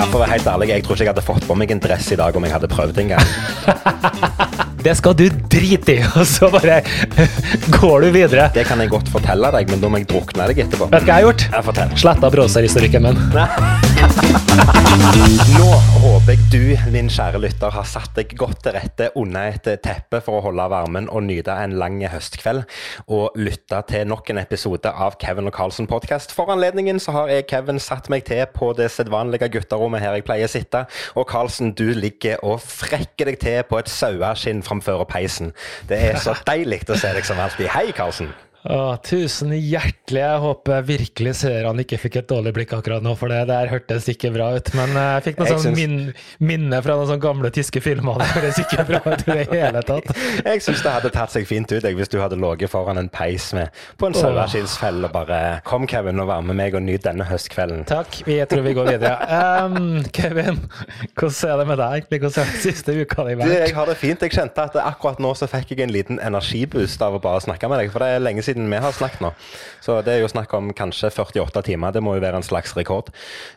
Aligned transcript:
Ja, 0.00 0.06
for 0.08 0.16
å 0.16 0.20
være 0.22 0.38
helt 0.38 0.46
ærlig, 0.48 0.66
jeg 0.70 0.84
tror 0.86 0.96
ikke 0.96 1.04
jeg 1.04 1.10
hadde 1.10 1.22
fått 1.26 1.44
på 1.44 1.54
meg 1.60 1.72
en 1.74 1.80
dress 1.84 2.06
i 2.14 2.16
dag 2.16 2.36
om 2.38 2.44
jeg 2.46 2.54
hadde 2.54 2.68
prøvd 2.72 3.00
en 3.02 3.10
gang. 3.12 3.26
Det 4.86 4.94
skal 4.96 5.12
du 5.12 5.26
drite 5.52 5.92
i, 5.92 6.00
og 6.16 6.24
så 6.24 6.48
bare 6.48 6.78
går 7.76 8.06
du 8.06 8.08
videre. 8.14 8.48
Det 8.56 8.64
kan 8.64 8.80
jeg 8.80 8.88
godt 8.94 9.12
fortelle 9.12 9.52
deg, 9.52 9.68
men 9.68 9.84
da 9.84 9.92
må 9.92 10.00
jeg 10.00 10.08
drukne 10.08 10.48
deg 10.48 10.64
etterpå. 10.64 10.88
Vet 10.94 11.04
du 11.04 11.10
hva 11.12 11.20
jeg 11.20 11.28
har 11.28 11.28
gjort? 11.28 12.00
Sletta 12.00 12.32
browserhistorikken 12.32 13.10
min. 13.10 13.20
Nå 14.90 15.66
håper 16.02 16.32
jeg 16.34 16.46
du, 16.50 16.90
min 16.90 17.06
kjære 17.12 17.38
lytter, 17.38 17.70
har 17.70 17.84
satt 17.86 18.16
deg 18.16 18.32
godt 18.38 18.64
til 18.64 18.74
rette 18.74 19.06
under 19.18 19.52
et 19.52 19.68
teppe 19.84 20.18
for 20.24 20.40
å 20.40 20.42
holde 20.48 20.64
varmen 20.72 21.06
og 21.14 21.22
nyte 21.28 21.54
en 21.54 21.76
lang 21.78 22.00
høstkveld, 22.10 22.64
og 23.06 23.38
lytte 23.38 23.78
til 23.86 24.10
nok 24.10 24.32
en 24.34 24.42
episode 24.42 24.90
av 24.90 25.14
Kevin 25.22 25.46
og 25.46 25.54
Carlsen 25.54 25.86
podkast. 25.90 26.34
For 26.34 26.50
anledningen 26.50 26.98
så 26.98 27.14
har 27.14 27.30
jeg, 27.30 27.46
Kevin, 27.52 27.78
satt 27.78 28.10
meg 28.10 28.26
til 28.26 28.42
på 28.50 28.72
det 28.74 28.90
sedvanlige 28.90 29.52
gutterommet 29.54 30.02
her 30.02 30.18
jeg 30.18 30.26
pleier 30.26 30.50
å 30.50 30.54
sitte, 30.56 30.84
og 31.14 31.30
Carlsen, 31.30 31.70
du 31.78 31.92
ligger 31.94 32.42
og 32.42 32.58
frekker 32.58 33.30
deg 33.30 33.42
til 33.46 33.62
på 33.70 33.78
et 33.78 33.94
saueskinn 33.94 34.66
framfor 34.66 35.06
peisen. 35.06 35.54
Det 35.86 36.02
er 36.10 36.18
så 36.18 36.34
deilig 36.50 36.82
å 36.90 36.98
se 36.98 37.14
deg 37.14 37.30
som 37.30 37.38
alltid. 37.38 37.70
Hei, 37.70 37.92
Carlsen. 37.94 38.34
Å, 38.60 38.98
tusen 39.00 39.54
hjertelig. 39.56 40.20
Jeg 40.20 40.40
håper 40.42 40.82
virkelig 40.84 41.30
seerne 41.38 41.80
ikke 41.80 41.96
fikk 42.02 42.18
et 42.20 42.26
dårlig 42.28 42.50
blikk 42.58 42.74
akkurat 42.76 43.00
nå, 43.00 43.14
for 43.16 43.32
det 43.32 43.46
der 43.48 43.70
hørtes 43.72 44.04
ikke 44.12 44.28
bra 44.34 44.50
ut. 44.58 44.68
Men 44.76 44.90
eh, 45.00 45.06
jeg 45.16 45.24
fikk 45.30 45.38
noe 45.40 45.46
Jeg 45.48 45.54
sånn 45.62 45.64
syns- 45.70 45.78
min, 45.80 46.50
minne 46.50 46.80
fra 46.84 46.96
noen 46.98 47.08
sånne 47.08 47.22
gamle 47.24 47.50
tyske 47.56 47.80
filmer. 47.80 48.20
Det 48.20 48.26
høres 48.34 48.58
ikke 48.60 48.84
bra 48.90 49.00
ut 49.06 49.24
i 49.24 49.36
det 49.38 49.46
hele 49.54 49.80
tatt. 49.88 50.10
Jeg 50.50 50.60
syns 50.66 50.82
det 50.84 50.92
hadde 50.92 51.12
tatt 51.14 51.32
seg 51.32 51.46
fint 51.48 51.72
ut 51.72 51.80
jeg, 51.86 51.96
hvis 51.96 52.10
du 52.12 52.18
hadde 52.20 52.36
ligget 52.40 52.68
foran 52.72 53.00
en 53.00 53.08
peis 53.12 53.46
med, 53.56 53.72
på 54.00 54.10
en 54.10 54.18
Åh. 54.18 54.28
og 54.28 55.08
bare 55.14 55.40
Kom, 55.64 55.86
Kevin, 55.88 56.20
og 56.20 56.28
vær 56.28 56.44
med 56.44 56.58
meg 56.60 56.76
og 56.76 56.84
nyt 56.84 57.04
denne 57.08 57.24
høstkvelden. 57.30 57.86
Takk. 57.88 58.20
Vi- 58.28 58.36
Jeg 58.42 58.48
tror 58.52 58.66
vi 58.68 58.74
går 58.76 58.92
videre. 58.92 59.16
Um, 59.70 60.02
Kevin, 60.12 60.60
hvordan 61.16 61.48
er 61.50 61.58
det 61.60 61.66
med 61.68 61.78
deg? 61.80 62.06
Hvordan 62.10 62.36
har 62.36 62.48
den 62.52 62.60
siste 62.62 62.92
uka 63.00 63.24
di 63.26 63.34
vært? 63.40 63.52
jeg 63.56 63.74
har 63.76 63.88
det 63.88 63.96
fint. 64.00 64.20
Jeg 64.24 64.32
kjente 64.36 64.64
at 64.68 64.76
akkurat 64.84 65.20
nå 65.22 65.32
så 65.38 65.48
fikk 65.50 65.72
jeg 65.74 65.84
en 65.86 65.92
liten 65.94 66.20
energiboost 66.22 67.00
av 67.04 67.16
å 67.16 67.22
bare 67.24 67.40
snakke 67.44 67.68
med 67.70 67.80
deg. 67.82 67.90
For 67.92 68.02
det 68.04 68.08
er 68.18 68.22
lenge 68.24 68.42
siden 68.44 68.49
vi 68.56 68.80
har 68.82 68.92
snakket 68.96 69.22
nå. 69.24 69.32
Så 69.80 70.00
det 70.04 70.14
er 70.14 70.22
jo 70.22 70.28
snakk 70.30 70.52
om 70.56 70.70
kanskje 70.76 71.10
48 71.10 71.62
timer. 71.70 71.92
Det 71.94 72.02
må 72.04 72.14
jo 72.16 72.22
være 72.22 72.40
en 72.40 72.46
slags 72.46 72.74
rekord. 72.76 73.10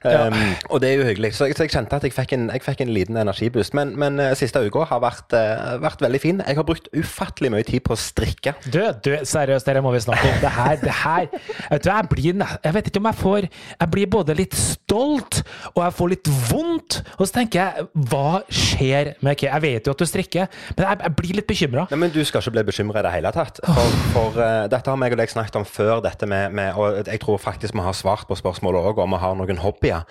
Ja. 0.03 0.27
Um, 0.27 0.55
og 0.69 0.81
det 0.81 0.91
er 0.91 1.01
jo 1.01 1.07
hyggelig. 1.07 1.33
Så 1.35 1.49
jeg, 1.49 1.57
så 1.57 1.67
jeg 1.67 1.73
kjente 1.75 1.99
at 1.99 2.07
jeg 2.07 2.15
fikk 2.15 2.35
en, 2.37 2.47
jeg 2.53 2.63
fikk 2.63 2.83
en 2.85 2.93
liten 2.95 3.19
energiboost. 3.19 3.75
Men, 3.77 3.93
men 3.99 4.19
eh, 4.23 4.33
siste 4.39 4.61
uka 4.63 4.87
har 4.89 5.01
vært, 5.03 5.35
uh, 5.35 5.75
vært 5.83 6.03
veldig 6.03 6.21
fin. 6.23 6.41
Jeg 6.47 6.59
har 6.59 6.67
brukt 6.67 6.87
ufattelig 6.95 7.51
mye 7.53 7.67
tid 7.67 7.83
på 7.85 7.95
å 7.95 7.99
strikke. 7.99 8.55
Du, 8.65 8.79
du, 9.03 9.11
seriøst, 9.27 9.67
dere 9.67 9.83
må 9.83 9.93
vi 9.95 10.03
snakke 10.05 10.31
om. 10.31 10.39
Det 10.43 10.53
her, 10.57 10.77
det 10.83 10.95
her 11.03 11.27
vet 11.73 11.83
du, 11.83 11.89
jeg, 11.91 12.09
blir, 12.11 12.45
jeg 12.63 12.77
vet 12.77 12.89
ikke 12.89 13.01
om 13.01 13.09
jeg 13.09 13.19
får 13.19 13.47
Jeg 13.47 13.91
blir 13.93 14.09
både 14.11 14.35
litt 14.37 14.57
stolt, 14.57 15.41
og 15.73 15.83
jeg 15.83 15.97
får 15.99 16.13
litt 16.15 16.31
vondt. 16.49 16.99
Og 17.17 17.25
så 17.27 17.39
tenker 17.39 17.61
jeg, 17.61 17.87
hva 18.11 18.43
skjer 18.47 19.13
med 19.23 19.37
Ke? 19.39 19.49
Jeg 19.49 19.63
vet 19.63 19.87
jo 19.87 19.93
at 19.95 20.01
du 20.01 20.07
strikker, 20.07 20.49
men 20.77 20.85
jeg, 20.87 21.01
jeg 21.03 21.15
blir 21.19 21.39
litt 21.39 21.49
bekymra. 21.49 21.87
Men 21.91 22.13
Du 22.13 22.21
skal 22.25 22.43
ikke 22.43 22.55
bli 22.57 22.65
bekymra 22.71 23.01
i 23.01 23.07
det 23.07 23.13
hele 23.15 23.31
tatt. 23.35 23.61
For, 23.63 23.97
for 24.13 24.39
uh, 24.39 24.65
Dette 24.71 24.82
har 24.91 24.99
meg 24.99 25.15
og 25.15 25.19
deg 25.21 25.31
snakket 25.31 25.59
om 25.59 25.65
før, 25.67 26.01
dette 26.03 26.27
med, 26.29 26.53
med 26.55 26.77
Og 26.79 27.07
jeg 27.07 27.21
tror 27.23 27.39
faktisk 27.41 27.75
vi 27.77 27.85
har 27.85 27.95
svart 27.97 28.27
på 28.29 28.37
spørsmålet 28.39 28.89
òg, 28.89 29.01
om 29.03 29.15
vi 29.15 29.21
har 29.21 29.37
noen 29.39 29.61
hobbyer 29.63 30.03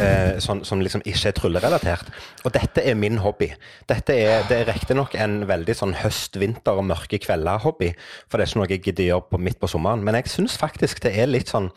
eh, 0.00 0.38
som, 0.42 0.62
som 0.66 0.82
liksom 0.82 1.04
ikke 1.04 1.30
er 1.30 1.36
tryllerelatert. 1.36 2.10
Og 2.44 2.54
dette 2.54 2.82
er 2.82 2.98
min 2.98 3.20
hobby. 3.22 3.50
Dette 3.88 4.16
er, 4.16 4.46
det 4.50 4.60
er 4.62 4.70
riktignok 4.70 5.16
en 5.20 5.42
veldig 5.48 5.76
sånn 5.76 5.96
høst, 6.02 6.38
vinter 6.40 6.78
og 6.78 6.88
mørke 6.88 7.20
kvelder-hobby. 7.22 7.92
For 8.26 8.38
det 8.38 8.46
er 8.46 8.52
ikke 8.52 8.62
noe 8.62 8.70
jeg 8.72 8.84
gidder 8.88 9.10
gjøre 9.10 9.28
på, 9.30 9.42
midt 9.48 9.60
på 9.62 9.70
sommeren. 9.70 10.04
Men 10.06 10.18
jeg 10.20 10.32
syns 10.32 10.58
faktisk 10.60 11.02
det 11.06 11.14
er 11.16 11.30
litt 11.30 11.52
sånn 11.52 11.70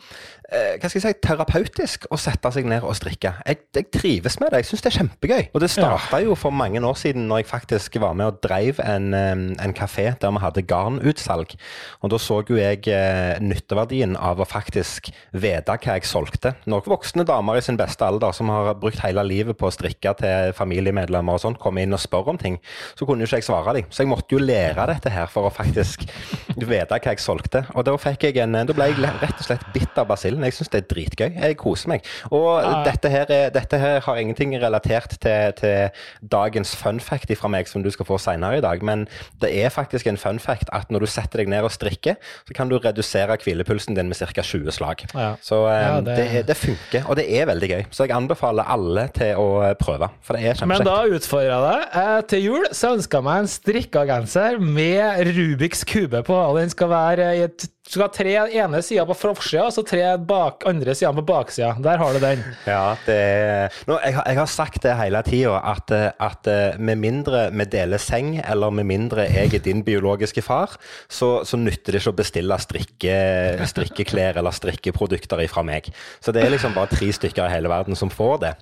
hva 0.50 0.88
skal 0.88 0.98
jeg 0.98 1.04
si, 1.04 1.18
terapeutisk 1.22 2.06
å 2.10 2.18
sette 2.18 2.50
seg 2.54 2.66
ned 2.66 2.82
og 2.82 2.96
strikke. 2.98 3.32
Jeg, 3.46 3.60
jeg 3.76 3.86
trives 3.94 4.38
med 4.42 4.50
det. 4.50 4.62
Jeg 4.62 4.70
syns 4.70 4.84
det 4.84 4.90
er 4.90 4.96
kjempegøy. 4.98 5.42
Og 5.54 5.62
det 5.62 5.70
starta 5.70 6.20
jo 6.24 6.34
for 6.38 6.54
mange 6.54 6.82
år 6.82 6.96
siden 6.98 7.28
når 7.30 7.42
jeg 7.42 7.50
faktisk 7.52 8.00
var 8.02 8.16
med 8.18 8.32
og 8.32 8.40
dreiv 8.42 8.80
en, 8.82 9.12
eh, 9.14 9.44
en 9.62 9.74
kafé 9.76 10.08
der 10.20 10.34
vi 10.34 10.42
hadde 10.42 10.64
garnutsalg. 10.66 11.54
Og 12.02 12.12
da 12.12 12.20
så 12.22 12.40
jo 12.48 12.58
jeg 12.58 12.88
eh, 12.90 13.38
nytteverdien 13.42 14.16
av 14.18 14.40
å 14.42 14.48
faktisk 14.48 15.12
vite 15.30 15.76
hva 15.76 15.96
jeg 15.98 16.08
solgte. 16.08 16.54
Noen 16.70 16.88
voksne 16.90 17.26
damer 17.28 17.60
i 17.60 17.64
sin 17.64 17.78
beste 17.80 18.06
alder 18.06 18.34
som 18.36 18.50
har 18.52 18.72
brukt 18.80 19.02
hele 19.04 19.24
livet 19.26 19.58
på 19.60 19.68
å 19.68 19.74
strikke 19.74 20.14
til 20.18 20.54
familiemedlemmer 20.56 21.38
og 21.38 21.44
sånt, 21.44 21.60
kommer 21.62 21.84
inn 21.84 21.94
og 21.94 22.02
spør 22.02 22.32
om 22.34 22.40
ting, 22.40 22.58
så 22.98 23.06
kunne 23.06 23.24
jo 23.24 23.30
ikke 23.30 23.42
jeg 23.42 23.48
svare 23.48 23.76
dem. 23.78 23.90
Så 23.90 24.04
jeg 24.04 24.10
måtte 24.10 24.34
jo 24.34 24.42
lære 24.42 24.88
dette 24.90 25.12
her 25.14 25.30
for 25.30 25.48
å 25.48 25.54
faktisk 25.54 26.06
vite 26.56 26.98
hva 26.98 27.14
jeg 27.14 27.22
solgte. 27.22 27.64
Og 27.76 27.86
da 27.86 27.96
fikk 28.00 28.28
jeg 28.30 28.42
en 28.42 28.58
Da 28.60 28.74
ble 28.76 28.90
jeg 28.90 28.98
rett 29.00 29.38
og 29.38 29.46
slett 29.46 29.62
bitt 29.74 29.98
av 29.98 30.08
basillen. 30.10 30.39
Jeg 30.44 30.52
syns 30.56 30.68
det 30.72 30.82
er 30.84 30.88
dritgøy. 30.94 31.30
Jeg 31.42 31.56
koser 31.60 31.88
meg. 31.88 32.04
Og 32.30 32.62
Ja. 32.62 32.82
dette, 32.86 33.08
her 33.10 33.26
er, 33.30 33.50
dette 33.50 33.78
her 33.78 34.00
har 34.00 34.16
ingenting 34.16 34.54
relatert 34.62 35.16
til, 35.20 35.52
til 35.56 35.90
dagens 36.32 36.74
fun 36.76 37.00
fact 37.00 37.30
fra 37.38 37.48
meg 37.48 37.68
som 37.68 37.82
du 37.82 37.90
skal 37.90 38.06
få 38.08 38.18
seinere 38.18 38.58
i 38.58 38.60
dag, 38.64 38.82
men 38.82 39.06
det 39.40 39.50
er 39.64 39.68
faktisk 39.70 40.06
en 40.06 40.16
fun 40.16 40.38
fact 40.38 40.68
at 40.72 40.90
når 40.90 41.00
du 41.00 41.06
setter 41.06 41.38
deg 41.42 41.48
ned 41.48 41.62
og 41.66 41.70
strikker, 41.72 42.14
så 42.48 42.54
kan 42.56 42.68
du 42.68 42.78
redusere 42.78 43.36
hvilepulsen 43.42 43.94
din 43.96 44.08
med 44.08 44.16
ca. 44.16 44.42
20 44.42 44.70
slag. 44.72 45.04
Ja. 45.14 45.34
Så 45.42 45.60
um, 45.64 45.70
Ja, 45.70 46.00
det... 46.00 46.16
det- 46.16 46.46
Det, 46.50 46.56
funker, 46.56 47.04
og 47.08 47.16
det 47.16 47.26
er 47.40 47.46
veldig 47.46 47.68
gøy. 47.70 47.82
Så 47.90 48.04
jeg 48.06 48.16
anbefaler 48.16 48.64
alle 48.66 49.08
til 49.14 49.36
å 49.38 49.62
eh, 49.62 49.74
prøve, 49.78 50.08
for 50.22 50.34
det 50.36 50.46
er 50.60 50.66
Men 50.66 50.82
da 50.84 51.04
utfordrer 51.06 51.50
jeg 51.50 51.62
deg. 51.66 52.00
Eh, 52.02 52.20
Til 52.32 52.42
jul 52.44 52.64
så 52.72 52.94
ønsker 52.96 53.18
jeg 53.18 53.24
meg 53.24 53.38
en 53.44 53.48
strikka 53.48 54.04
genser 54.08 54.58
med 54.60 55.26
Rubiks 55.36 55.84
kube 55.84 56.22
på. 56.26 56.34
og 56.34 56.58
Den 56.58 56.70
skal 56.70 56.88
være 56.88 57.28
i 57.36 57.42
et 57.46 57.68
skal 57.90 58.04
ha 58.06 58.08
tre 58.14 58.34
ene 58.62 58.80
sida 58.86 59.04
på 59.08 59.16
forsida 59.18 59.64
og 59.68 59.72
så 59.74 59.82
tre 59.86 60.04
bak, 60.18 60.62
andre 60.70 60.94
sida 60.94 61.10
på 61.16 61.24
baksida. 61.26 61.72
Der 61.82 61.98
har 62.00 62.12
du 62.16 62.20
den. 62.22 62.44
Ja, 62.70 62.94
det. 63.06 63.18
Nå, 63.88 63.96
jeg, 64.04 64.14
har- 64.14 64.26
jeg 64.30 64.38
har 64.38 64.50
sagt 64.50 64.82
det 64.84 64.94
hele 64.98 65.22
tida, 65.26 65.56
at, 65.72 65.90
eh, 65.96 66.08
at 66.22 66.46
eh, 66.50 66.78
med 66.78 67.00
mindre 67.02 67.46
vi 67.50 67.66
deler 67.72 67.98
seng, 68.02 68.36
eller 68.44 68.70
med 68.70 68.86
mindre 68.88 69.26
jeg 69.30 69.54
er 69.58 69.64
din 69.64 69.82
biologiske 69.86 70.42
far, 70.46 70.76
så, 71.10 71.40
så 71.44 71.58
nytter 71.58 71.92
det 71.96 72.00
ikke 72.04 72.12
å 72.14 72.18
bestille 72.20 72.58
strikke, 72.62 73.14
strikkeklær 73.66 74.38
eller 74.40 74.54
strikkeprodukter 74.54 75.40
fra 75.50 75.62
meg. 75.66 75.88
Så 76.22 76.32
det 76.34 76.44
er 76.44 76.52
liksom 76.54 76.74
bare 76.76 76.90
tre 76.92 77.10
stykker 77.14 77.46
i 77.48 77.52
hele 77.54 77.70
verden 77.72 77.96
som 77.98 78.10
får 78.12 78.38
det. 78.44 78.52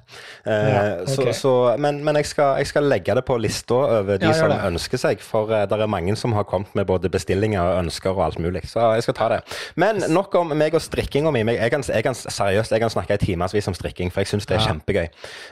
Uh, 0.47 0.56
Ja, 0.69 0.83
så, 1.09 1.25
så, 1.34 1.53
men 1.81 2.00
men 2.05 2.17
jeg, 2.21 2.28
skal, 2.31 2.56
jeg 2.61 2.69
skal 2.71 2.87
legge 2.88 3.15
det 3.19 3.25
på 3.27 3.37
lista 3.41 3.75
over 3.99 4.19
de 4.21 4.28
Ja, 4.31 4.34
som 4.37 4.53
ønsker 4.72 5.00
seg, 5.00 5.21
for 5.25 5.50
uh, 5.53 5.65
det 5.69 5.78
er 5.78 5.91
mange 5.91 6.15
som 6.17 6.33
har 6.37 6.47
kommet 6.49 6.72
med 6.78 6.87
både 6.88 7.11
bestillinger 7.12 7.61
og 7.62 7.84
ønsker 7.84 8.15
og 8.15 8.25
alt 8.28 8.38
mulig. 8.43 8.62
Så 8.71 8.83
jeg 8.97 9.06
skal 9.06 9.18
ta 9.19 9.29
det. 9.34 9.41
Men 9.77 10.01
nok 10.15 10.34
om 10.41 10.55
meg 10.56 10.75
og 10.79 10.83
strikkinga 10.84 11.33
mi. 11.34 11.43
Jeg 11.59 11.71
kan, 11.75 11.83
jeg 11.87 12.05
kan, 12.06 12.15
seriøst, 12.19 12.73
jeg 12.75 12.81
kan 12.84 12.93
snakke 12.95 13.19
i 13.19 13.23
timevis 13.23 13.69
om 13.71 13.75
strikking, 13.77 14.12
for 14.15 14.23
jeg 14.25 14.31
syns 14.33 14.47
det 14.49 14.56
er 14.56 14.62
Ja. 14.62 14.71
kjempegøy. 14.73 15.09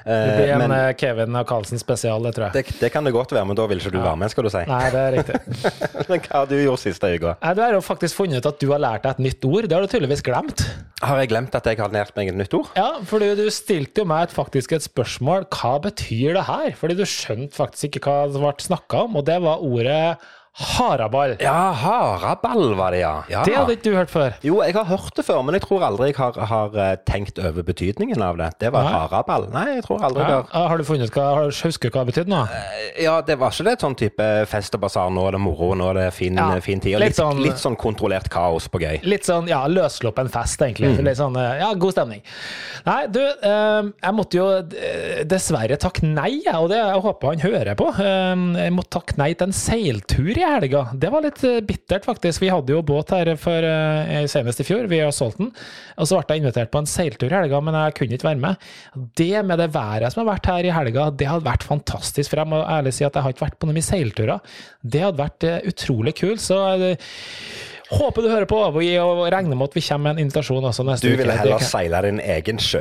Det 0.07 0.17
Eh, 0.17 0.37
blir 0.39 0.53
en 0.55 0.59
men 0.65 0.73
eh, 0.79 0.93
Kevin 0.99 1.37
og 1.37 1.47
Karlsen 1.51 1.79
spesial, 1.83 2.23
det 2.23 2.35
tror 2.37 2.49
jeg. 2.51 2.65
det, 2.67 2.81
det 2.81 2.93
kan 2.95 3.05
det 3.05 3.13
godt 3.13 3.33
være, 3.35 3.45
men 3.47 3.57
da 3.59 3.67
vil 3.67 3.79
ikke 3.83 3.93
du 3.93 4.01
være 4.01 4.17
med, 4.17 4.31
skal 4.31 4.45
du 4.45 4.51
si. 4.51 4.63
Nei, 4.67 4.91
det 4.91 5.03
er 5.03 5.17
riktig. 5.19 5.41
men 6.11 6.21
hva 6.25 6.41
har 6.43 6.47
du 6.51 6.57
gjort 6.63 6.81
siste 6.83 7.13
uka? 7.17 7.37
Du 7.55 7.61
har 7.63 7.73
jo 7.77 7.81
faktisk 7.85 8.17
funnet 8.23 8.39
ut 8.41 8.47
at 8.53 8.61
du 8.63 8.71
har 8.73 8.79
lært 8.83 9.03
deg 9.05 9.17
et 9.19 9.25
nytt 9.29 9.45
ord. 9.49 9.67
Det 9.69 9.77
har 9.77 9.83
du 9.87 9.91
tydeligvis 9.93 10.23
glemt. 10.27 10.65
Har 11.03 11.19
jeg 11.21 11.29
glemt 11.35 11.55
at 11.55 11.67
jeg 11.69 11.79
har 11.79 11.93
lært 11.93 12.15
meg 12.17 12.29
et 12.33 12.39
nytt 12.39 12.55
ord? 12.57 12.71
Ja, 12.77 12.89
for 13.05 13.19
du 13.21 13.45
stilte 13.53 14.01
jo 14.03 14.07
meg 14.09 14.29
et, 14.29 14.35
faktisk 14.37 14.73
et 14.73 14.87
spørsmål. 14.87 15.45
Hva 15.53 15.75
betyr 15.85 16.35
det 16.39 16.47
her? 16.49 16.71
Fordi 16.79 16.97
du 16.99 17.05
skjønte 17.09 17.55
faktisk 17.57 17.99
ikke 18.01 18.09
hva 18.13 18.27
det 18.33 18.41
ble 18.41 18.53
snakka 18.65 19.05
om, 19.07 19.17
og 19.21 19.27
det 19.29 19.41
var 19.45 19.61
ordet 19.65 20.17
haraball. 20.57 21.35
Ja, 21.43 21.73
haraball 21.77 22.75
var 22.79 22.95
det, 22.95 23.01
ja. 23.03 23.13
ja. 23.29 23.43
Det 23.45 23.55
hadde 23.57 23.75
ikke 23.77 23.91
du 23.91 23.97
hørt 23.97 24.13
før. 24.13 24.37
Jo, 24.47 24.61
jeg 24.65 24.73
har 24.77 24.87
hørt 24.89 25.13
det 25.19 25.25
før, 25.27 25.43
men 25.45 25.57
jeg 25.59 25.65
tror 25.67 25.85
aldri 25.85 26.09
jeg 26.11 26.17
har, 26.17 26.39
har 26.49 26.79
eh, 26.81 26.95
tenkt 27.09 27.37
over 27.43 27.67
betydningen 27.67 28.23
av 28.25 28.39
det. 28.41 28.49
Det 28.65 28.71
var 28.73 28.87
Nei. 28.89 28.95
haraball. 28.97 29.49
Nei, 29.53 29.67
jeg 29.77 29.85
tror 29.87 30.05
aldri 30.09 30.25
Ja, 30.25 30.39
har 30.53 30.69
har 30.73 30.81
du 30.81 30.85
funnet 30.89 31.13
hva, 31.13 31.27
har 31.37 31.51
du 31.51 31.61
husker 31.67 31.93
hva 31.93 32.05
det 32.07 32.13
betydde 32.15 32.33
nå? 32.33 32.41
Ja, 33.05 33.19
det 33.27 33.37
var 33.41 33.53
ikke 33.53 33.67
det 33.69 33.77
sånn 33.85 33.97
type 34.01 34.29
fest 34.49 34.77
og 34.79 34.83
basar, 34.87 35.13
nå 35.13 35.27
er 35.29 35.37
det 35.37 35.43
moro, 35.45 35.73
nå 35.77 35.91
er 35.93 36.01
det 36.01 36.07
fin, 36.17 36.37
Ja, 36.41 36.49
fin 36.65 36.81
tid. 36.81 36.97
Og 36.97 37.05
litt 37.05 37.13
litt, 37.13 37.21
sånn- 37.21 37.43
litt 37.45 37.61
sånn 37.61 37.77
kontrollert 37.81 38.31
kaos 38.33 38.69
på 38.73 38.81
gøy. 38.81 39.01
Litt 39.05 39.29
sånn 39.29 39.49
ja, 39.53 39.61
løssluppen 39.69 40.33
fest, 40.33 40.63
egentlig. 40.65 40.95
Mm. 40.97 41.05
Litt 41.11 41.21
sånn 41.21 41.37
eh, 41.41 41.61
ja, 41.61 41.71
god 41.77 41.97
stemning. 41.97 42.25
Nei, 42.87 42.99
du, 43.13 43.21
eh, 43.21 43.93
jeg 44.07 44.17
måtte 44.17 44.41
jo 44.41 44.49
eh, 44.63 45.23
dessverre 45.29 45.77
takke 45.81 46.07
nei, 46.09 46.41
og 46.55 46.71
det 46.73 46.81
jeg 46.81 47.05
håper 47.07 47.35
han 47.35 47.45
hører 47.45 47.77
på. 47.79 47.93
Eh, 48.01 48.45
jeg 48.65 48.75
måtte 48.77 48.95
takke 48.99 49.21
nei 49.21 49.33
til 49.35 49.51
en 49.51 49.57
seiltur 49.57 50.33
i 50.33 50.46
helga. 50.55 50.83
Det 50.95 51.11
var 51.13 51.25
litt 51.25 51.43
eh, 51.47 51.59
bittert, 51.67 52.07
faktisk. 52.09 52.43
Vi 52.43 52.51
hadde 52.53 52.75
jo 52.75 52.83
båt 52.87 53.13
her 53.15 53.33
for 53.41 53.67
eh, 53.67 54.25
senest 54.31 54.63
i 54.63 54.67
fjor, 54.69 54.89
vi 54.91 55.03
har 55.03 55.15
solgt 55.15 55.41
den. 55.43 55.53
Og 55.97 56.09
så 56.09 56.21
ble 56.21 56.37
jeg 56.37 56.45
invitert 56.45 56.73
på 56.73 56.83
en 56.83 56.91
seiltur 56.91 57.29
i 57.31 57.37
helga, 57.37 57.61
men 57.65 57.79
jeg 57.79 57.97
kunne 57.99 58.19
ikke 58.19 58.31
være 58.31 58.43
med. 58.43 58.67
Det 59.19 59.45
med 59.47 59.63
det 59.63 59.71
været 59.75 60.15
som 60.15 60.23
har 60.23 60.33
vært 60.35 60.51
her 60.53 60.69
i 60.69 60.75
helga, 60.75 61.09
det 61.11 61.31
hadde 61.31 61.49
vært 61.49 61.67
fantastisk. 61.69 62.33
For 62.33 62.43
jeg 62.43 62.53
må 62.53 62.63
ærlig 62.65 62.97
si 62.97 63.07
at 63.07 63.17
jeg 63.17 63.27
har 63.27 63.37
ikke 63.37 63.47
vært 63.47 63.61
på 63.63 63.71
noen 63.71 63.89
seilturer. 63.89 64.59
Det 64.83 65.07
hadde 65.07 65.23
vært 65.23 65.49
eh, 65.49 65.63
utrolig 65.73 66.17
kult. 66.21 66.45
Så 66.47 66.61
Håper 67.87 68.25
du 68.25 68.29
hører 68.29 68.49
på, 68.51 68.59
vi 68.75 68.89
regner 68.99 69.55
med 69.55 69.69
at 69.69 69.77
vi 69.77 69.83
kommer 69.87 70.09
med 70.11 70.17
en 70.17 70.25
invitasjon 70.27 70.65
også 70.65 70.83
neste 70.89 71.07
Du 71.07 71.13
uke. 71.13 71.21
ville 71.21 71.33
Det 71.37 71.39
heller 71.45 71.63
seile 71.63 72.01
din 72.03 72.19
egen 72.21 72.59
sjø. 72.59 72.81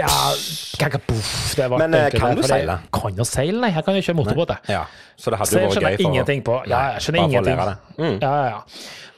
Ja, 0.00 0.06
kakapoff, 0.80 1.32
det 1.58 1.66
ble 1.68 1.78
Men, 1.82 1.94
eh, 1.94 2.08
kan 2.14 2.36
du 2.36 2.42
seile? 2.48 2.78
Kan 2.94 3.20
jo 3.20 3.26
seile, 3.28 3.60
nei. 3.60 3.70
Jeg 3.74 3.84
kan 3.84 3.94
jo 3.98 4.00
kjøre 4.00 4.16
motorbåt, 4.16 4.54
jeg. 4.54 4.76
Ja, 4.78 4.84
så 5.16 5.30
det 5.30 5.38
hadde 5.42 5.60
jo 5.60 5.68
vært 5.68 5.84
gøy 5.84 5.96
for 5.96 6.08
ingenting 6.08 6.42
på. 6.46 6.56
Ja, 6.70 6.80
jeg 6.94 7.04
skjønner 7.04 7.20
bare 7.20 7.28
å 7.28 7.30
ingenting. 7.30 7.76
Mm. 7.98 8.18
Ja, 8.22 8.32
ja, 8.32 8.46
ja. 8.48 8.60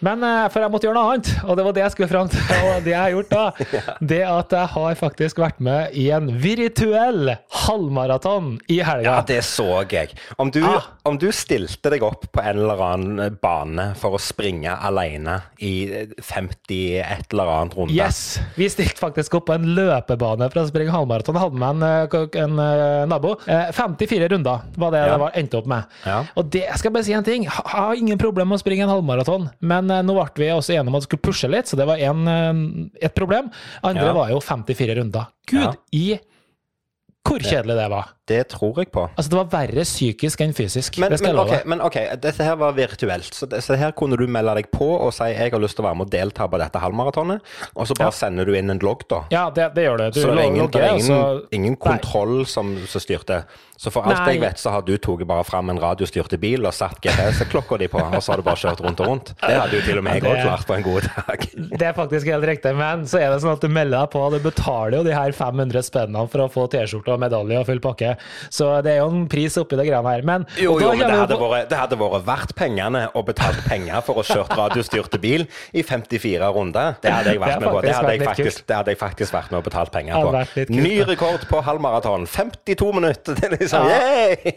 Men 0.02 0.22
eh, 0.26 0.48
for 0.50 0.64
jeg 0.64 0.72
måtte 0.74 0.88
gjøre 0.88 0.98
noe 0.98 1.12
annet, 1.14 1.28
og 1.46 1.56
det 1.58 1.64
var 1.66 1.76
det 1.76 1.82
jeg 1.84 1.94
skulle 1.94 2.10
fram 2.10 2.30
til. 2.32 2.40
Og 2.66 2.82
det 2.82 2.90
jeg 2.94 2.98
har 3.00 3.12
gjort 3.14 3.30
da, 3.30 3.44
det 4.12 4.20
at 4.26 4.56
jeg 4.58 4.70
har 4.74 4.96
faktisk 4.98 5.38
vært 5.42 5.60
med 5.62 5.94
i 5.98 6.08
en 6.14 6.26
virtuell 6.42 7.36
halvmaraton 7.62 8.56
i 8.72 8.80
helga. 8.84 9.04
Ja, 9.06 9.22
det 9.26 9.40
så 9.46 9.66
jeg. 9.90 10.12
Om 10.42 10.50
du, 10.54 10.60
Ah. 10.66 10.82
om 11.08 11.16
du 11.18 11.28
stilte 11.34 11.90
deg 11.92 12.02
opp 12.06 12.26
på 12.32 12.40
en 12.42 12.58
eller 12.62 12.80
annen 12.86 13.36
bane 13.42 13.88
for 13.98 14.16
å 14.16 14.20
springe 14.22 14.72
alene 14.74 15.38
i 15.62 15.72
50 16.22 16.80
et 17.02 17.32
eller 17.34 17.50
annet 17.52 17.76
runde 17.78 17.94
Yes! 17.94 18.40
Vi 18.56 18.68
stilte 18.72 18.98
faktisk 19.02 19.34
opp 19.38 19.46
på 19.50 19.56
en 19.56 19.66
løpebane 19.76 20.48
for 20.52 20.62
å 20.62 20.66
springe 20.70 20.92
halvmaraton. 20.94 21.38
Hadde 21.42 21.60
med 21.62 21.82
en, 21.82 21.86
eh, 22.10 22.42
en 22.42 22.58
eh, 22.58 23.06
nabo. 23.10 23.36
Eh, 23.46 23.70
54 23.76 24.30
runder 24.34 24.66
var 24.80 24.90
det 24.94 25.02
Ja. 25.02 25.12
det 25.14 25.20
var, 25.20 25.32
endte 25.38 25.58
opp 25.58 25.66
med. 25.70 25.84
Ja. 26.06 26.20
Og 26.36 26.50
det 26.50 26.64
jeg 26.66 26.78
skal 26.78 26.90
bare 26.94 27.04
si 27.04 27.12
en 27.16 27.24
ting. 27.26 27.44
Jeg 27.44 27.52
har 27.74 27.94
ingen 27.94 28.18
problem 28.18 28.48
med 28.48 28.58
å 28.58 28.62
springe 28.64 28.86
en 28.86 28.92
halvmaraton, 28.94 29.50
men 29.60 29.90
eh, 29.90 29.91
nå 30.02 30.14
ble 30.16 30.44
vi 30.46 30.48
også 30.54 30.72
enige 30.72 30.88
om 30.88 30.96
at 30.96 31.02
vi 31.04 31.08
skulle 31.10 31.26
pushe 31.28 31.50
litt, 31.52 31.68
så 31.68 31.76
det 31.76 31.86
var 31.86 32.00
en, 32.00 32.22
eh, 32.28 33.06
et 33.08 33.14
problem. 33.14 33.50
Andre 33.84 34.08
Ja. 34.08 34.12
var 34.16 34.30
jo 34.32 34.40
54 34.40 34.96
runder. 34.96 35.26
Gud, 35.46 35.76
i 35.92 36.18
hvor 37.22 37.38
kjedelig 37.44 37.76
det 37.78 37.90
var. 37.92 38.08
Det 38.32 38.40
tror 38.54 38.80
jeg 38.82 38.90
på. 38.94 39.04
Altså, 39.12 39.28
det 39.34 39.38
var 39.42 39.48
verre 39.52 39.84
psykisk 39.86 40.40
enn 40.46 40.54
fysisk. 40.56 40.98
Men, 41.02 41.12
det 41.12 41.20
men, 41.20 41.28
jeg 41.32 41.36
love. 41.36 41.58
ok, 41.60 41.66
men 41.74 41.84
ok, 41.84 41.98
dette 42.22 42.46
her 42.48 42.56
var 42.60 42.72
virtuelt. 42.76 43.32
Så, 43.36 43.48
det, 43.52 43.60
så 43.66 43.76
her 43.78 43.92
kunne 43.98 44.16
du 44.16 44.24
melde 44.26 44.54
deg 44.58 44.70
på 44.72 44.88
og 44.96 45.12
si 45.12 45.28
jeg 45.34 45.52
har 45.52 45.60
lyst 45.62 45.76
til 45.78 45.84
å 45.84 45.88
være 45.90 45.98
med 46.00 46.08
og 46.08 46.12
delta 46.14 46.48
på 46.48 46.60
dette 46.62 46.80
halvmaratonet. 46.82 47.42
Og 47.76 47.86
så 47.90 47.96
bare 47.98 48.08
Ja. 48.12 48.16
sender 48.22 48.48
du 48.48 48.54
inn 48.56 48.70
en 48.72 48.80
logg, 48.82 49.04
da. 49.10 49.22
Ja, 49.34 49.44
det, 49.50 49.68
det 49.76 49.84
gjør 49.86 49.98
det. 50.06 50.08
Du 50.16 50.20
Så 50.22 50.30
det 50.32 50.38
er 50.38 50.48
ingen, 50.48 50.64
logger, 50.66 50.82
er 50.82 50.96
ingen, 50.96 51.06
så- 51.06 51.46
ingen 51.52 51.76
kontroll 51.76 52.46
som, 52.46 52.72
som 52.88 53.00
styrte. 53.04 53.42
Så 53.82 53.90
for 53.90 54.06
alt 54.06 54.20
Nei. 54.22 54.34
jeg 54.36 54.40
vet, 54.44 54.58
så 54.62 54.70
har 54.70 54.82
du 54.86 54.92
tatt 54.96 55.24
bare 55.26 55.42
fram 55.44 55.68
en 55.72 55.78
radiostyrte 55.82 56.38
bil 56.38 56.64
og 56.68 56.72
satt 56.76 57.00
GPS-klokka 57.02 57.78
di 57.80 57.88
på, 57.90 57.98
og 57.98 58.20
så 58.22 58.32
har 58.32 58.38
du 58.38 58.44
bare 58.46 58.60
kjørt 58.60 58.80
rundt 58.84 59.00
og 59.02 59.08
rundt. 59.10 59.32
Det 59.42 59.56
hadde 59.58 59.74
jo 59.74 59.82
til 59.82 59.98
og 59.98 60.04
med 60.06 60.20
jeg 60.20 60.22
òg 60.30 60.42
klart 60.44 60.66
på 60.68 60.76
en 60.76 60.84
god 60.86 61.08
dag. 61.08 61.46
Det 61.80 61.88
er 61.88 61.96
faktisk 61.96 62.28
helt 62.30 62.46
riktig, 62.46 62.76
men 62.78 63.02
så 63.10 63.18
er 63.18 63.32
det 63.34 63.40
sånn 63.42 63.56
at 63.56 63.64
du 63.64 63.66
melder 63.72 64.04
deg 64.04 64.12
på, 64.14 64.22
du 64.30 64.38
betaler 64.44 64.98
jo 65.00 65.02
de 65.08 65.16
her 65.16 65.34
500 65.34 65.82
spennene 65.88 66.28
for 66.30 66.44
å 66.44 66.48
få 66.52 66.68
T-skjorte 66.70 67.10
og 67.16 67.18
medalje 67.24 67.58
og 67.58 67.66
full 67.72 67.82
pakke. 67.82 68.14
Så 68.50 68.82
det 68.84 68.92
er 68.94 68.98
jo 69.02 69.08
en 69.10 69.28
pris 69.28 69.56
oppi 69.60 69.76
det 69.76 69.86
greiene 69.88 70.10
her. 70.14 70.22
Men, 70.22 70.46
Jo, 70.58 70.78
jo, 70.80 70.88
men 70.92 70.98
det 71.06 71.10
hadde, 71.18 71.36
på- 71.40 71.50
vært, 71.52 71.68
det 71.70 71.78
hadde 71.78 71.98
vært 72.00 72.24
verdt 72.26 72.54
pengene 72.58 73.04
å 73.14 73.22
betale 73.24 73.62
penger 73.68 74.00
for 74.06 74.22
å 74.22 74.24
kjøre 74.26 74.56
radiostyrte 74.58 75.20
bil 75.20 75.46
i 75.72 75.82
54 75.82 76.52
runder. 76.54 76.96
Det 77.02 77.12
hadde 77.12 77.34
jeg 77.36 77.40
vært 77.42 77.60
med 77.60 77.68
på. 77.70 77.80
Det 77.82 77.94
hadde 77.94 78.12
jeg 78.16 78.24
faktisk, 78.26 78.64
hadde 78.70 78.94
jeg 78.94 78.98
faktisk 79.02 79.32
vært 79.36 79.50
med 79.52 79.58
og 79.58 79.64
betalt 79.70 79.92
penger 79.92 80.14
på. 80.14 80.68
Ny 80.72 80.94
rekord 81.08 81.46
på 81.48 81.62
halvmaraton. 81.62 82.26
52 82.26 82.92
minutter! 82.92 83.34
Det 83.34 83.44
er 83.44 83.56
liksom, 83.56 83.88
Ja. 83.88 84.52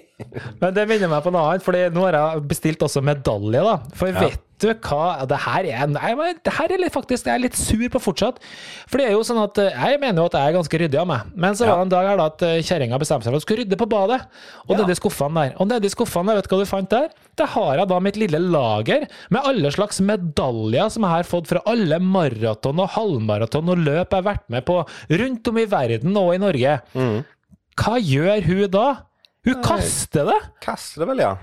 Men 0.61 0.73
det 0.73 0.85
minner 0.87 1.09
meg 1.11 1.23
på 1.25 1.31
noe 1.33 1.41
annet, 1.49 1.63
for 1.65 1.75
nå 1.75 2.03
har 2.07 2.15
jeg 2.15 2.43
bestilt 2.47 2.83
også 2.85 3.01
medalje. 3.03 3.61
da. 3.65 3.77
For 3.99 4.07
Ja. 4.07 4.19
vet 4.21 4.39
du 4.61 4.69
hva 4.73 5.25
det 5.27 5.37
her 5.43 5.65
er? 5.67 5.87
Nei, 5.91 6.11
det 6.45 6.53
her 6.55 6.71
er 6.75 6.89
faktisk, 6.93 7.25
jeg 7.27 7.33
er 7.35 7.41
litt 7.43 7.57
sur 7.59 7.83
på 7.91 7.99
fortsatt. 8.01 8.37
For 8.87 9.01
det 9.01 9.07
er 9.09 9.15
jo 9.17 9.23
sånn 9.27 9.41
at 9.43 9.57
eh, 9.59 9.73
Jeg 9.75 9.99
mener 9.99 10.21
jo 10.23 10.27
at 10.29 10.37
jeg 10.39 10.47
er 10.51 10.55
ganske 10.55 10.79
ryddig 10.79 10.99
av 11.01 11.07
meg. 11.09 11.25
Men 11.35 11.57
så 11.59 11.67
var 11.67 11.81
det 11.81 11.85
en 11.87 11.93
dag 11.95 12.07
her 12.09 12.19
da 12.21 12.27
at 12.31 12.45
eh, 12.47 12.61
kjerringa 12.63 12.99
bestemte 13.01 13.27
seg 13.27 13.33
for 13.33 13.39
hun 13.39 13.43
skulle 13.43 13.63
rydde 13.65 13.79
på 13.81 13.87
badet. 13.91 14.21
Og 14.67 14.75
Ja. 14.75 14.81
nedi 14.83 14.95
skuffene 14.99 15.43
der. 15.43 15.55
Og 15.59 15.67
nedi 15.69 15.91
skuffene, 15.91 16.31
der, 16.31 16.39
vet 16.39 16.47
du 16.49 16.55
hva 16.55 16.61
du 16.63 16.69
fant 16.71 16.89
der? 16.95 17.09
Der 17.35 17.51
har 17.51 17.71
jeg 17.81 17.87
da 17.91 17.99
mitt 17.99 18.17
lille 18.21 18.39
lager 18.39 19.07
med 19.35 19.41
alle 19.51 19.71
slags 19.75 19.99
medaljer 19.99 20.89
som 20.95 21.03
jeg 21.03 21.11
har 21.17 21.27
fått 21.27 21.49
fra 21.51 21.61
alle 21.67 21.99
maraton 21.99 22.79
og 22.79 22.93
halvmaraton 22.95 23.73
og 23.75 23.81
løp 23.83 24.07
jeg 24.15 24.21
har 24.21 24.29
vært 24.31 24.45
med 24.55 24.63
på 24.65 24.79
rundt 25.19 25.51
om 25.51 25.57
i 25.59 25.65
verden 25.75 26.15
og 26.21 26.31
i 26.35 26.39
Norge. 26.39 26.77
Hva 27.75 27.97
gjør 27.99 28.45
hun 28.47 28.63
da? 28.71 28.85
Hun 29.45 29.61
kaster 29.63 30.25
det! 30.25 30.37
Kaster 30.63 31.03
det 31.03 31.07
vel, 31.11 31.21
ja. 31.21 31.33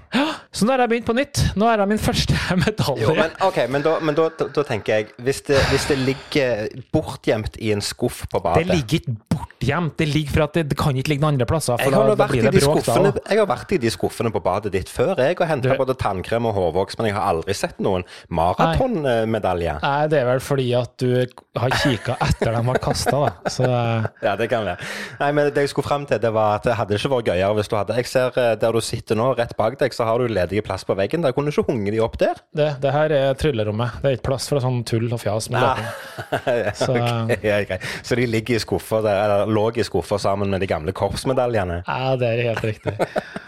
Så 0.53 0.67
nå 0.67 0.75
har 0.75 0.83
jeg 0.85 0.91
begynt 0.93 1.07
på 1.07 1.15
nytt. 1.17 1.43
Nå 1.57 1.69
er 1.71 1.79
det 1.81 1.87
min 1.93 2.01
første 2.03 2.35
medalje. 2.65 3.07
Jo, 3.07 3.15
men 3.17 3.37
ok, 3.47 3.61
men 3.71 3.85
da, 3.87 3.95
men 4.03 4.19
da, 4.19 4.27
da, 4.39 4.49
da 4.57 4.65
tenker 4.67 4.99
jeg 4.99 5.13
hvis 5.23 5.43
det, 5.49 5.61
hvis 5.71 5.87
det 5.91 5.99
ligger 6.03 6.67
bortgjemt 6.95 7.57
i 7.63 7.71
en 7.77 7.85
skuff 7.85 8.25
på 8.33 8.43
badet 8.43 8.67
det 8.67 8.75
ligger 8.75 9.01
ikke 9.01 9.17
bortgjemt. 9.63 9.97
Det 9.99 10.09
ligger 10.11 10.33
for 10.35 10.43
at 10.47 10.53
det, 10.59 10.65
det 10.73 10.79
kan 10.79 10.97
ikke 10.99 11.13
ligge 11.15 11.23
noen 11.23 11.35
andre 11.37 11.47
plasser. 11.49 11.79
Jeg 11.79 11.93
har, 11.95 12.11
da, 12.11 12.15
da 12.19 12.27
vært 12.27 12.59
bråk 12.59 12.83
skuffene, 12.83 13.13
jeg 13.31 13.39
har 13.43 13.47
vært 13.51 13.73
i 13.73 13.79
de 13.83 13.91
skuffene 13.95 14.33
på 14.35 14.43
badet 14.45 14.73
ditt 14.75 14.91
før, 14.93 15.15
jeg, 15.23 15.39
og 15.41 15.47
henta 15.49 15.77
både 15.79 15.95
tannkrem 16.01 16.47
og 16.51 16.55
hårvoks, 16.59 16.99
men 16.99 17.07
jeg 17.11 17.17
har 17.17 17.29
aldri 17.33 17.55
sett 17.57 17.79
noen 17.83 18.05
maratonmedalje. 18.33 19.77
Nei, 19.83 20.07
det 20.13 20.21
er 20.23 20.29
vel 20.29 20.43
fordi 20.45 20.69
at 20.79 20.95
du 21.03 21.13
har 21.59 21.75
kikka 21.83 22.17
etter 22.25 22.53
dem 22.57 22.71
var 22.71 22.81
kasta, 22.83 23.19
da. 23.27 23.51
Så 23.53 23.67
eh, 23.69 24.07
Ja, 24.27 24.35
det 24.39 24.49
kan 24.53 24.65
være. 24.67 24.89
Nei, 25.21 25.31
men 25.37 25.51
det 25.55 25.67
jeg 25.67 25.73
skulle 25.73 25.89
frem 25.89 26.07
til, 26.09 26.21
det 26.23 26.33
var 26.35 26.59
at 26.61 26.67
det 26.69 26.77
hadde 26.79 26.97
ikke 26.99 27.13
vært 27.17 27.31
gøyere 27.33 27.53
hvis 27.59 27.71
du 27.71 27.77
hadde 27.79 27.97
Jeg 28.01 28.09
ser 28.11 28.39
eh, 28.41 28.53
der 28.61 28.73
du 28.77 28.81
sitter 28.85 29.19
nå, 29.19 29.31
rett 29.39 29.55
bak 29.59 29.79
deg, 29.81 29.95
så 29.97 30.07
har 30.09 30.23
du 30.23 30.31
ledig 30.33 30.63
plass 30.67 30.87
på 30.89 30.97
veggen. 30.99 31.25
Der 31.25 31.35
kunne 31.37 31.51
du 31.53 31.55
ikke 31.57 31.67
hunget 31.73 31.95
de 31.97 32.03
opp 32.05 32.17
der. 32.21 32.41
det, 32.57 32.71
det 32.83 32.93
her 32.95 33.15
er 33.17 33.37
tryllerommet. 33.39 33.99
Det 34.03 34.11
er 34.13 34.19
ikke 34.19 34.29
plass 34.33 34.49
for 34.51 34.63
sånn 34.65 34.83
tull 34.89 35.09
og 35.13 35.21
fjas 35.23 35.51
med 35.53 35.61
Ah. 35.63 35.77
løping. 35.77 36.75
Så- 36.83 36.95
okay, 36.97 37.39
ja, 37.47 37.59
greit. 37.69 37.85
Så 38.07 38.17
de 38.19 38.25
ligger 38.27 38.57
i 38.57 38.63
skuffer 38.63 39.03
der, 39.05 39.21
eller 39.27 39.52
lå 39.53 39.69
i 39.77 39.87
skuffa 39.87 40.19
sammen 40.23 40.51
med 40.53 40.63
de 40.65 40.71
gamle 40.71 40.95
korpsmedaljene? 40.97 41.83
Ja, 41.87 42.17
det 42.21 42.33
er 42.33 42.43
helt 42.51 42.65
riktig. 42.67 42.97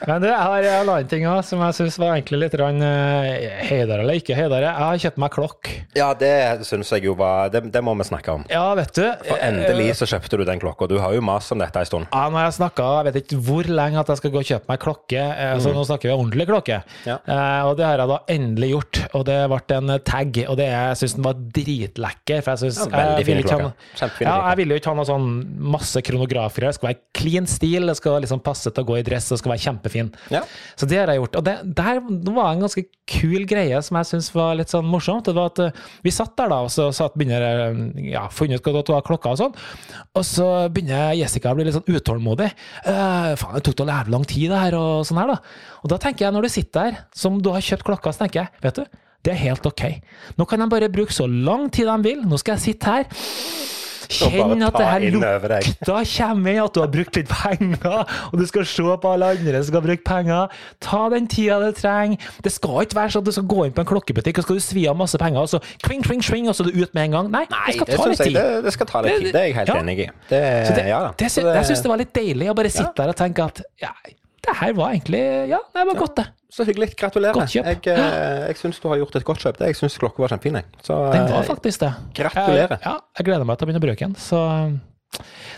Men 0.05 0.21
du, 0.21 0.29
jeg 0.29 0.37
har 0.37 0.69
en 0.69 0.91
annen 0.93 1.09
ting 1.09 1.27
også, 1.29 1.55
som 1.55 1.65
jeg 1.65 1.79
syns 1.81 1.99
var 2.01 2.15
egentlig 2.15 2.43
litt 2.45 2.59
rann, 2.61 2.83
heidere 2.85 3.95
høydere 3.95 4.05
eller 4.05 4.21
ikke 4.21 4.37
heidere. 4.37 4.71
Jeg 4.71 4.85
har 4.85 5.01
kjøpt 5.05 5.21
meg 5.23 5.33
klokk. 5.35 5.71
Ja, 5.97 6.09
det 6.19 6.33
syns 6.69 6.91
jeg 6.95 7.07
jo 7.07 7.15
var 7.19 7.51
det, 7.53 7.65
det 7.75 7.83
må 7.85 7.95
vi 7.99 8.07
snakke 8.09 8.35
om. 8.35 8.45
Ja, 8.51 8.67
vet 8.79 8.95
du. 8.97 9.05
For 9.29 9.41
endelig 9.45 9.95
så 10.01 10.09
kjøpte 10.11 10.41
du 10.41 10.45
den 10.49 10.63
klokka. 10.63 10.89
Du 10.91 10.97
har 11.03 11.15
jo 11.15 11.23
mast 11.25 11.53
om 11.55 11.63
dette 11.63 11.81
en 11.81 11.89
stund. 11.89 12.09
Ja, 12.13 12.27
nå 12.29 12.41
har 12.41 12.49
jeg 12.49 12.59
snakka 12.59 12.89
jeg 12.95 13.09
vet 13.09 13.19
ikke 13.23 13.41
hvor 13.47 13.69
lenge 13.69 14.01
at 14.01 14.11
jeg 14.13 14.21
skal 14.21 14.33
gå 14.35 14.41
og 14.43 14.49
kjøpe 14.51 14.71
meg 14.71 14.83
klokke. 14.85 15.25
Så 15.55 15.65
Så 15.65 15.75
nå 15.75 15.85
snakker 15.89 16.11
vi 16.11 16.15
ordentlig 16.15 16.47
klokke. 16.51 16.81
Mm. 16.85 17.09
Ja. 17.09 17.17
Eh, 17.25 17.61
og 17.69 17.77
det 17.79 17.87
har 17.89 18.03
jeg 18.03 18.11
da 18.13 18.19
endelig 18.35 18.71
gjort. 18.75 19.03
Og 19.19 19.27
det 19.29 19.39
ble 19.51 19.79
en 19.79 19.95
tag, 20.05 20.41
og 20.49 20.59
det 20.61 20.69
jeg 20.71 21.01
syns 21.01 21.17
den 21.19 21.27
var 21.27 21.41
dritlekker. 21.59 22.45
For 22.45 22.55
jeg 22.55 22.63
synes, 22.65 22.81
Ja, 22.85 22.93
veldig 22.95 23.27
fin 23.29 23.41
ha 23.41 23.47
klokke. 23.49 23.73
Kjempefin 24.01 24.29
Ja, 24.29 24.37
jeg 24.51 24.61
ville 24.61 24.77
jo 24.77 24.83
ikke 24.83 24.93
ha 24.93 24.99
noe 25.01 25.09
sånn 25.09 25.29
masse 25.75 25.94
kronografer. 26.03 26.67
Det 26.67 26.75
skal 26.79 26.91
være 26.91 27.01
clean 27.17 27.47
stil, 27.51 27.87
det 27.87 27.97
skal 27.99 28.19
liksom 28.25 28.43
passe 28.45 28.71
til 28.71 28.85
å 28.85 28.89
gå 28.89 28.99
i 28.99 29.05
dress, 29.07 29.31
og 29.33 29.41
skal 29.41 29.55
være 29.55 29.65
kjempefin. 29.67 30.11
Ja. 30.35 30.43
Så 30.81 30.89
det 30.91 30.99
har 30.99 31.13
jeg 31.13 31.23
gjort. 31.23 31.39
Og 31.39 31.47
det 31.47 31.57
der 31.79 32.01
var 32.35 32.53
en 32.53 32.65
ganske 32.65 32.87
kul 33.11 33.45
greie 33.49 33.81
som 33.85 33.99
jeg 34.01 34.09
syns 34.09 34.31
var 34.35 34.57
litt 34.59 34.73
sånn 34.73 34.89
morsomt. 34.89 35.29
Det 35.29 35.37
var 35.37 35.53
at 35.53 35.63
eh, 35.67 35.85
vi 36.05 36.15
satt 36.15 36.35
der 36.41 36.51
da, 36.53 36.63
og 36.65 36.73
så 36.73 36.89
satt, 36.97 37.17
begynner 37.19 37.45
eh, 37.45 37.79
ja, 38.15 38.27
funnet 38.33 38.59
ut 38.59 38.71
hva 38.71 38.81
det 38.81 38.97
var 38.97 39.07
klokka 39.07 39.35
og 39.35 39.41
sånn. 39.43 39.57
Og 40.17 40.27
så 40.27 40.49
begynner 40.73 41.15
Jessica 41.19 41.53
å 41.53 41.59
bli 41.59 41.69
litt 41.69 41.77
sånn 41.77 41.89
utålmodig. 41.89 42.51
Eh, 42.83 43.31
faen, 43.41 43.57
det 43.59 43.65
tok 43.69 43.81
da 43.83 44.01
jævlig 44.01 44.17
lang 44.17 44.29
tid, 44.35 44.51
det 44.51 44.67
her, 44.67 44.79
og 44.81 45.07
sånn 45.09 45.23
her, 45.23 45.35
da. 45.37 45.73
Og 45.85 45.93
da 45.93 46.01
tenker 46.03 46.27
jeg, 46.27 46.37
når 46.37 46.47
du 46.47 46.55
sitter 46.57 46.91
der, 46.91 47.03
som 47.15 47.41
du 47.43 47.53
har 47.55 47.65
kjøpt 47.65 47.87
klokka, 47.87 48.15
så 48.15 48.25
tenker 48.25 48.45
jeg, 48.45 48.63
vet 48.65 48.81
du, 48.81 49.01
det 49.25 49.33
er 49.33 49.41
helt 49.41 49.65
ok. 49.65 49.87
Nå 50.37 50.45
kan 50.49 50.61
de 50.61 50.69
bare 50.69 50.91
bruke 50.93 51.15
så 51.15 51.27
lang 51.29 51.71
tid 51.73 51.89
de 51.89 51.97
vil. 52.05 52.21
Nå 52.29 52.37
skal 52.41 52.59
jeg 52.59 52.65
sitte 52.75 52.93
her. 52.93 53.07
Kjenn 54.09 54.63
at 54.67 54.77
det 54.79 54.87
her 54.89 55.05
lukta 55.15 55.99
kommer 56.15 56.61
at 56.65 56.75
du 56.75 56.81
har 56.83 56.91
brukt 56.93 57.17
litt 57.19 57.29
penger, 57.31 58.05
og 58.33 58.35
du 58.41 58.45
skal 58.47 58.67
se 58.69 58.83
på 59.03 59.13
alle 59.15 59.31
andre 59.35 59.63
som 59.63 59.69
skal 59.73 59.85
bruke 59.87 60.05
penger. 60.07 60.55
Ta 60.85 61.03
den 61.15 61.27
tida 61.31 61.59
du 61.63 61.71
trenger. 61.77 62.19
Det 62.45 62.53
skal 62.53 62.83
ikke 62.85 62.99
være 63.01 63.15
sånn 63.15 63.25
at 63.25 63.31
du 63.31 63.35
skal 63.37 63.49
gå 63.55 63.67
inn 63.69 63.75
på 63.77 63.85
en 63.85 63.91
klokkebutikk 63.93 64.39
og 64.43 64.47
skal 64.49 64.61
du 64.61 64.65
svi 64.65 64.87
av 64.91 64.99
masse 64.99 65.19
penger, 65.21 65.41
og 65.47 65.49
så 65.55 65.61
kling, 65.87 66.03
kling, 66.07 66.23
sving, 66.25 66.49
og 66.51 66.57
så 66.59 66.67
er 66.67 66.73
du 66.73 66.83
ut 66.83 66.95
med 66.97 67.09
en 67.11 67.17
gang. 67.19 67.31
Nei, 67.35 67.45
det 67.49 67.77
skal 67.79 67.87
ta 67.95 68.09
litt 68.11 68.23
tid. 68.25 68.37
det, 68.39 68.47
det 68.69 68.75
skal 68.77 68.91
ta 68.91 69.05
litt 69.07 69.19
tid. 69.21 69.31
Det 69.35 69.41
er 69.43 69.49
jeg 69.51 69.57
helt 69.61 69.73
Ja. 69.75 69.81
enig 69.81 69.99
i. 69.99 70.11
Det, 70.29 70.43
Så 70.69 70.75
det, 70.79 70.87
ja, 70.89 71.01
da. 71.05 71.13
det, 71.19 71.31
jeg 71.31 71.65
syns 71.71 71.83
det 71.85 71.91
var 71.95 72.01
litt 72.03 72.13
deilig 72.15 72.51
å 72.51 72.55
bare 72.59 72.71
sitte 72.71 72.95
der 72.97 73.09
og 73.15 73.17
tenke 73.19 73.45
at 73.49 73.63
ja, 73.83 73.93
det 74.45 74.55
her 74.61 74.73
var 74.77 74.95
egentlig 74.95 75.21
Ja, 75.51 75.61
det 75.75 75.87
var 75.89 75.99
godt, 75.99 76.17
det. 76.21 76.27
Så 76.55 76.67
hyggelig. 76.69 76.93
Gratulerer. 77.01 77.35
Godt 77.35 77.51
kjøp. 77.51 77.67
Jeg, 77.67 77.81
eh, 77.91 78.45
jeg 78.49 78.59
syns 78.61 78.79
du 78.79 78.89
har 78.93 79.01
gjort 79.01 79.17
et 79.19 79.27
godt 79.27 79.43
kjøp. 79.43 79.61
Jeg 79.67 79.79
syns 79.79 79.97
klokka 79.99 80.23
var 80.23 80.35
kjempefin. 80.35 80.61
Den 80.87 81.27
var 81.33 81.41
eh, 81.41 81.49
faktisk 81.49 81.83
det. 81.83 81.93
gratulerer. 82.15 82.77
Jeg, 82.77 82.85
ja, 82.87 82.95
jeg 83.19 83.27
gleder 83.31 83.49
meg 83.49 83.59
til 83.59 83.67
å 83.67 83.71
begynne 83.71 83.83
å 83.83 83.87
bruke 83.89 84.07
den. 84.07 84.15
Så 84.21 84.41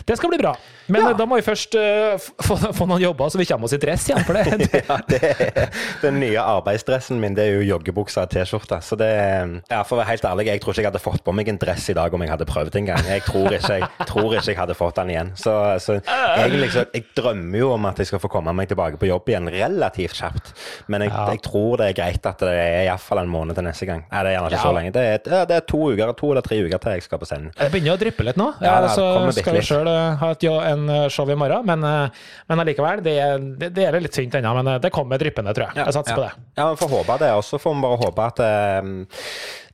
det 0.07 0.17
skal 0.17 0.33
bli 0.33 0.41
bra. 0.41 0.55
Men 0.87 1.01
Ja. 1.03 1.09
eh, 1.11 1.17
da 1.17 1.25
må 1.27 1.35
vi 1.39 1.45
først 1.45 1.75
uh, 1.75 2.17
få, 2.47 2.57
få 2.73 2.87
noen 2.87 3.01
jobber, 3.03 3.29
så 3.33 3.37
vi 3.41 3.45
kommer 3.49 3.65
oss 3.67 3.73
i 3.75 3.79
dress 3.81 4.07
igjen. 4.09 4.23
For 4.27 4.33
det, 4.37 4.69
ja, 4.89 4.97
det 5.09 5.19
er, 5.23 5.69
den 6.01 6.19
nye 6.21 6.39
arbeidsdressen 6.41 7.19
min 7.21 7.35
det 7.37 7.45
er 7.47 7.57
jo 7.59 7.65
joggebukse 7.75 8.21
og 8.23 8.31
T-skjorte. 8.33 8.79
Så 8.85 8.97
det 8.99 9.09
ja, 9.11 9.81
For 9.87 9.97
å 9.97 10.01
være 10.01 10.11
helt 10.13 10.25
ærlig, 10.29 10.47
jeg 10.51 10.61
tror 10.63 10.73
ikke 10.75 10.83
jeg 10.85 10.89
hadde 10.91 11.03
fått 11.03 11.23
på 11.27 11.33
meg 11.35 11.51
en 11.51 11.59
dress 11.61 11.89
i 11.91 11.95
dag 11.97 12.13
om 12.15 12.23
jeg 12.23 12.31
hadde 12.33 12.47
prøvd 12.49 12.77
en 12.81 12.89
gang. 12.91 13.03
Jeg 13.09 13.25
tror 13.27 13.51
ikke 13.57 13.79
jeg, 13.81 13.89
tror 14.09 14.35
ikke 14.37 14.51
jeg 14.53 14.59
hadde 14.61 14.77
fått 14.77 14.99
den 15.01 15.11
igjen. 15.13 15.31
Så, 15.39 15.53
så 15.83 15.97
egentlig 16.37 16.71
så 16.75 16.85
Jeg 16.93 17.05
drømmer 17.17 17.59
jo 17.61 17.71
om 17.75 17.85
at 17.89 17.99
jeg 18.01 18.07
skal 18.11 18.21
få 18.23 18.29
komme 18.31 18.53
meg 18.55 18.69
tilbake 18.71 18.99
på 19.01 19.09
jobb 19.09 19.27
igjen 19.31 19.49
relativt 19.53 20.15
kjapt. 20.21 20.53
Men 20.87 21.03
jeg, 21.05 21.11
Ja. 21.17 21.27
jeg 21.33 21.41
tror 21.45 21.77
det 21.81 21.87
er 21.91 21.95
greit 21.97 22.25
at 22.29 22.41
det 22.43 22.53
er 22.53 22.85
iallfall 22.87 23.21
en 23.23 23.29
måned 23.31 23.55
til 23.57 23.65
neste 23.65 23.87
gang. 23.89 24.03
Nei, 24.11 24.23
det 24.23 24.31
er 24.31 24.35
gjerne 24.37 24.51
ikke 24.51 24.63
så 24.63 24.73
lenge. 24.75 24.91
Det 24.95 25.03
er, 25.13 25.45
det 25.49 25.55
er 25.57 25.63
to 25.67 25.79
uker, 25.91 26.11
to 26.19 26.31
eller 26.33 26.45
tre 26.45 26.57
uker 26.63 26.81
til 26.83 26.95
jeg 26.97 27.05
skal 27.07 27.21
på 27.21 27.27
scenen. 27.29 27.51
det 27.57 27.69
begynner 27.73 27.95
å 27.97 28.01
dryppe 28.01 28.25
litt 28.27 28.37
nå. 28.39 28.49
Ja, 28.63 28.75
så 28.91 29.07
skal 29.35 29.57
vi 29.57 29.63
sjøl 29.65 29.89
ha 30.21 30.31
et, 30.35 30.43
jo- 30.45 30.59
en 30.77 30.89
eh, 30.93 31.05
show 31.13 31.27
i 31.33 31.37
morgen, 31.39 31.65
men, 31.67 31.83
eh, 31.83 32.25
men 32.47 32.63
allikevel. 32.63 33.03
Det, 33.05 33.17
er- 33.27 33.47
det, 33.59 33.73
det 33.75 33.87
er 33.89 33.99
litt 33.99 34.15
tynt 34.15 34.37
ennå, 34.39 34.55
men 34.61 34.73
eh, 34.75 34.81
det 34.87 34.93
kommer 34.95 35.19
dryppende, 35.21 35.53
tror 35.57 35.67
jeg. 35.71 35.81
Jeg 35.83 35.97
satser 35.99 36.15
på 36.17 36.25
det. 36.29 36.33
Ja, 36.57 36.69
vi 36.71 36.81
får 36.85 36.93
håpe 36.99 37.19
det. 37.25 37.31
Og 37.37 37.43
så 37.47 37.59
får 37.61 37.75
vi 37.77 37.87
bare 37.89 38.03
håpe 38.07 38.21
at 38.31 38.39
um 38.85 38.91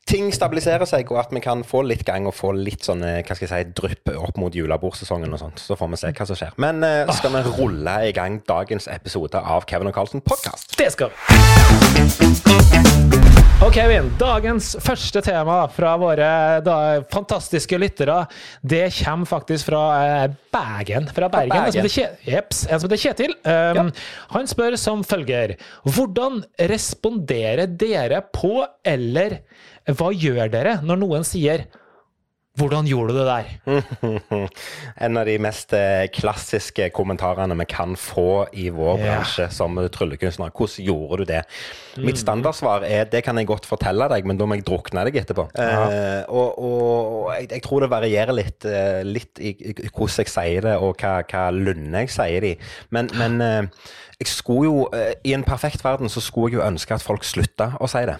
ting 0.03 0.27
stabiliserer 0.35 0.83
seg, 0.83 1.07
og 1.15 1.19
at 1.21 1.29
vi 1.31 1.39
kan 1.39 1.61
få 1.63 1.79
litt 1.87 2.01
gang 2.03 2.25
og 2.27 2.33
få 2.35 2.51
litt 2.57 2.83
sånn, 2.83 2.99
hva 2.99 3.23
skal 3.37 3.47
jeg 3.47 3.51
si, 3.53 3.71
drypp 3.79 4.11
opp 4.19 4.35
mot 4.41 4.51
julebordsesongen 4.51 5.31
og 5.31 5.39
sånt. 5.39 5.63
Så 5.63 5.77
får 5.79 5.93
vi 5.93 5.99
se 6.01 6.11
hva 6.11 6.27
som 6.27 6.35
skjer. 6.41 6.51
Men 6.59 6.83
uh, 6.83 7.07
skal 7.15 7.31
vi 7.37 7.43
rulle 7.55 7.95
i 8.09 8.11
gang 8.15 8.41
dagens 8.49 8.89
episode 8.91 9.39
av 9.39 9.63
Kevin 9.69 9.87
og 9.93 9.95
Carlsen 9.95 10.19
podkast? 10.27 10.75
Det 10.75 10.91
skal 10.91 11.07
vi. 11.15 11.15
Ok, 13.63 13.77
Kevin. 13.77 14.09
Dagens 14.19 14.73
første 14.83 15.21
tema 15.23 15.61
fra 15.71 15.93
våre 15.95 16.29
da, 16.65 16.73
fantastiske 17.07 17.77
lyttere, 17.79 18.17
det 18.59 18.89
kommer 18.97 19.29
faktisk 19.29 19.69
fra 19.69 19.83
eh, 20.03 20.33
Bergen. 20.51 21.07
Fra 21.15 21.29
Bergen. 21.31 21.69
En 21.69 21.71
som 21.71 21.87
heter 21.87 22.17
Jeps, 22.27 22.65
en 22.67 22.81
som 22.81 22.91
heter 22.91 23.01
Kjetil. 23.05 23.35
Um, 23.47 23.93
Han 24.35 24.51
spør 24.51 24.75
som 24.75 25.05
følger 25.07 25.55
Hvordan 25.87 26.41
responderer 26.73 27.71
dere 27.71 28.19
på, 28.35 28.65
eller 28.83 29.39
hva 29.95 30.11
gjør 30.11 30.51
dere 30.51 30.75
når 30.83 30.99
noen 31.05 31.23
sier 31.27 31.63
'Hvordan 32.53 32.85
gjorde 32.85 33.13
du 33.13 33.19
det 33.19 33.25
der?' 33.25 34.49
En 35.05 35.17
av 35.17 35.25
de 35.25 35.37
mest 35.41 35.73
eh, 35.73 36.05
klassiske 36.13 36.91
kommentarene 36.93 37.55
vi 37.57 37.65
kan 37.65 37.95
få 37.97 38.45
i 38.53 38.67
vår 38.69 38.99
yeah. 38.99 39.07
bransje 39.07 39.47
som 39.49 39.79
tryllekunstner. 39.89 40.53
Hvordan 40.53 40.85
gjorde 40.85 41.17
du 41.17 41.31
det? 41.31 41.41
Mm. 41.97 42.05
Mitt 42.05 42.21
standardsvar 42.21 42.85
er 42.85 43.09
det 43.09 43.23
kan 43.25 43.37
jeg 43.41 43.49
godt 43.49 43.65
fortelle 43.65 44.05
deg, 44.11 44.27
men 44.29 44.37
da 44.37 44.45
må 44.45 44.59
jeg 44.59 44.67
drukne 44.67 45.01
deg 45.07 45.17
etterpå. 45.23 45.47
Eh, 45.57 46.21
og 46.29 46.59
og, 46.59 46.83
og 47.23 47.33
jeg, 47.39 47.49
jeg 47.55 47.63
tror 47.65 47.81
det 47.81 47.89
varierer 47.89 48.37
litt, 48.37 48.65
eh, 48.69 49.01
litt 49.01 49.41
i, 49.41 49.55
i, 49.57 49.73
i 49.73 49.89
hvordan 49.89 50.21
jeg 50.21 50.29
sier 50.35 50.67
det, 50.67 50.77
og 50.77 51.01
hva, 51.01 51.23
hva 51.25 51.47
lunde 51.55 52.05
jeg 52.05 52.13
sier 52.13 52.45
det 52.45 52.53
i. 52.53 52.59
Men, 52.93 53.09
men 53.17 53.41
eh, 53.41 53.89
jeg 54.21 54.29
skulle 54.29 54.69
jo, 54.69 54.85
eh, 54.93 55.15
i 55.25 55.33
en 55.33 55.47
perfekt 55.47 55.81
verden 55.83 56.11
så 56.11 56.21
skulle 56.21 56.53
jeg 56.53 56.61
jo 56.61 56.67
ønske 56.67 56.93
at 56.93 57.01
folk 57.01 57.25
slutta 57.25 57.73
å 57.81 57.89
si 57.89 58.05
det. 58.05 58.19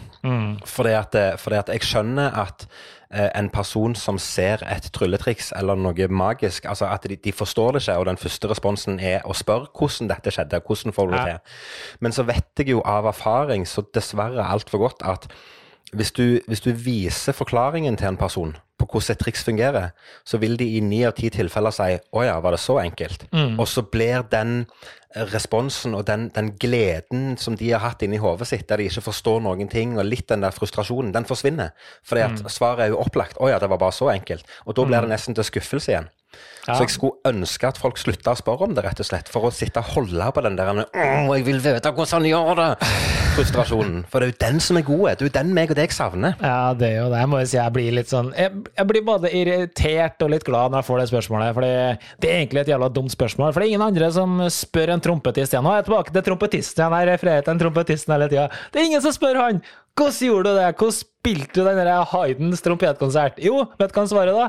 Fordi, 0.65 0.97
at, 0.97 1.21
fordi 1.37 1.61
at 1.61 1.69
jeg 1.75 1.85
skjønner 1.85 2.33
at 2.47 2.67
en 3.13 3.49
person 3.53 3.95
som 3.95 4.17
ser 4.21 4.63
et 4.67 4.89
trylletriks 4.95 5.51
eller 5.57 5.77
noe 5.79 6.07
magisk, 6.09 6.65
altså 6.65 6.89
at 6.89 7.05
de, 7.09 7.15
de 7.15 7.31
forstår 7.31 7.77
det 7.77 7.83
ikke, 7.83 7.97
og 7.99 8.05
den 8.09 8.21
første 8.21 8.49
responsen 8.49 8.99
er 8.99 9.25
å 9.25 9.35
spørre 9.37 9.69
hvordan 9.73 10.09
dette 10.11 10.33
skjedde, 10.33 10.61
hvordan 10.65 10.95
får 10.95 11.09
du 11.09 11.15
det 11.17 11.25
til. 11.27 11.57
Men 11.99 12.15
så 12.15 12.25
vet 12.27 12.63
jeg 12.63 12.73
jo 12.73 12.81
av 12.85 13.09
erfaring, 13.11 13.67
så 13.69 13.85
dessverre 13.93 14.45
altfor 14.45 14.81
godt, 14.87 15.05
at 15.05 15.29
hvis 15.93 16.11
du, 16.11 16.39
hvis 16.47 16.61
du 16.61 16.71
viser 16.71 17.35
forklaringen 17.35 17.97
til 17.97 18.07
en 18.07 18.17
person 18.17 18.55
på 18.79 18.87
hvordan 18.89 19.13
et 19.13 19.19
triks 19.21 19.43
fungerer, 19.43 19.91
så 20.25 20.37
vil 20.37 20.57
de 20.59 20.65
i 20.77 20.79
ni 20.79 21.03
av 21.07 21.13
ti 21.17 21.29
tilfeller 21.29 21.71
si 21.71 21.97
'Å 21.97 22.25
ja, 22.25 22.39
var 22.39 22.51
det 22.51 22.59
så 22.59 22.79
enkelt?' 22.81 23.27
Og 23.59 23.67
så 23.67 23.81
blir 23.81 24.23
den 24.31 24.65
eh, 25.15 25.25
responsen 25.25 25.95
og 25.95 26.05
den, 26.07 26.29
den 26.29 26.51
gleden 26.57 27.37
som 27.37 27.55
de 27.55 27.71
har 27.71 27.79
hatt 27.79 28.01
inni 28.01 28.17
hodet 28.17 28.47
sitt, 28.47 28.67
der 28.67 28.77
de 28.77 28.83
ikke 28.89 29.01
forstår 29.01 29.39
noen 29.41 29.69
ting, 29.69 29.97
og 29.97 30.05
litt 30.05 30.27
den 30.27 30.41
der 30.41 30.51
frustrasjonen, 30.51 31.13
den 31.13 31.25
forsvinner. 31.25 31.69
Fordi 32.03 32.21
at 32.21 32.51
svaret 32.51 32.79
er 32.79 32.87
jo 32.87 32.99
opplagt 32.99 33.37
'Å 33.37 33.49
ja, 33.49 33.59
det 33.59 33.69
var 33.69 33.77
bare 33.77 33.91
så 33.91 34.09
enkelt'. 34.09 34.43
Og 34.65 34.75
da 34.75 34.85
blir 34.85 35.01
det 35.01 35.09
nesten 35.09 35.35
til 35.35 35.43
skuffelse 35.43 35.91
igjen. 35.91 36.09
Ja. 36.63 36.77
Så 36.77 36.85
jeg 36.85 36.93
skulle 36.95 37.19
ønske 37.27 37.67
at 37.67 37.79
folk 37.79 37.97
slutta 37.99 38.31
å 38.31 38.39
spørre 38.39 38.69
om 38.69 38.75
det, 38.77 38.85
rett 38.85 39.01
og 39.03 39.09
slett. 39.09 39.31
For 39.31 39.49
å 39.49 39.51
sitte 39.51 39.83
og 39.83 39.95
holde 39.97 40.29
på 40.31 40.45
den 40.45 40.55
der 40.59 40.71
«Åh, 40.85 41.33
jeg 41.35 41.47
vil 41.49 41.59
vite 41.63 41.91
hvordan 41.91 42.21
han 42.21 42.29
gjør 42.29 42.61
det!» 42.61 42.71
frustrasjonen. 43.33 44.03
For 44.09 44.21
det 44.21 44.27
er 44.27 44.31
jo 44.33 44.39
den 44.43 44.59
som 44.63 44.77
er 44.77 44.85
god. 44.85 45.03
Det 45.03 45.25
er 45.25 45.29
jo 45.29 45.33
den 45.37 45.53
meg 45.57 45.71
og 45.73 45.77
deg 45.79 45.93
savner. 45.95 46.35
Ja, 46.37 46.73
det 46.77 46.89
er 46.89 46.97
jo 46.99 47.09
det. 47.11 47.21
Jeg 47.23 47.31
må 47.31 47.41
jo 47.41 47.49
si 47.49 47.57
jeg 47.57 47.73
blir 47.75 47.95
litt 47.97 48.11
sånn 48.11 48.31
Jeg, 48.37 48.63
jeg 48.77 48.89
blir 48.89 49.05
både 49.07 49.31
irritert 49.33 50.25
og 50.25 50.33
litt 50.33 50.45
glad 50.47 50.73
når 50.73 50.83
jeg 50.83 50.89
får 50.89 51.01
det 51.01 51.07
spørsmålet. 51.11 51.55
For 51.57 51.65
det 51.65 52.29
er 52.29 52.35
egentlig 52.37 52.63
et 52.63 52.73
jævla 52.73 52.89
dumt 52.93 53.13
spørsmål. 53.13 53.53
For 53.53 53.61
det 53.63 53.67
er 53.67 53.73
ingen 53.73 53.85
andre 53.87 54.09
som 54.13 54.43
spør 54.53 54.93
en 54.95 55.05
trompetist 55.07 55.55
igjen. 55.55 55.65
Nå 55.65 55.73
er 55.73 55.81
jeg 55.81 55.89
tilbake 55.89 56.15
til 56.15 56.27
trompetisten 56.29 56.83
igjen. 56.83 56.97
Jeg 56.99 57.11
refererer 57.11 57.47
til 57.47 57.55
en 57.55 57.63
trompetisten 57.63 58.15
hele 58.15 58.29
tida. 58.31 58.49
Det 58.73 58.81
er 58.81 58.91
ingen 58.91 59.05
som 59.05 59.15
spør 59.15 59.41
han! 59.41 59.63
Hvordan 59.93 60.25
gjorde 60.25 60.49
du 60.49 60.57
det? 60.57 60.69
Hvordan 60.73 60.95
spilte 60.97 61.59
du 61.59 61.67
den 61.67 61.81
der 61.83 62.07
Haydns 62.13 62.63
trompetkonsert? 62.65 63.37
Jo, 63.45 63.65
vet 63.77 63.91
du 63.91 63.97
hva 63.97 64.05
han 64.05 64.09
svarer 64.09 64.37
da? 64.37 64.47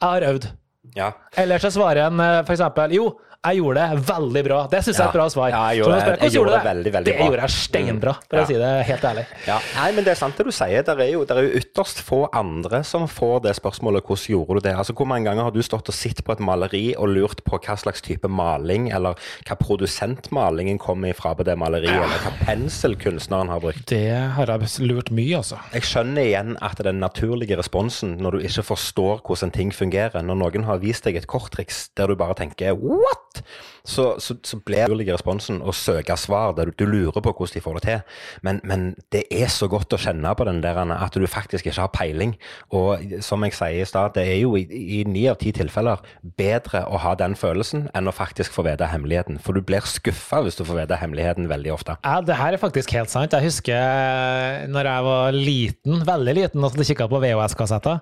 Jeg 0.00 0.08
har 0.08 0.28
øvd. 0.32 0.52
Ja. 0.96 1.12
Eller 1.36 1.58
så 1.62 1.70
svarer 1.70 2.06
en 2.06 2.20
f.eks. 2.20 2.46
for 2.46 2.52
eksempel 2.56 2.94
Jo, 2.96 3.06
jeg 3.44 3.58
gjorde 3.58 3.82
det 3.82 4.02
veldig 4.06 4.42
bra. 4.46 4.58
Det 4.70 4.80
syns 4.84 4.96
jeg 4.98 5.02
er 5.04 5.08
et 5.10 5.16
bra 5.18 5.28
svar. 5.28 5.48
Ja, 5.50 5.62
jeg 5.72 5.82
gjorde 5.82 5.94
det- 5.94 6.02
spør, 6.02 6.22
jeg 6.22 6.32
gjorde 6.32 6.52
det 6.52 6.64
veldig, 6.64 6.92
veldig 6.92 7.04
Det 7.04 7.16
bra». 7.18 7.26
gjorde 7.26 7.40
jeg 7.42 7.50
steinbra, 7.50 8.12
for 8.28 8.36
Ja. 8.36 8.42
å 8.42 8.46
si 8.46 8.54
det 8.54 8.86
helt 8.86 9.02
ærlig. 9.02 9.26
Ja, 9.46 9.58
nei, 9.76 9.92
men 9.92 10.04
det 10.04 10.10
er 10.12 10.14
sant 10.14 10.36
det 10.36 10.46
du 10.46 10.52
sier. 10.52 10.82
Det 10.82 10.88
er 10.98 11.10
jo, 11.12 11.22
er 11.22 11.42
jo 11.42 11.58
ytterst 11.60 12.02
få 12.02 12.28
andre 12.32 12.84
som 12.84 13.08
får 13.08 13.42
det 13.42 13.56
spørsmålet 13.56 14.02
'hvordan 14.02 14.28
gjorde 14.30 14.60
du 14.62 14.68
det'? 14.68 14.76
Altså, 14.78 14.92
Hvor 14.94 15.06
mange 15.06 15.24
ganger 15.24 15.42
har 15.42 15.50
du 15.50 15.58
stått 15.62 15.88
og 15.88 15.94
sett 15.94 16.22
på 16.24 16.32
et 16.32 16.38
maleri 16.40 16.94
og 16.96 17.08
lurt 17.08 17.42
på 17.44 17.58
hva 17.58 17.76
slags 17.76 18.00
type 18.00 18.28
maling, 18.28 18.92
eller 18.92 19.14
hva 19.44 19.56
produsentmalingen 19.58 20.78
kommer 20.78 21.10
ifra 21.12 21.34
på 21.34 21.44
det 21.44 21.56
maleriet, 21.58 21.90
eller 22.02 22.22
hva 22.22 22.32
pensel 22.46 22.94
kunstneren 22.96 23.48
har 23.48 23.60
brukt? 23.60 23.86
Det 23.86 24.30
har 24.36 24.46
jeg 24.46 24.60
lurt 24.86 25.10
mye, 25.10 25.36
altså. 25.38 25.58
Jeg 25.72 25.82
skjønner 25.82 26.22
igjen 26.22 26.56
at 26.62 26.76
den 26.82 27.00
naturlige 27.00 27.56
responsen 27.58 28.18
når 28.20 28.30
du 28.32 28.38
ikke 28.46 28.62
forstår 28.70 29.22
hvordan 29.26 29.52
ting 29.52 29.72
fungerer, 29.72 30.22
når 30.22 30.36
noen 30.38 30.64
har 30.64 30.78
vist 30.78 31.04
deg 31.04 31.16
et 31.16 31.26
korttriks 31.26 31.88
der 31.96 32.06
du 32.06 32.14
bare 32.16 32.34
tenker 32.34 32.74
'what?', 32.74 33.31
out. 33.38 33.42
Så, 33.84 34.14
så, 34.22 34.38
så 34.46 34.58
blir 34.62 34.92
naturlige 34.92 35.16
responsen 35.16 35.60
å 35.62 35.72
søke 35.74 36.16
svar 36.16 36.54
der 36.56 36.70
du, 36.70 36.84
du 36.84 36.86
lurer 36.86 37.22
på 37.22 37.32
hvordan 37.32 37.54
de 37.54 37.62
får 37.62 37.78
det 37.78 37.82
til. 37.86 38.00
Men, 38.42 38.60
men 38.64 38.94
det 39.12 39.24
er 39.32 39.48
så 39.52 39.68
godt 39.70 39.92
å 39.94 40.00
kjenne 40.00 40.34
på 40.36 40.46
den 40.48 40.62
der 40.62 40.78
at 40.82 41.14
du 41.14 41.26
faktisk 41.26 41.66
ikke 41.66 41.80
har 41.80 41.92
peiling. 41.94 42.36
Og 42.74 43.22
som 43.24 43.42
jeg 43.44 43.56
sier 43.56 43.82
i 43.82 43.88
stad, 43.88 44.14
det 44.16 44.26
er 44.28 44.40
jo 44.42 44.56
i, 44.56 45.02
ni 45.06 45.26
av 45.30 45.38
ti 45.40 45.52
tilfeller 45.54 46.02
bedre 46.38 46.84
å 46.88 47.00
ha 47.02 47.14
den 47.18 47.36
følelsen 47.38 47.88
enn 47.94 48.08
å 48.08 48.14
faktisk 48.14 48.52
få 48.54 48.64
vite 48.66 48.88
hemmeligheten. 48.90 49.40
For 49.42 49.56
du 49.56 49.62
blir 49.64 49.84
skuffa 49.86 50.42
hvis 50.44 50.58
du 50.58 50.64
får 50.68 50.82
vite 50.82 51.00
hemmeligheten 51.00 51.48
veldig 51.50 51.74
ofte. 51.74 51.96
Ja, 52.04 52.20
det 52.24 52.38
her 52.38 52.54
er 52.54 52.62
faktisk 52.62 52.92
helt 52.96 53.12
sant. 53.12 53.34
Jeg 53.34 53.48
husker 53.48 53.76
eh, 53.76 54.68
når 54.72 54.90
jeg 54.90 55.06
var 55.08 55.36
liten, 55.36 56.02
veldig 56.08 56.36
liten, 56.38 56.66
og 56.66 56.78
kikka 56.82 57.08
på 57.10 57.20
VHS-kassetter. 57.22 58.00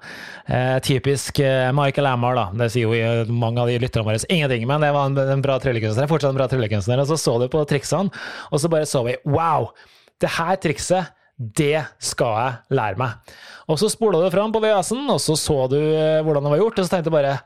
Eh, 0.50 0.76
typisk 0.84 1.40
eh, 1.44 1.70
Michael 1.76 2.10
Ammar, 2.10 2.38
da. 2.38 2.46
Det 2.62 2.70
sier 2.74 2.88
jo 2.88 2.96
eh, 2.96 3.30
mange 3.30 3.62
av 3.62 3.70
de 3.70 3.78
lytterne 3.82 4.06
våre 4.06 4.20
ingenting, 4.30 4.66
men 4.68 4.82
det 4.84 4.92
var 4.96 5.10
en, 5.10 5.18
en 5.36 5.44
bra 5.44 5.58
tryllekunstner. 5.70 6.10
Fortsatt 6.10 6.36
bra 6.36 6.50
tryllekunstner. 6.50 7.00
Og 7.00 7.08
så 7.08 7.18
så 7.20 7.38
du 7.40 7.46
på 7.52 7.62
triksene, 7.70 8.12
og 8.50 8.60
så 8.60 8.70
bare 8.72 8.90
så 8.90 9.04
vi 9.06 9.16
wow! 9.30 9.70
Det 10.20 10.28
her 10.36 10.58
trikset 10.60 11.16
det 11.40 11.80
skal 12.04 12.34
jeg 12.36 12.76
lære 12.76 13.00
meg. 13.00 13.36
Og 13.70 13.78
så 13.80 13.88
spola 13.88 14.20
du 14.20 14.28
fram 14.32 14.52
på 14.52 14.60
VHS-en, 14.60 15.06
og 15.08 15.20
så 15.24 15.38
så 15.40 15.62
du 15.72 15.78
eh, 15.78 16.20
hvordan 16.26 16.44
det 16.44 16.52
var 16.52 16.60
gjort, 16.60 16.80
og 16.82 16.84
så 16.84 16.92
tenkte 16.92 17.08
du 17.08 17.16
bare 17.16 17.38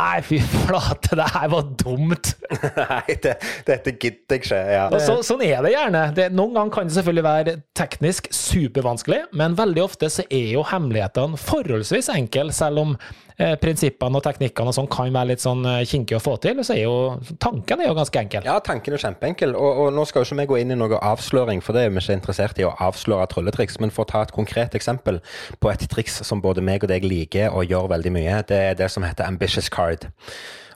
Nei, 0.00 0.20
fy 0.24 0.38
flate, 0.40 1.16
det 1.18 1.26
her 1.34 1.48
var 1.52 1.70
dumt. 1.78 2.32
Nei, 2.90 3.16
det, 3.22 3.36
dette 3.66 3.94
gidder 3.94 4.36
jeg 4.36 4.42
ikke. 4.42 4.60
Ja. 4.74 4.84
Og 4.90 5.00
så, 5.04 5.16
sånn 5.26 5.42
er 5.46 5.62
det 5.64 5.72
gjerne. 5.74 6.04
Det, 6.16 6.28
noen 6.34 6.56
ganger 6.56 6.74
kan 6.74 6.90
det 6.90 6.96
selvfølgelig 6.96 7.26
være 7.26 7.56
teknisk 7.78 8.30
supervanskelig, 8.34 9.22
men 9.38 9.56
veldig 9.58 9.84
ofte 9.84 10.10
så 10.12 10.26
er 10.26 10.54
jo 10.56 10.64
hemmelighetene 10.66 11.38
forholdsvis 11.40 12.10
enkle, 12.12 12.50
selv 12.54 12.82
om 12.82 12.94
eh, 12.96 13.54
prinsippene 13.60 14.18
og 14.18 14.24
teknikkene 14.26 14.72
og 14.72 14.76
sånn 14.76 14.90
kan 14.90 15.12
være 15.14 15.32
litt 15.32 15.44
sånn 15.44 15.62
eh, 15.68 15.82
kinkige 15.88 16.18
å 16.18 16.24
få 16.24 16.36
til. 16.42 16.62
Så 16.66 16.74
er 16.74 16.82
jo 16.84 16.96
tanken 17.42 17.84
er 17.84 17.90
jo 17.90 17.96
ganske 17.98 18.22
enkel. 18.22 18.46
Ja, 18.48 18.58
tanken 18.66 18.96
er 18.96 19.04
kjempeenkel. 19.04 19.54
Og, 19.54 19.84
og 19.84 19.92
nå 19.94 20.06
skal 20.08 20.24
jo 20.24 20.30
ikke 20.30 20.40
vi 20.42 20.48
gå 20.52 20.60
inn 20.64 20.74
i 20.74 20.80
noe 20.80 21.00
avsløring, 21.12 21.62
for 21.64 21.76
det 21.76 21.86
er 21.86 21.94
vi 21.94 22.02
ikke 22.02 22.18
interessert 22.18 22.62
i 22.62 22.66
å 22.66 22.74
avsløre 22.82 23.28
trylletriks. 23.30 23.78
Men 23.82 23.94
for 23.94 24.06
å 24.06 24.10
ta 24.10 24.24
et 24.26 24.34
konkret 24.34 24.74
eksempel 24.78 25.22
på 25.62 25.70
et 25.72 25.86
triks 25.92 26.22
som 26.26 26.42
både 26.42 26.64
meg 26.64 26.86
og 26.86 26.90
deg 26.90 27.06
liker 27.06 27.54
og 27.54 27.70
gjør 27.70 27.92
veldig 27.94 28.14
mye, 28.16 28.40
det 28.50 28.64
er 28.70 28.80
det 28.82 28.90
som 28.92 29.06
heter 29.06 29.30
ambitious 29.30 29.70
card. 29.72 30.10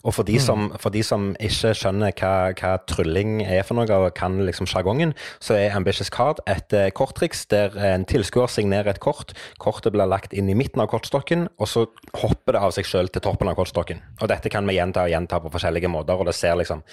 Og 0.04 0.14
for 0.18 0.28
de, 0.28 0.36
som, 0.42 0.68
for 0.80 0.92
de 0.92 1.00
som 1.06 1.30
ikke 1.40 1.72
skjønner 1.76 2.12
hva, 2.18 2.52
hva 2.58 2.74
trylling 2.88 3.38
er 3.42 3.64
for 3.64 3.78
noe, 3.78 3.88
og 3.88 4.12
kan 4.16 4.36
liksom 4.44 4.68
sjargongen, 4.68 5.14
så 5.42 5.56
er 5.56 5.76
Ambitious 5.76 6.10
Card 6.12 6.42
et 6.50 6.74
eh, 6.76 6.90
korttriks 6.94 7.46
der 7.52 7.72
en 7.80 8.04
tilskuer 8.08 8.50
signerer 8.52 8.92
et 8.92 9.00
kort. 9.02 9.32
Kortet 9.62 9.94
blir 9.94 10.08
lagt 10.10 10.36
inn 10.36 10.50
i 10.52 10.56
midten 10.58 10.82
av 10.84 10.90
kortstokken, 10.92 11.48
og 11.56 11.70
så 11.70 11.86
hopper 12.20 12.56
det 12.56 12.62
av 12.66 12.74
seg 12.76 12.88
sjøl 12.88 13.08
til 13.12 13.24
toppen 13.24 13.48
av 13.48 13.56
kortstokken. 13.58 14.02
Og 14.20 14.28
dette 14.32 14.52
kan 14.52 14.68
vi 14.68 14.76
gjenta 14.76 15.06
og 15.06 15.14
gjenta 15.14 15.40
på 15.40 15.52
forskjellige 15.54 15.92
måter, 15.92 16.20
og 16.20 16.28
det 16.28 16.36
ser 16.36 16.58
liksom 16.60 16.84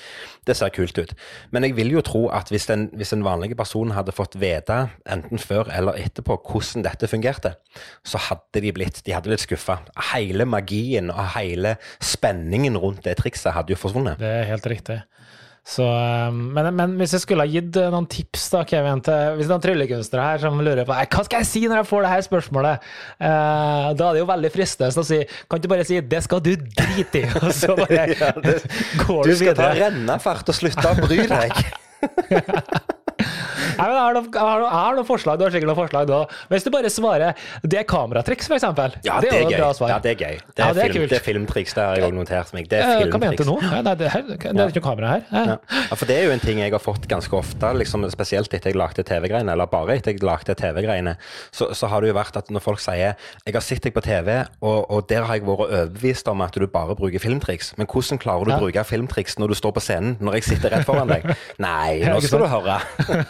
Det 0.47 0.55
ser 0.57 0.71
kult 0.73 0.97
ut. 0.97 1.11
Men 1.51 1.63
jeg 1.67 1.75
vil 1.77 1.91
jo 1.91 2.01
tro 2.01 2.23
at 2.33 2.49
hvis 2.49 2.65
en, 2.73 2.87
hvis 2.97 3.11
en 3.13 3.23
vanlig 3.25 3.53
person 3.57 3.91
hadde 3.93 4.15
fått 4.15 4.39
vite, 4.41 4.77
enten 5.05 5.37
før 5.37 5.69
eller 5.69 5.99
etterpå, 5.99 6.39
hvordan 6.47 6.85
dette 6.87 7.09
fungerte, 7.11 7.53
så 8.07 8.17
hadde 8.29 8.63
de 8.63 8.71
blitt, 8.73 9.03
de 9.05 9.13
hadde 9.13 9.29
blitt 9.29 9.43
skuffa. 9.43 9.81
Hele 10.11 10.47
magien 10.49 11.11
og 11.13 11.35
hele 11.35 11.75
spenningen 12.01 12.79
rundt 12.79 13.00
det 13.03 13.17
trikset 13.19 13.53
hadde 13.55 13.73
jo 13.73 13.79
forsvunnet. 13.81 14.19
Det 14.21 14.29
er 14.41 14.49
helt 14.51 14.65
riktig. 14.71 15.01
Så, 15.61 15.85
eh, 15.85 16.31
men, 16.33 16.71
men 16.73 16.95
hvis 16.97 17.11
jeg 17.13 17.21
skulle 17.21 17.43
ha 17.45 17.51
gitt 17.51 17.75
eh, 17.77 17.91
noen 17.93 18.07
tips, 18.09 18.47
da, 18.49 18.63
Kevin, 18.65 19.01
til 19.05 19.35
hvis 19.37 19.45
det 19.45 19.51
er 19.51 19.53
noen 19.53 19.65
tryllekunstnere 19.67 20.23
her 20.25 20.41
som 20.41 20.57
lurer 20.57 20.87
på 20.89 20.95
«Eh, 20.97 21.05
hva 21.05 21.25
skal 21.27 21.43
jeg 21.43 21.49
si 21.51 21.61
når 21.69 21.83
jeg 21.83 21.89
får 21.91 22.01
det 22.07 22.13
her 22.15 22.23
spørsmålet, 22.25 22.87
eh, 23.21 23.89
da 23.93 24.07
er 24.07 24.17
det 24.17 24.23
jo 24.23 24.29
veldig 24.31 24.51
fristende 24.55 25.03
å 25.03 25.05
si 25.05 25.19
Kan 25.51 25.61
du 25.61 25.67
bare 25.69 25.85
si 25.85 25.99
'det 26.01 26.23
skal 26.25 26.41
du 26.41 26.55
drite 26.57 27.21
i', 27.21 27.29
og 27.45 27.53
så 27.53 27.75
bare 27.77 28.07
Ja, 28.21 28.31
det- 28.41 28.65
går 29.05 29.21
Du 29.23 29.29
du 29.29 29.35
skal 29.37 29.55
ta 29.61 29.69
rennefart 29.77 30.49
og 30.49 30.57
slutte 30.57 30.95
å 30.95 30.97
bry 31.05 31.27
deg. 31.29 31.53
Nei, 33.81 33.87
men 33.89 33.95
jeg 33.97 34.03
har, 34.05 34.13
noe, 34.13 34.25
jeg, 34.29 34.45
har 34.45 34.93
noe, 34.93 35.01
jeg 35.01 35.07
forslag. 35.09 35.39
Du 35.39 35.45
har 35.45 35.53
sikkert 35.55 35.71
noen 35.71 35.79
forslag 35.79 36.09
da. 36.09 36.19
Hvis 36.51 36.65
du 36.67 36.69
bare 36.73 36.91
svarer 36.93 37.37
det 37.65 37.79
er 37.81 37.85
kameratriks, 37.89 38.49
eksempel. 38.53 38.93
Ja, 39.05 39.17
det 39.23 39.31
det 39.31 39.33
er 39.33 39.37
er 39.37 39.41
jo 39.41 39.49
et 39.49 39.79
gøy. 39.81 39.89
Ja, 39.89 39.97
det 40.03 40.11
er 40.11 40.19
gøy. 40.21 40.37
Det 40.41 40.61
Ja, 40.61 40.67
er, 40.69 40.73
det 40.77 40.83
er 40.83 40.93
film, 40.93 41.07
det 41.09 41.17
er 41.17 41.25
filmtriks, 41.25 41.73
det 41.77 41.83
har 41.83 41.97
jeg 41.97 42.05
òg 42.11 42.15
notert 42.19 42.53
meg. 42.53 42.69
Det 42.69 42.81
er 42.81 43.09
Hva 43.11 43.21
mente 43.21 43.43
du 43.45 43.49
nå? 43.49 43.57
Ja, 43.65 43.81
nei, 43.85 43.95
det, 43.97 44.11
her, 44.13 44.25
det 44.27 44.37
er 44.37 44.69
ikke 44.69 44.81
noe 44.81 44.85
kamera 44.85 45.13
her. 45.15 45.25
Ja. 45.31 45.57
Ja, 45.89 45.95
for 45.97 46.05
det 46.09 46.17
er 46.19 46.27
jo 46.29 46.35
en 46.35 46.43
ting 46.43 46.61
jeg 46.61 46.73
har 46.75 46.83
fått 46.83 47.07
ganske 47.11 47.35
ofte, 47.37 47.71
liksom, 47.81 48.05
spesielt 48.13 48.53
etter 48.53 48.71
jeg 48.71 48.77
lagde 48.79 49.03
TV-greiene, 49.07 49.55
eller 49.55 49.69
bare 49.71 49.97
etter 49.97 50.13
jeg 50.13 50.23
lagde 50.25 50.55
TV-greiene, 50.59 51.15
så, 51.51 51.71
så 51.77 51.89
har 51.91 52.03
det 52.03 52.11
jo 52.11 52.17
vært 52.19 52.37
at 52.37 52.51
når 52.53 52.63
folk 52.63 52.79
sier 52.83 53.15
'jeg 53.15 53.53
har 53.55 53.61
sett 53.65 53.83
deg 53.83 53.93
på 53.95 54.03
TV, 54.05 54.45
og, 54.61 54.91
og 54.91 55.07
der 55.09 55.23
har 55.25 55.35
jeg 55.39 55.45
vært 55.47 55.65
overbevist 55.71 56.27
om 56.31 56.41
at 56.45 56.53
du 56.53 56.67
bare 56.67 56.95
bruker 56.95 57.19
filmtriks', 57.19 57.73
men 57.77 57.87
hvordan 57.87 58.19
klarer 58.21 58.45
du 58.45 58.53
å 58.53 58.59
bruke 58.61 58.83
filmtriks 58.85 59.37
når 59.39 59.47
du 59.53 59.55
står 59.55 59.71
på 59.75 59.81
scenen, 59.83 60.17
når 60.19 60.39
jeg 60.39 60.43
sitter 60.51 60.69
rett 60.75 60.85
foran 60.85 61.07
deg? 61.11 61.25
Nei, 61.59 62.01
nå 62.05 62.19
skal 62.21 62.45
du 62.45 62.47
høre. 62.51 62.79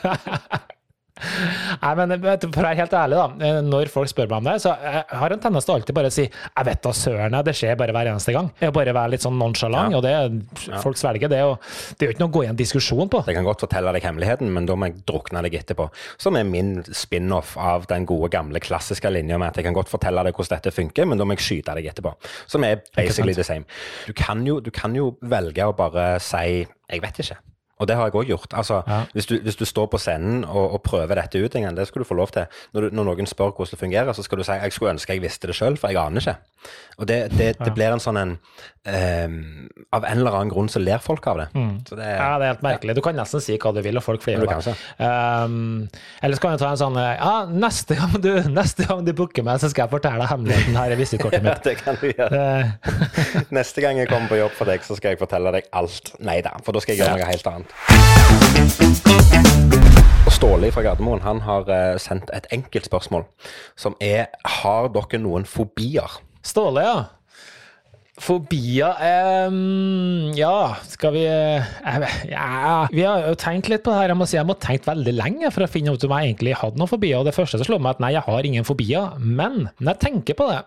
Nei, 1.21 1.91
men 1.99 2.15
For 2.23 2.63
å 2.63 2.63
være 2.65 2.77
helt 2.79 2.93
ærlig, 2.97 3.17
da. 3.19 3.45
eh, 3.45 3.57
Når 3.61 3.89
folk 3.93 4.09
spør 4.09 4.29
meg 4.31 4.39
om 4.39 4.47
det, 4.47 4.55
så 4.63 4.71
jeg 4.81 5.03
har 5.19 5.33
en 5.35 5.41
tendens 5.43 5.67
til 5.67 5.75
alltid 5.75 5.93
bare 5.93 6.09
å 6.09 6.13
si 6.15 6.23
jeg 6.25 6.65
vet 6.65 6.81
da 6.81 6.93
søren, 6.97 7.35
det 7.45 7.53
skjer 7.59 7.75
bare 7.77 7.93
hver 7.93 8.09
eneste 8.09 8.33
gang. 8.33 8.47
Jeg 8.61 8.73
bare 8.73 8.95
være 8.97 9.11
litt 9.13 9.21
sånn 9.25 9.37
nonchalant, 9.37 9.91
Ja. 9.93 9.99
og 9.99 10.03
det 10.07 10.81
folk 10.81 10.97
svelger 10.97 11.29
det. 11.29 11.43
og 11.45 11.59
Det 11.97 12.07
er 12.07 12.09
jo 12.09 12.15
ikke 12.15 12.23
noe 12.23 12.31
å 12.31 12.35
gå 12.39 12.43
i 12.45 12.49
en 12.49 12.57
diskusjon 12.57 13.11
på. 13.11 13.21
Jeg 13.27 13.35
kan 13.37 13.45
godt 13.45 13.61
fortelle 13.67 13.93
deg 13.93 14.01
hemmeligheten, 14.07 14.49
men 14.51 14.65
da 14.65 14.73
må 14.73 14.89
jeg 14.89 15.05
drukne 15.05 15.43
deg 15.45 15.59
etterpå. 15.61 15.91
Som 16.17 16.35
er 16.37 16.43
min 16.43 16.81
spin-off 16.89 17.53
av 17.57 17.85
den 17.91 18.05
gode, 18.09 18.31
gamle, 18.33 18.59
klassiske 18.59 19.11
linja 19.13 19.37
med 19.37 19.49
at 19.49 19.55
jeg 19.61 19.65
kan 19.69 19.77
godt 19.77 19.89
fortelle 19.93 20.23
deg 20.25 20.33
hvordan 20.33 20.57
dette 20.57 20.73
funker, 20.73 21.05
men 21.05 21.17
da 21.21 21.25
må 21.25 21.37
jeg 21.37 21.45
skyte 21.45 21.75
deg 21.77 21.85
etterpå. 21.93 22.15
Som 22.47 22.63
er 22.63 22.81
basically 22.95 23.33
the 23.37 23.43
same. 23.43 23.65
Du 24.07 24.13
kan 24.13 24.41
jo, 24.47 24.59
du 24.59 24.71
kan 24.71 24.95
jo 24.95 25.17
velge 25.21 25.61
å 25.69 25.75
bare 25.77 26.19
si 26.19 26.65
'jeg 26.65 27.01
vet 27.01 27.17
ikke'. 27.21 27.37
Og 27.81 27.89
det 27.89 27.97
har 27.97 28.07
jeg 28.11 28.13
òg 28.21 28.29
gjort. 28.29 28.53
Altså, 28.53 28.83
Ja. 28.87 28.99
hvis, 29.15 29.25
du, 29.25 29.39
hvis 29.41 29.57
du 29.57 29.65
står 29.65 29.87
på 29.91 29.97
scenen 30.01 30.43
og, 30.45 30.75
og 30.77 30.83
prøver 30.85 31.17
dette 31.17 31.41
ut 31.41 31.55
en 31.57 31.65
gang, 31.67 31.75
det 31.77 31.87
skal 31.89 32.03
du 32.03 32.07
få 32.07 32.13
lov 32.19 32.29
til. 32.35 32.45
Når, 32.75 32.81
du, 32.87 32.95
når 32.99 33.09
noen 33.11 33.27
spør 33.29 33.51
hvordan 33.57 33.73
det 33.73 33.79
fungerer, 33.81 34.13
så 34.13 34.23
skal 34.23 34.37
du 34.37 34.43
si 34.45 34.51
'jeg 34.53 34.71
skulle 34.75 34.93
ønske 34.93 35.13
jeg 35.17 35.21
visste 35.25 35.47
det 35.49 35.55
sjøl', 35.57 35.77
for 35.81 35.89
jeg 35.89 35.97
aner 35.97 36.21
ikke. 36.21 36.37
Og 37.01 37.07
det, 37.09 37.31
det, 37.33 37.55
det 37.57 37.73
blir 37.73 37.89
en 37.89 37.99
sånn 38.03 38.17
en 38.21 38.31
um, 38.85 39.69
Av 39.93 40.03
en 40.05 40.17
eller 40.19 40.35
annen 40.37 40.51
grunn 40.53 40.69
så 40.69 40.79
ler 40.79 41.01
folk 41.01 41.25
av 41.27 41.37
det. 41.41 41.47
Så 41.89 41.95
det 41.97 42.05
Ja, 42.05 42.37
det 42.37 42.45
er 42.45 42.53
helt 42.53 42.61
merkelig. 42.63 42.95
Du 42.95 43.01
kan 43.01 43.15
nesten 43.17 43.41
si 43.41 43.57
hva 43.57 43.73
du 43.73 43.81
vil, 43.81 43.97
og 43.97 44.03
folk 44.05 44.21
flirer. 44.21 44.45
Um, 44.99 45.87
eller 46.21 46.35
så 46.37 46.41
kan 46.43 46.51
du 46.55 46.61
ta 46.61 46.69
en 46.71 46.77
sånn 46.79 46.95
Ja, 47.01 47.45
neste 47.49 47.95
gang 47.97 48.13
du, 48.21 48.29
neste 48.53 48.85
gang 48.85 49.03
du 49.07 49.11
booker 49.17 49.43
meg, 49.47 49.59
så 49.63 49.69
skal 49.71 49.87
jeg 49.87 49.93
fortelle 49.95 50.21
deg 50.21 50.29
hemmeligheten. 50.29 50.77
Her 50.77 50.91
er 50.93 50.99
visittkortet 51.01 51.41
Ja, 51.43 51.49
mitt. 51.49 51.63
det 51.65 51.77
kan 51.81 51.97
du 52.01 52.07
gjøre. 52.11 53.43
Neste 53.51 53.81
gang 53.83 53.97
jeg 53.97 54.09
kommer 54.11 54.29
på 54.31 54.39
jobb 54.39 54.53
for 54.57 54.69
deg, 54.69 54.83
så 54.85 54.95
skal 54.99 55.15
jeg 55.15 55.21
fortelle 55.23 55.51
deg 55.57 55.67
alt. 55.73 56.13
Nei 56.21 56.39
da, 56.45 56.53
for 56.65 56.75
da 56.77 56.83
skal 56.83 56.95
jeg 56.95 57.01
gjøre 57.03 57.17
noe 57.17 57.31
helt 57.31 57.49
annet. 57.51 57.70
Ståle 60.31 60.71
fra 60.73 60.81
Gardermoen 60.85 61.21
han 61.21 61.41
har 61.45 61.67
eh, 61.69 61.95
sendt 62.01 62.31
et 62.33 62.47
enkelt 62.55 62.87
spørsmål, 62.89 63.27
som 63.77 63.93
er 64.01 64.31
Har 64.59 64.89
dere 64.93 65.19
noen 65.21 65.45
fobier? 65.45 66.19
Ståle, 66.41 66.81
ja. 66.81 66.95
Fobier 68.21 68.97
ehm, 69.01 70.33
Ja, 70.37 70.75
skal 70.89 71.13
vi 71.15 71.23
eh, 71.25 71.63
Ja, 72.29 72.87
vi 72.91 73.05
har 73.05 73.23
jo 73.29 73.37
tenkt 73.39 73.69
litt 73.71 73.85
på 73.85 73.93
det 73.93 74.01
her. 74.01 74.13
Jeg 74.13 74.19
må 74.19 74.27
si 74.29 74.37
jeg 74.37 74.49
må 74.49 74.57
ha 74.57 74.63
tenkt 74.65 74.89
veldig 74.89 75.15
lenge 75.15 75.53
for 75.53 75.65
å 75.65 75.71
finne 75.71 75.95
ut 75.95 76.05
om 76.05 76.13
jeg 76.17 76.31
egentlig 76.31 76.57
hadde 76.59 76.81
noen 76.81 76.91
fobier. 76.91 77.21
Og 77.21 77.29
det 77.29 77.37
første 77.37 77.61
som 77.61 77.69
slår 77.69 77.81
meg, 77.81 77.95
at 77.95 78.03
nei, 78.03 78.13
jeg 78.17 78.25
har 78.27 78.49
ingen 78.49 78.67
fobier. 78.67 79.17
Men 79.17 79.69
når 79.79 79.93
jeg 79.93 80.03
tenker 80.05 80.37
på 80.37 80.49
det, 80.51 80.61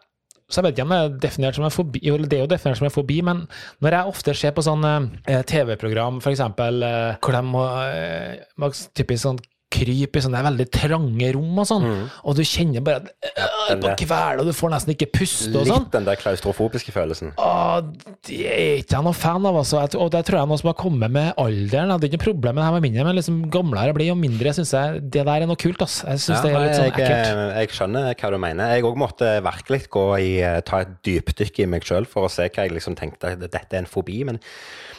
så 0.50 0.60
jeg 0.60 0.66
vet 0.66 0.76
ikke 0.76 0.84
om 0.84 0.92
det 0.92 0.98
er 1.00 1.14
definert 1.22 1.56
som 1.56 1.64
en 1.64 1.72
fobi, 1.72 2.00
det 2.04 2.36
er 2.36 2.42
jo 2.42 2.50
definert 2.50 2.78
som 2.78 2.88
en 2.88 2.92
fobi, 2.92 3.16
men 3.24 3.44
når 3.84 3.96
jeg 3.96 4.12
ofte 4.12 4.34
ser 4.36 4.52
på 4.56 4.64
sånne 4.66 4.92
eh, 5.24 5.40
TV-program, 5.48 6.20
eksempel, 6.34 6.84
eh, 6.84 7.16
hvor 7.24 7.36
de 7.36 7.42
må, 7.48 7.64
eh, 7.88 8.82
typisk 8.92 9.22
sånn 9.24 9.40
krype 9.74 10.20
i 10.20 10.24
sånne 10.24 10.42
veldig 10.46 10.66
trange 10.74 11.32
rom 11.34 11.58
og 11.62 11.66
sånn, 11.68 11.86
og 12.22 12.38
du 12.38 12.42
kjenner 12.46 12.84
bare 12.86 13.02
at 13.02 13.10
øh, 13.34 13.50
Mm. 13.64 13.80
på 13.80 13.90
kveld, 14.04 14.40
og 14.42 14.44
du 14.46 14.52
får 14.52 14.70
nesten 14.74 14.92
ikke 14.92 15.06
puste 15.16 15.48
og 15.56 15.64
sånn. 15.66 15.84
Litt 15.86 15.94
den 15.94 16.04
der 16.04 16.18
klaustrofobiske 16.20 16.92
følelsen. 16.92 17.30
Og 17.40 17.86
det 18.28 18.40
er 18.44 18.82
ikke 18.82 18.92
jeg 18.98 19.04
noe 19.06 19.16
fan 19.16 19.46
av, 19.48 19.56
altså. 19.56 19.80
Og 19.96 20.10
det 20.12 20.20
tror 20.28 20.36
jeg 20.36 20.44
er 20.44 20.50
noe 20.50 20.60
som 20.60 20.68
har 20.68 20.76
kommet 20.76 21.10
med 21.14 21.30
alderen. 21.40 21.94
Det 21.96 22.10
er 22.10 22.12
ikke 22.12 22.20
noe 22.20 22.26
problem 22.34 22.54
med 22.58 22.60
det 22.60 22.66
her 22.68 22.74
med 22.76 22.84
mindre, 22.84 23.06
men 23.08 23.16
liksom 23.16 23.38
gamlere 23.54 23.86
jeg 23.88 23.96
blir, 23.96 24.10
og 24.12 24.20
mindre 24.20 24.52
syns 24.58 24.74
jeg 24.76 25.00
det 25.08 25.24
der 25.24 25.46
er 25.46 25.48
noe 25.48 25.56
kult. 25.64 25.80
altså. 25.80 26.04
Jeg 26.12 26.20
syns 26.26 26.36
Ja, 26.36 26.42
det 26.44 26.52
er 26.52 26.60
litt 26.66 26.76
sånn 26.76 26.84
jeg, 26.84 26.92
ekkelt. 26.92 27.56
jeg 27.56 27.68
skjønner 27.78 28.14
hva 28.20 28.30
du 28.30 28.38
mener. 28.44 28.74
Jeg 28.76 28.84
òg 28.84 28.96
måtte 29.00 29.32
virkelig 29.48 29.80
gå 29.96 30.04
i, 30.20 30.30
eh, 30.44 30.60
ta 30.60 30.80
et 30.84 30.92
dypdykk 31.08 31.60
i 31.64 31.66
meg 31.66 31.82
sjøl 31.88 32.06
for 32.06 32.28
å 32.28 32.30
se 32.30 32.42
hva 32.50 32.68
jeg 32.68 32.72
liksom 32.76 32.94
tenkte 33.00 33.32
dette 33.40 33.72
er 33.72 33.78
en 33.80 33.86
fobi. 33.88 34.20
Men, 34.28 34.38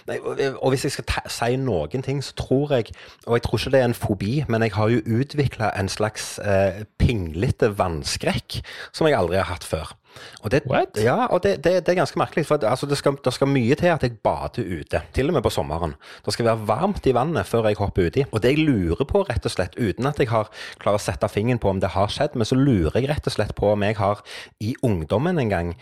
nei, 0.09 0.19
og, 0.21 0.69
hvis 0.69 0.85
jeg 0.85 0.95
skal 0.95 1.31
si 1.33 1.57
noen 1.61 2.05
ting, 2.05 2.21
så 2.23 2.35
tror 2.37 2.75
jeg 2.77 2.93
Og 3.25 3.37
jeg 3.37 3.45
tror 3.45 3.59
ikke 3.59 3.73
det 3.73 3.81
er 3.81 3.89
en 3.89 3.97
fobi, 3.97 4.33
men 4.47 4.63
jeg 4.63 4.75
har 4.77 4.89
jo 4.93 5.03
utvikla 5.19 5.71
en 5.79 5.89
slags 5.89 6.37
eh, 6.39 6.83
pinglete 7.01 7.71
vannskrekk 7.77 8.59
som 8.91 9.07
jeg 9.07 9.17
aldri 9.17 9.41
har 9.41 9.49
hatt 9.49 9.65
før. 9.65 9.95
Og 10.43 10.51
det, 10.53 10.63
What? 10.69 10.99
Ja, 11.01 11.25
og 11.25 11.43
det, 11.43 11.57
det, 11.63 11.77
det 11.85 11.93
er 11.93 11.99
ganske 12.01 12.19
merkelig. 12.19 12.45
For 12.49 12.61
altså, 12.61 12.89
det, 12.89 12.97
skal, 12.99 13.17
det 13.25 13.33
skal 13.35 13.51
mye 13.51 13.77
til 13.79 13.91
at 13.93 14.03
jeg 14.05 14.17
bader 14.23 14.65
ute, 14.65 15.01
til 15.15 15.31
og 15.31 15.37
med 15.37 15.45
på 15.45 15.53
sommeren. 15.53 15.95
Det 16.25 16.33
skal 16.35 16.49
være 16.49 16.67
varmt 16.67 17.07
i 17.07 17.15
vannet 17.15 17.47
før 17.49 17.69
jeg 17.69 17.79
hopper 17.81 18.09
uti. 18.09 18.25
Og 18.31 18.43
det 18.43 18.55
jeg 18.55 18.65
lurer 18.67 19.05
på, 19.09 19.25
rett 19.29 19.45
og 19.45 19.53
slett, 19.53 19.77
uten 19.79 20.09
at 20.09 20.19
jeg 20.21 20.31
har 20.31 20.51
klarer 20.81 20.99
å 20.99 21.05
sette 21.05 21.29
fingeren 21.31 21.61
på 21.61 21.71
om 21.71 21.81
det 21.83 21.93
har 21.95 22.11
skjedd, 22.11 22.35
men 22.37 22.47
så 22.47 22.57
lurer 22.57 22.99
jeg 22.99 23.09
rett 23.11 23.29
og 23.29 23.35
slett 23.35 23.55
på 23.57 23.71
om 23.73 23.85
jeg 23.85 23.97
har 23.99 24.21
i 24.63 24.75
ungdommen 24.85 25.39
en 25.41 25.51
gang 25.51 25.73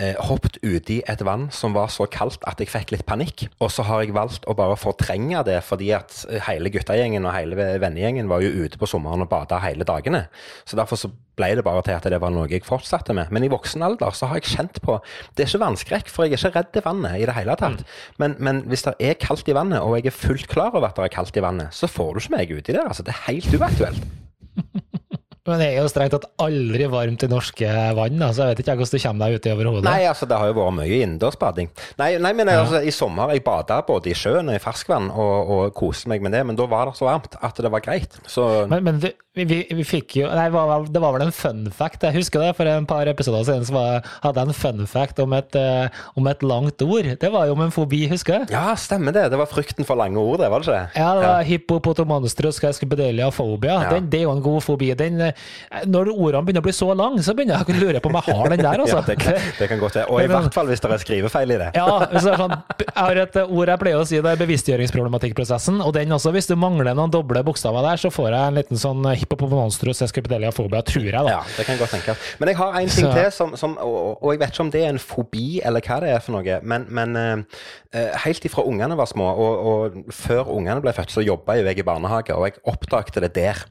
eh, 0.00 0.16
hoppet 0.28 0.58
uti 0.62 1.00
et 1.08 1.24
vann 1.26 1.48
som 1.54 1.74
var 1.76 1.90
så 1.92 2.06
kaldt 2.10 2.44
at 2.48 2.60
jeg 2.62 2.70
fikk 2.72 2.94
litt 2.94 3.06
panikk. 3.08 3.46
Og 3.62 3.72
så 3.72 3.84
har 3.88 4.04
jeg 4.04 4.16
valgt 4.16 4.46
å 4.48 4.56
bare 4.58 4.78
fortrenge 4.80 5.44
det, 5.48 5.58
fordi 5.66 5.92
at 5.96 6.22
eh, 6.28 6.42
hele 6.48 6.72
guttegjengen 6.72 7.26
og 7.26 7.36
hele 7.36 7.72
vennegjengen 7.82 8.30
var 8.30 8.44
jo 8.44 8.64
ute 8.64 8.80
på 8.80 8.88
sommeren 8.90 9.24
og 9.24 9.30
bada 9.32 9.60
hele 9.64 9.86
dagene. 9.88 10.26
Så 10.64 10.78
derfor 10.78 11.00
så 11.00 11.12
ble 11.38 11.54
det 11.56 11.64
bare 11.64 11.82
til 11.84 11.96
at 11.96 12.06
det 12.12 12.20
var 12.20 12.32
noe 12.32 12.50
jeg 12.50 12.64
fortsatte 12.66 13.14
med. 13.16 13.32
Men 13.32 13.46
i 13.46 13.52
voksen 13.52 13.81
alder 13.86 14.16
så 14.16 14.30
har 14.30 14.40
jeg 14.40 14.50
kjent 14.52 14.80
på 14.84 14.98
Det 15.36 15.44
er 15.44 15.50
ikke 15.50 15.64
vannskrekk, 15.64 16.12
for 16.12 16.26
jeg 16.26 16.36
er 16.36 16.40
ikke 16.40 16.54
redd 16.58 16.80
vannet 16.86 17.20
i 17.20 17.28
det 17.28 17.36
hele 17.36 17.56
tatt. 17.60 17.84
Men, 18.22 18.36
men 18.38 18.64
hvis 18.70 18.86
det 18.88 18.96
er 19.02 19.20
kaldt 19.20 19.48
i 19.48 19.56
vannet, 19.56 19.82
og 19.82 19.98
jeg 19.98 20.12
er 20.12 20.16
fullt 20.16 20.48
klar 20.50 20.72
over 20.72 20.90
at 20.90 20.98
det 20.98 21.08
er 21.08 21.16
kaldt 21.16 21.36
i 21.38 21.44
vannet, 21.44 21.74
så 21.74 21.90
får 21.90 22.14
du 22.14 22.24
ikke 22.24 22.36
meg 22.36 22.56
uti 22.56 22.72
der. 22.72 22.86
Altså, 22.86 23.06
det 23.06 23.14
er 23.14 23.24
helt 23.28 23.58
uaktuelt. 23.58 24.10
Men 25.42 25.58
det 25.58 25.72
er 25.72 25.80
jo 25.80 25.88
strengt 25.90 26.12
tatt 26.14 26.28
aldri 26.44 26.86
varmt 26.86 27.24
i 27.26 27.28
norske 27.30 27.70
vann, 27.98 28.20
så 28.20 28.26
altså, 28.28 28.44
jeg 28.44 28.52
vet 28.52 28.60
ikke 28.62 28.76
hvordan 28.78 28.92
du 28.92 29.02
kommer 29.02 29.24
deg 29.24 29.40
uti 29.40 29.50
overhodet. 29.50 29.86
Nei, 29.88 30.04
altså 30.06 30.28
det 30.30 30.36
har 30.38 30.50
jo 30.52 30.54
vært 30.60 30.76
mye 30.76 31.00
innendørsbading. 31.02 31.72
Nei, 31.98 32.10
nei, 32.22 32.30
men 32.38 32.50
altså, 32.52 32.78
i 32.78 32.92
sommer 32.94 33.32
jeg 33.34 33.42
bada 33.42 33.80
både 33.88 34.12
i 34.12 34.14
sjøen 34.14 34.52
og 34.52 34.54
i 34.54 34.62
ferskvann 34.62 35.10
og, 35.10 35.50
og 35.56 35.74
koste 35.74 36.12
meg 36.12 36.22
med 36.22 36.36
det, 36.36 36.44
men 36.46 36.58
da 36.58 36.68
var 36.70 36.92
det 36.92 36.94
så 37.00 37.08
varmt 37.08 37.34
at 37.42 37.58
det 37.58 37.72
var 37.74 37.82
greit. 37.82 38.14
Så 38.30 38.68
Men, 38.70 38.86
men 38.86 39.02
du, 39.02 39.10
vi, 39.32 39.44
vi, 39.48 39.58
vi 39.72 39.84
fikk 39.88 40.18
jo 40.18 40.26
Nei, 40.28 40.44
det 40.50 41.00
var, 41.00 41.14
vel- 41.14 41.22
en 41.24 41.32
fun 41.32 41.62
fact. 41.72 42.02
Jeg 42.04 42.12
husker 42.18 42.42
det 42.42 42.50
for 42.58 42.68
en 42.68 42.84
par 42.88 43.08
episoder 43.08 43.46
siden 43.48 43.64
så 43.64 43.72
var, 43.72 44.08
hadde 44.20 44.42
jeg 44.42 44.50
en 44.50 44.56
fun 44.58 44.82
fact 44.90 45.22
om 45.22 45.32
et, 45.32 45.56
uh, 45.56 46.02
om 46.20 46.26
et 46.28 46.42
langt 46.44 46.82
ord. 46.84 47.08
Det 47.22 47.30
var 47.32 47.46
jo 47.48 47.54
om 47.56 47.62
en 47.64 47.72
fobi, 47.72 48.02
husker 48.10 48.42
jeg. 48.42 48.50
ja, 48.52 48.74
stemmer 48.76 49.14
det. 49.16 49.22
Det 49.32 49.38
var 49.40 49.48
frykten 49.48 49.88
for 49.88 49.96
lange 49.96 50.20
ord, 50.20 50.42
det, 50.42 50.50
var 50.52 50.60
det 50.60 50.68
ikke? 50.68 51.00
Ja, 51.00 51.14
det 51.16 51.24
var 51.30 51.46
hippopotomonstrus 51.48 52.58
scarabideliafobia. 52.60 53.78
Ja. 53.86 53.94
Den, 53.94 54.10
det 54.12 54.20
er 54.20 54.26
jo 54.26 54.34
en 54.36 54.42
god 54.44 54.60
fobi. 54.66 54.90
Den, 55.00 55.20
eh, 55.30 55.48
når 55.88 56.12
ordene 56.12 56.44
begynner 56.44 56.60
å 56.64 56.68
bli 56.68 56.76
så 56.76 56.90
lange, 56.92 57.24
så 57.24 57.32
begynner 57.38 57.62
jeg 57.62 57.72
å 57.72 57.86
lure 57.86 58.04
på 58.04 58.12
om 58.12 58.20
jeg 58.20 58.36
har 58.36 58.52
den 58.52 58.64
der, 58.66 58.80
altså. 58.84 59.00
Ja, 59.00 59.06
det 59.08 59.16
kan, 59.22 59.40
det 59.62 59.70
kan 59.72 59.80
godt 59.80 59.96
være. 59.96 60.10
Og 60.12 60.20
i 60.20 60.28
hvert 60.34 60.58
fall 60.58 60.68
hvis 60.68 60.84
det 60.84 60.92
er 60.92 61.04
skrivefeil 61.06 61.56
i 61.56 61.60
det. 61.64 61.70
Ja, 61.80 61.88
hvis 62.12 62.28
det 62.28 62.34
er 62.34 62.44
sånn, 62.44 62.58
jeg 62.84 62.92
har 63.00 63.22
et 63.24 63.40
ord 63.46 63.72
jeg 63.74 63.84
pleier 63.86 64.04
å 64.04 64.04
si, 64.12 64.20
det 64.20 64.36
er 64.36 64.44
bevisstgjøringsproblematikkprosessen. 64.44 65.80
Og 65.88 65.96
den 65.96 66.12
også, 66.20 66.36
hvis 66.36 66.52
du 66.52 66.56
mangler 66.60 66.92
noen 67.00 67.16
doble 67.16 67.40
bokstaver 67.48 67.88
der, 67.88 68.04
så 68.04 68.12
får 68.12 68.28
jeg 68.34 68.42
en 68.52 68.60
liten 68.60 68.84
sånn 68.84 69.08
hippopomonstrus 69.22 70.02
scarabideliafobia, 70.02 70.82
tror 70.86 71.06
jeg, 71.06 71.14
da. 71.14 71.36
Ja, 71.38 71.42
det 71.56 71.66
kan 71.66 71.76
jeg 71.76 71.82
godt 71.82 71.94
tenke. 71.96 72.16
Men 72.40 72.52
jeg 72.52 72.58
har 72.58 72.78
en 72.80 72.88
ting 72.88 73.06
Så- 73.06 73.12
til, 73.16 73.32
som, 73.32 73.56
som, 73.56 73.76
og, 73.80 74.22
og 74.22 74.32
jeg 74.32 74.42
vet 74.42 74.52
ikke 74.54 74.66
om 74.66 74.72
det 74.74 74.84
er 74.84 74.92
en 74.92 75.02
fobi 75.02 75.60
eller 75.64 75.84
hva 75.84 76.00
det 76.02 76.10
er 76.12 76.20
for 76.24 76.36
noe, 76.36 76.58
men, 76.62 76.86
men 76.90 77.16
eh, 77.16 77.62
eh, 77.94 78.10
helt 78.24 78.44
ifra 78.48 78.64
ungene 78.68 78.96
var 78.98 79.08
små, 79.10 79.28
og, 79.32 79.66
og 79.72 80.12
før 80.14 80.50
ungene 80.52 80.82
ble 80.84 80.94
født, 80.96 81.14
så 81.14 81.24
jobba 81.24 81.56
jo 81.58 81.66
jeg 81.68 81.78
i 81.78 81.86
barnehage, 81.86 82.34
og 82.34 82.48
jeg 82.48 82.60
oppdagte 82.68 83.22
det 83.24 83.34
der. 83.36 83.64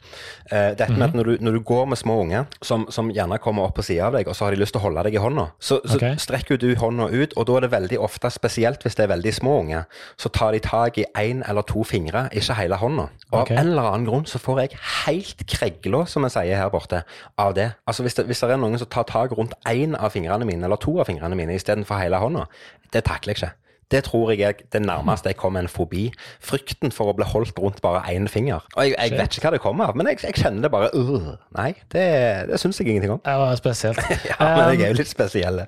Uh, 0.52 0.74
dette 0.76 0.92
med 0.92 1.06
at 1.06 1.14
når 1.16 1.30
du, 1.30 1.34
når 1.48 1.56
du 1.56 1.62
går 1.64 1.86
med 1.88 2.00
små 2.00 2.18
unger, 2.26 2.50
som, 2.62 2.84
som 2.92 3.08
gjerne 3.14 3.38
kommer 3.40 3.70
opp 3.70 3.78
på 3.80 3.86
sida 3.88 4.10
av 4.10 4.18
deg, 4.18 4.28
og 4.28 4.36
så 4.36 4.46
har 4.46 4.56
de 4.56 4.60
lyst 4.60 4.76
til 4.76 4.82
å 4.82 4.86
holde 4.88 5.06
deg 5.08 5.16
i 5.16 5.22
hånda, 5.24 5.46
så, 5.64 5.80
så 5.88 5.96
okay. 5.96 6.18
strekker 6.20 6.60
du 6.60 6.68
hånda 6.80 7.08
ut, 7.12 7.36
og 7.38 7.48
da 7.48 7.58
er 7.58 7.66
det 7.66 7.72
veldig 7.76 8.00
ofte, 8.04 8.32
spesielt 8.34 8.84
hvis 8.84 8.98
det 9.00 9.06
er 9.06 9.14
veldig 9.14 9.34
små 9.38 9.58
unger, 9.64 9.88
så 10.20 10.32
tar 10.34 10.56
de 10.56 10.62
tak 10.66 11.00
i 11.00 11.08
én 11.18 11.44
eller 11.48 11.66
to 11.68 11.86
fingre, 11.88 12.26
ikke 12.36 12.58
hele 12.60 12.80
hånda. 12.82 13.08
Og 13.32 13.38
okay. 13.44 13.56
av 13.56 13.64
en 13.64 13.72
eller 13.72 13.90
annen 13.94 14.10
grunn 14.10 14.28
så 14.30 14.42
får 14.42 14.64
jeg 14.66 14.82
helt 15.06 15.41
kregla, 15.48 16.04
som 16.10 16.26
vi 16.26 16.32
sier 16.34 16.60
her 16.60 16.72
borte, 16.74 17.04
av 17.42 17.56
det. 17.58 17.72
Altså 17.88 18.06
hvis 18.06 18.18
det, 18.18 18.28
hvis 18.30 18.44
det 18.44 18.54
er 18.54 18.62
noen 18.62 18.80
som 18.82 18.90
tar 18.92 19.08
tak 19.10 19.36
rundt 19.38 19.56
én 19.70 19.98
av 19.98 20.14
fingrene 20.16 20.48
mine, 20.48 20.66
eller 20.68 20.82
to 20.82 20.98
av 21.00 21.10
fingrene 21.10 21.38
mine, 21.38 21.58
istedenfor 21.58 22.02
hele 22.02 22.22
hånda, 22.22 22.48
det 22.94 23.06
takler 23.08 23.36
jeg 23.36 23.42
ikke. 23.42 23.56
Det 23.92 24.04
tror 24.08 24.32
jeg 24.32 24.42
er 24.48 24.54
det 24.74 24.82
nærmeste 24.82 25.30
jeg 25.30 25.36
kommer 25.36 25.60
en 25.60 25.68
fobi. 25.68 26.06
Frykten 26.40 26.94
for 26.96 27.12
å 27.12 27.16
bli 27.16 27.26
holdt 27.28 27.58
rundt 27.60 27.82
bare 27.84 28.04
én 28.14 28.28
finger. 28.32 28.64
Og 28.78 28.88
jeg, 28.88 28.96
jeg 28.96 29.18
vet 29.18 29.36
ikke 29.36 29.50
hva 29.50 29.52
det 29.56 29.62
kommer 29.64 29.92
av, 29.92 29.98
men 30.00 30.08
jeg, 30.08 30.22
jeg 30.24 30.38
kjenner 30.40 30.66
det 30.66 30.72
bare 30.72 30.92
uh, 30.96 31.34
Nei, 31.58 31.74
det, 31.92 32.06
det 32.48 32.60
syns 32.62 32.80
jeg 32.80 32.88
ingenting 32.88 33.18
om. 33.18 33.22
Det 33.26 33.36
var 33.44 33.60
spesielt. 33.60 34.00
Ja, 34.32 34.38
men 34.40 34.72
jeg 34.72 34.86
er 34.86 34.94
jo 34.94 35.00
litt 35.02 35.12
spesiell. 35.12 35.60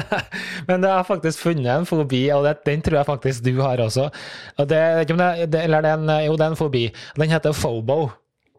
Men 0.68 0.84
jeg 0.84 0.90
har 0.90 1.04
faktisk 1.06 1.40
funnet 1.40 1.68
en 1.72 1.86
fobi, 1.88 2.22
og 2.34 2.44
det, 2.44 2.58
den 2.66 2.82
tror 2.84 2.98
jeg 2.98 3.08
faktisk 3.08 3.44
du 3.44 3.60
har 3.60 3.80
også. 3.80 4.08
Og 4.58 4.68
det, 4.68 4.80
det, 5.08 5.16
det, 5.52 5.62
eller 5.64 5.84
det 5.84 5.92
er 5.92 6.00
en, 6.00 6.10
jo, 6.26 6.36
det 6.36 6.46
er 6.46 6.54
en 6.54 6.58
fobi. 6.58 6.82
Den 7.16 7.32
heter 7.32 7.56
fobo. 7.56 7.98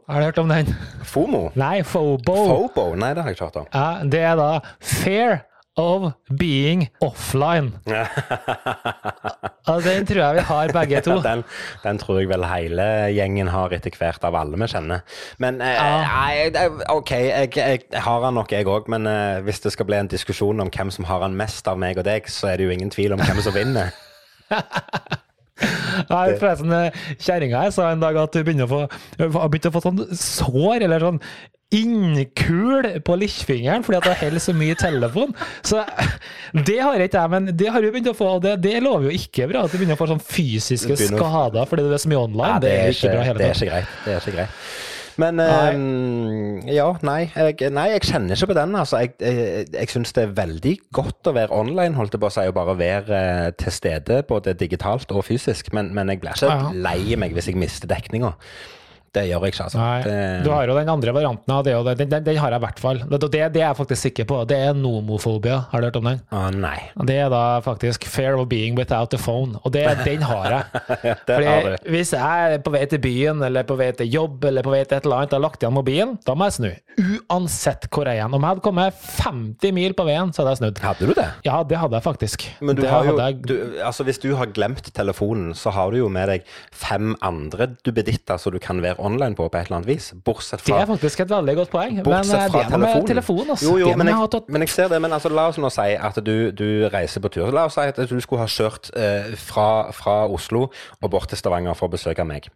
Har 0.10 0.20
du 0.24 0.26
hørt 0.30 0.42
om 0.42 0.50
den? 0.50 0.74
FOMO? 1.06 1.44
Nei, 1.60 1.82
Fobo. 1.86 2.36
Fobo? 2.50 2.90
Nei, 3.00 3.14
det 3.14 3.24
har 3.24 3.30
jeg 3.32 3.38
ikke 3.40 3.50
hørt 3.52 3.62
om. 3.62 3.70
Ja, 3.74 4.10
det 4.10 4.24
er 4.32 4.36
da 4.40 4.50
Fair 4.82 5.40
of 5.80 6.10
being 6.36 6.88
offline. 7.06 7.70
altså, 9.70 9.86
den 9.86 10.08
tror 10.10 10.20
jeg 10.26 10.36
vi 10.36 10.44
har 10.50 10.74
begge 10.76 11.02
to. 11.06 11.16
Den, 11.30 11.44
den 11.86 12.02
tror 12.02 12.20
jeg 12.20 12.28
vel 12.32 12.44
hele 12.50 12.88
gjengen 13.16 13.48
har 13.54 13.72
etter 13.78 13.96
hvert 13.96 14.26
av 14.28 14.36
alle 14.36 14.60
vi 14.60 14.68
kjenner. 14.74 15.06
Men 15.40 15.62
eh, 15.64 15.78
Ja. 15.78 16.02
nei, 16.04 16.66
OK, 16.92 17.12
jeg, 17.16 17.54
jeg, 17.56 17.86
jeg 17.94 18.04
har 18.04 18.26
han 18.28 18.36
nok, 18.36 18.52
jeg 18.52 18.68
òg. 18.68 18.90
Men 18.92 19.08
eh, 19.08 19.40
hvis 19.48 19.64
det 19.64 19.72
skal 19.78 19.88
bli 19.88 20.02
en 20.02 20.12
diskusjon 20.12 20.60
om 20.66 20.74
hvem 20.74 20.92
som 20.92 21.08
har 21.08 21.24
han 21.24 21.38
mest 21.40 21.68
av 21.72 21.80
meg 21.80 22.02
og 22.02 22.10
deg, 22.10 22.28
så 22.28 22.52
er 22.52 22.60
det 22.60 22.68
jo 22.68 22.76
ingen 22.76 22.92
tvil 22.92 23.16
om 23.16 23.24
hvem 23.24 23.40
som 23.46 23.56
vinner. 23.56 23.96
Nei, 26.10 26.26
forresten, 26.40 26.74
eh, 26.74 27.00
Kjerringa 27.20 27.64
her 27.66 27.72
sa 27.76 27.92
en 27.92 28.04
dag 28.04 28.18
at 28.22 28.36
hun 28.36 28.46
begynte 28.48 28.68
å 28.68 28.74
få, 28.74 28.84
har 29.20 29.50
begynt 29.52 29.70
å 29.70 29.74
få 29.76 29.86
sånn 29.86 30.04
sår, 30.16 30.86
eller 30.88 31.08
sånn 31.08 31.24
innkul 31.70 32.88
på 33.06 33.16
lillefingeren 33.22 33.84
fordi 33.86 34.00
at 34.00 34.08
hun 34.10 34.16
holder 34.24 34.42
så 34.42 34.54
mye 34.58 34.74
i 34.74 34.80
telefon. 34.80 35.36
Så 35.62 35.84
det 36.68 36.80
har 36.82 37.04
ikke 37.04 37.22
jeg, 37.22 37.34
men 37.36 37.52
det 37.54 37.70
har 37.70 37.86
hun 37.86 37.94
begynt 37.94 38.10
å 38.10 38.16
få, 38.18 38.32
og 38.40 38.46
det, 38.46 38.56
det 38.66 38.80
lover 38.86 39.10
jo 39.10 39.18
ikke 39.20 39.50
bra. 39.52 39.66
At 39.66 39.74
du 39.74 39.78
begynner 39.78 40.00
å 40.00 40.02
få 40.02 40.10
sånn 40.10 40.24
fysiske 40.24 40.98
Det 40.98 41.12
skader 41.12 41.70
fordi 41.70 41.86
det 41.86 42.00
er 42.00 42.06
så 42.06 42.14
mye 42.14 42.24
online. 42.24 42.56
Nei, 42.56 42.64
det, 42.66 42.78
er 42.78 42.96
ikke 42.96 43.14
bra 43.14 43.20
i 43.20 43.20
det 43.20 43.30
hele 43.30 43.50
er 43.50 43.60
ikke 43.60 43.74
greit. 43.74 44.00
Det 44.06 44.16
er 44.16 44.24
ikke 44.24 44.38
greit. 44.40 44.64
Men 45.20 45.42
eh, 45.44 46.74
ja, 46.74 46.88
nei 47.06 47.20
jeg, 47.28 47.72
nei, 47.76 47.90
jeg 47.94 48.06
kjenner 48.08 48.38
ikke 48.38 48.52
på 48.54 48.58
den. 48.60 48.76
Altså. 48.80 49.02
Jeg, 49.04 49.16
jeg, 49.20 49.68
jeg 49.74 49.92
syns 49.94 50.16
det 50.16 50.26
er 50.26 50.36
veldig 50.38 50.76
godt 50.96 51.30
å 51.30 51.36
være 51.36 51.56
online, 51.56 51.98
holdt 52.00 52.16
jeg 52.16 52.24
på 52.24 52.30
å 52.30 52.36
si, 52.36 52.48
og 52.50 52.58
bare 52.58 52.78
være 52.80 53.22
eh, 53.22 53.46
til 53.60 53.76
stede, 53.76 54.22
både 54.30 54.56
digitalt 54.60 55.12
og 55.12 55.26
fysisk. 55.28 55.74
Men, 55.76 55.92
men 55.98 56.14
jeg 56.14 56.24
blir 56.24 56.38
ikke 56.38 56.74
lei 56.80 57.18
meg 57.20 57.36
hvis 57.36 57.52
jeg 57.52 57.60
mister 57.60 57.92
dekninga. 57.92 58.36
Det 59.14 59.24
gjør 59.30 59.46
jeg 59.48 59.54
ikke, 59.54 59.64
altså. 59.66 59.80
Nei, 59.80 60.02
Det- 60.04 60.44
du 60.46 60.50
har 60.52 60.68
jo 60.68 60.76
den 60.78 60.90
andre 60.90 61.14
varianten 61.16 61.54
av 61.56 61.64
det, 61.66 61.74
og 61.76 61.86
den, 61.90 62.10
den, 62.10 62.24
den 62.24 62.38
har 62.38 62.52
jeg 62.54 62.62
i 62.62 62.66
hvert 62.66 62.80
fall. 62.80 63.00
Det, 63.10 63.20
det, 63.22 63.32
det 63.54 63.62
er 63.62 63.68
jeg 63.70 63.78
faktisk 63.80 64.02
sikker 64.10 64.26
på. 64.30 64.42
Det 64.50 64.58
er 64.58 64.74
nomofobia. 64.78 65.66
Har 65.72 65.82
du 65.82 65.88
hørt 65.90 65.96
om 66.02 66.10
den? 66.12 66.22
Å 66.32 66.44
nei. 66.54 66.78
Det 67.10 67.18
er 67.26 67.30
da 67.34 67.44
faktisk 67.66 68.06
fair 68.10 68.38
of 68.38 68.48
being 68.52 68.76
without 68.78 69.10
the 69.12 69.18
phone, 69.22 69.58
og 69.64 69.72
det, 69.74 69.86
den 70.06 70.22
har 70.22 70.50
jeg. 70.50 70.84
Det 71.30 71.40
har 71.46 71.64
du. 71.64 71.90
Hvis 71.90 72.12
jeg 72.14 72.54
er 72.54 72.62
på 72.66 72.72
vei 72.74 72.86
til 72.90 73.00
byen, 73.04 73.42
eller 73.46 73.64
på 73.68 73.76
vei 73.80 73.92
til 73.98 74.10
jobb, 74.12 74.44
eller 74.50 74.66
på 74.66 74.72
vei 74.74 74.84
til 74.86 74.98
et 75.00 75.06
eller 75.06 75.22
annet, 75.24 75.34
og 75.34 75.40
har 75.40 75.46
lagt 75.48 75.64
igjen 75.64 75.74
mobilen, 75.76 76.16
da 76.26 76.36
må 76.38 76.48
jeg 76.50 76.58
snu. 76.60 76.70
Uansett 77.30 77.88
hvor 77.94 78.08
jeg 78.10 78.20
er. 78.20 78.28
Om 78.30 78.36
jeg 78.42 78.50
hadde 78.54 78.64
kommet 78.66 79.00
50 79.20 79.74
mil 79.76 79.96
på 79.98 80.06
veien, 80.08 80.32
så 80.36 80.44
hadde 80.44 80.54
jeg 80.56 80.62
snudd. 80.62 80.82
Hadde 80.84 81.10
du 81.10 81.14
det? 81.18 81.28
Ja, 81.48 81.60
det 81.68 81.80
hadde 81.82 81.98
jeg 82.00 82.06
faktisk. 82.06 82.46
Men 82.62 82.78
du 82.78 82.84
det 82.84 82.92
har 82.92 83.08
jo, 83.08 83.16
jeg... 83.20 83.40
du, 83.48 83.56
altså 83.86 84.06
hvis 84.08 84.22
du 84.24 84.30
har 84.40 84.52
glemt 84.56 84.90
telefonen, 84.96 85.54
så 85.58 85.74
har 85.76 85.92
du 85.94 86.00
jo 86.02 86.10
med 86.12 86.30
deg 86.32 86.48
fem 86.76 87.14
andre 87.26 87.70
duppeditter 87.86 88.40
som 88.42 88.56
du 88.56 88.60
kan 88.64 88.82
være 88.84 88.99
online 89.06 89.36
på 89.38 89.48
på 89.50 89.58
et 89.58 89.68
eller 89.68 89.80
annet 89.80 89.90
vis. 89.90 90.10
Bortsett 90.26 90.64
fra 90.64 90.76
Det 90.76 90.84
er 90.84 90.90
faktisk 90.90 91.24
et 91.26 91.32
veldig 91.32 91.56
godt 91.60 91.72
poeng. 91.74 91.96
Men 92.00 92.06
Bortsett 92.08 92.36
eh, 92.40 92.52
fra 92.52 92.64
det 92.64 92.74
er 92.74 92.82
med 92.84 92.88
telefonen. 92.90 93.08
telefon, 93.10 93.50
altså. 93.56 93.66
Jo, 93.66 93.78
jo, 93.82 93.94
men 94.00 94.12
jeg, 94.12 94.30
tatt... 94.36 94.50
men 94.50 94.66
jeg 94.66 94.74
ser 94.74 94.92
det. 94.94 95.02
Men 95.02 95.16
altså, 95.18 95.32
la 95.34 95.48
oss 95.52 95.60
nå 95.62 95.72
si 95.74 95.88
at 96.10 96.20
du, 96.26 96.36
du 96.52 96.68
reiser 96.94 97.24
på 97.24 97.32
tur. 97.34 97.50
La 97.56 97.66
oss 97.70 97.78
si 97.80 97.86
at 97.90 98.00
du 98.00 98.16
skulle 98.22 98.46
ha 98.46 98.50
kjørt 98.52 98.92
eh, 98.98 99.32
fra, 99.40 99.68
fra 99.96 100.16
Oslo 100.30 100.68
og 100.70 101.10
bort 101.12 101.30
til 101.32 101.40
Stavanger 101.40 101.78
for 101.78 101.90
å 101.90 101.94
besøke 101.96 102.26
meg. 102.28 102.50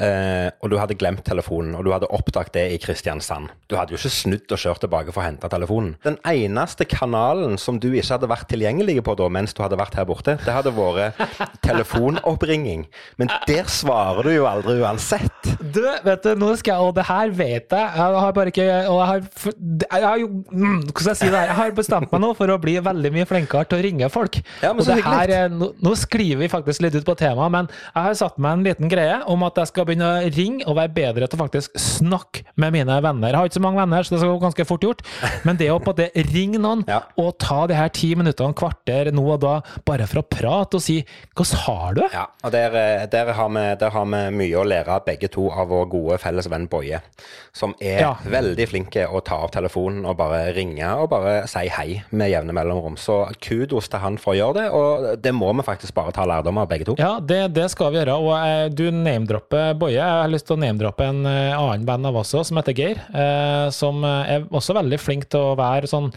Eh, 0.00 0.48
og 0.60 0.72
du 0.72 0.78
hadde 0.80 0.96
glemt 1.00 1.24
telefonen, 1.26 1.76
og 1.78 1.86
du 1.86 1.92
hadde 1.94 2.10
oppdaget 2.10 2.54
det 2.56 2.66
i 2.74 2.80
Kristiansand. 2.82 3.50
Du 3.70 3.76
hadde 3.78 3.94
jo 3.94 4.00
ikke 4.00 4.12
snudd 4.14 4.54
og 4.54 4.60
kjørt 4.60 4.84
tilbake 4.84 5.14
for 5.14 5.22
å 5.22 5.28
hente 5.28 5.50
telefonen. 5.52 5.94
Den 6.06 6.18
eneste 6.26 6.86
kanalen 6.88 7.58
som 7.60 7.78
du 7.80 7.90
ikke 7.90 8.16
hadde 8.16 8.30
vært 8.30 8.48
tilgjengelig 8.50 9.00
på 9.06 9.14
da, 9.18 9.28
mens 9.32 9.54
du 9.56 9.62
hadde 9.64 9.78
vært 9.80 9.98
her 9.98 10.06
borte, 10.08 10.36
det 10.44 10.54
hadde 10.54 10.72
vært 10.74 11.20
telefonoppringing. 11.66 12.86
Men 13.20 13.30
der 13.48 13.68
svarer 13.70 14.26
du 14.26 14.32
jo 14.34 14.46
aldri 14.48 14.78
uansett. 14.80 15.50
Du, 15.60 15.82
vet 16.04 16.22
du, 16.26 16.30
nå 16.40 16.48
skal 16.60 16.72
jeg, 16.74 16.86
og 16.90 16.94
det 16.96 17.04
her 17.08 17.30
vet 17.36 17.74
jeg, 17.76 17.86
jeg 17.96 18.20
har 18.24 18.32
bare 18.36 18.52
ikke, 18.52 18.66
og 18.90 18.98
jeg 19.00 19.08
har, 19.10 19.20
jeg 19.94 20.04
har 20.06 20.20
jo, 20.22 20.28
mm, 20.50 20.80
hvordan 20.90 21.00
skal 21.00 21.10
jeg 21.12 21.20
si 21.20 21.28
det 21.30 21.38
her, 21.40 21.46
jeg 21.50 21.58
har 21.60 21.74
bestemt 21.76 22.12
meg 22.14 22.22
nå 22.24 22.30
for 22.38 22.52
å 22.54 22.58
bli 22.62 22.74
veldig 22.84 23.12
mye 23.14 23.28
flinkere 23.30 23.68
til 23.70 23.78
å 23.80 23.84
ringe 23.86 24.08
folk. 24.12 24.40
Ja, 24.62 24.72
men 24.74 24.82
og 24.84 24.90
det 24.90 24.98
her, 25.06 25.32
er- 25.44 25.52
nå, 25.54 25.70
nå 25.82 25.94
skriver 25.98 26.42
vi 26.44 26.48
faktisk 26.52 26.84
litt 26.84 26.94
ut 26.98 27.06
på 27.08 27.16
temaet, 27.20 27.50
men 27.54 27.68
jeg 27.70 28.02
har 28.08 28.14
satt 28.20 28.38
meg 28.42 28.58
en 28.58 28.64
liten 28.66 28.90
greie 28.92 29.20
om 29.30 29.42
at 29.46 29.58
jeg 29.62 29.70
skal 29.72 29.88
begynne 29.88 30.08
å 30.20 30.30
ringe 30.36 30.66
og 30.66 30.76
være 30.78 30.94
bedre 30.96 31.28
til 31.30 31.38
å 31.38 31.42
faktisk 31.44 31.78
snakke 31.80 32.44
med 32.60 32.74
mine 32.76 33.00
venner. 33.04 33.30
Jeg 33.32 33.40
har 33.40 33.50
ikke 33.50 33.58
så 33.60 33.64
mange 33.64 33.80
venner, 33.82 34.02
så 34.06 34.14
det 34.14 34.20
skal 34.22 34.34
gå 34.34 34.40
ganske 34.46 34.66
fort 34.68 34.86
gjort, 34.86 35.02
men 35.46 35.58
det 35.60 35.70
å 35.74 35.78
på 35.82 35.94
det 35.98 36.10
ringe 36.30 36.60
noen 36.62 36.84
Ja. 36.90 37.02
og 37.20 37.36
ta 37.42 37.64
de 37.70 37.76
her 37.78 37.88
ti 37.94 38.12
minuttene, 38.18 38.54
kvarter, 38.58 39.10
nå 39.14 39.22
og 39.36 39.40
da, 39.44 39.56
bare 39.86 40.06
for 40.10 40.22
å 40.22 40.26
prate 40.26 40.78
og 40.78 40.82
si, 40.84 41.00
hvordan 41.38 41.60
har 41.66 41.94
du 41.96 42.00
det? 42.02 42.08
Ja, 42.14 42.24
og 42.44 42.52
der, 42.54 42.74
eh, 42.80 43.04
der, 43.12 43.30
har 43.36 43.48
vi, 43.54 43.62
der 43.80 43.92
har 43.94 44.08
vi 44.10 44.22
mye 44.40 44.58
å 44.58 44.64
lære 44.66 44.96
begge 45.06 45.28
to 45.32 45.46
av 45.52 45.70
vår 45.80 45.90
gode 45.92 46.18
felles 46.22 46.46
venn 46.52 46.68
Boje. 46.70 47.00
Som 47.56 47.74
er 47.80 48.00
Ja. 48.04 48.12
veldig 48.24 48.68
flink 48.70 48.90
til 48.94 49.06
å 49.08 49.22
ta 49.24 49.40
opp 49.44 49.52
telefonen 49.56 50.04
og 50.06 50.16
bare 50.20 50.52
ringe 50.56 50.86
og 51.00 51.08
bare 51.10 51.46
si 51.50 51.66
hei 51.68 52.02
med 52.12 52.30
jevne 52.30 52.52
mellomrom. 52.56 52.96
Så 53.00 53.20
kudos 53.40 53.88
til 53.90 53.98
han 54.04 54.16
for 54.20 54.34
å 54.34 54.38
gjøre 54.38 54.54
det, 54.60 54.66
og 54.72 55.22
det 55.22 55.32
må 55.34 55.50
vi 55.56 55.62
faktisk 55.66 55.94
bare 55.94 56.12
ta 56.12 56.24
lærdom 56.28 56.58
av 56.62 56.68
begge 56.70 56.86
to. 56.86 56.94
Ja, 57.00 57.18
det, 57.20 57.52
det 57.56 57.70
skal 57.72 57.90
vi 57.92 57.98
gjøre. 58.02 58.16
Og 58.20 58.32
eh, 58.38 58.68
du 58.68 58.90
name-dropper 58.90 59.74
Boje. 59.80 59.96
Jeg 59.98 60.04
har 60.22 60.28
lyst 60.30 60.46
til 60.46 60.56
å 60.56 60.60
name-droppe 60.62 61.08
en 61.10 61.24
eh, 61.26 61.56
annen 61.58 61.86
venn 61.88 62.06
av 62.06 62.16
oss 62.20 62.30
også, 62.34 62.46
som 62.50 62.60
heter 62.60 62.76
Geir. 62.76 63.00
Eh, 63.12 63.70
som 63.74 64.04
eh, 64.04 64.36
er 64.36 64.44
også 64.50 64.74
veldig 64.76 64.98
flink 65.00 65.28
til 65.32 65.40
å 65.52 65.56
være 65.58 65.88
sånn 65.90 66.12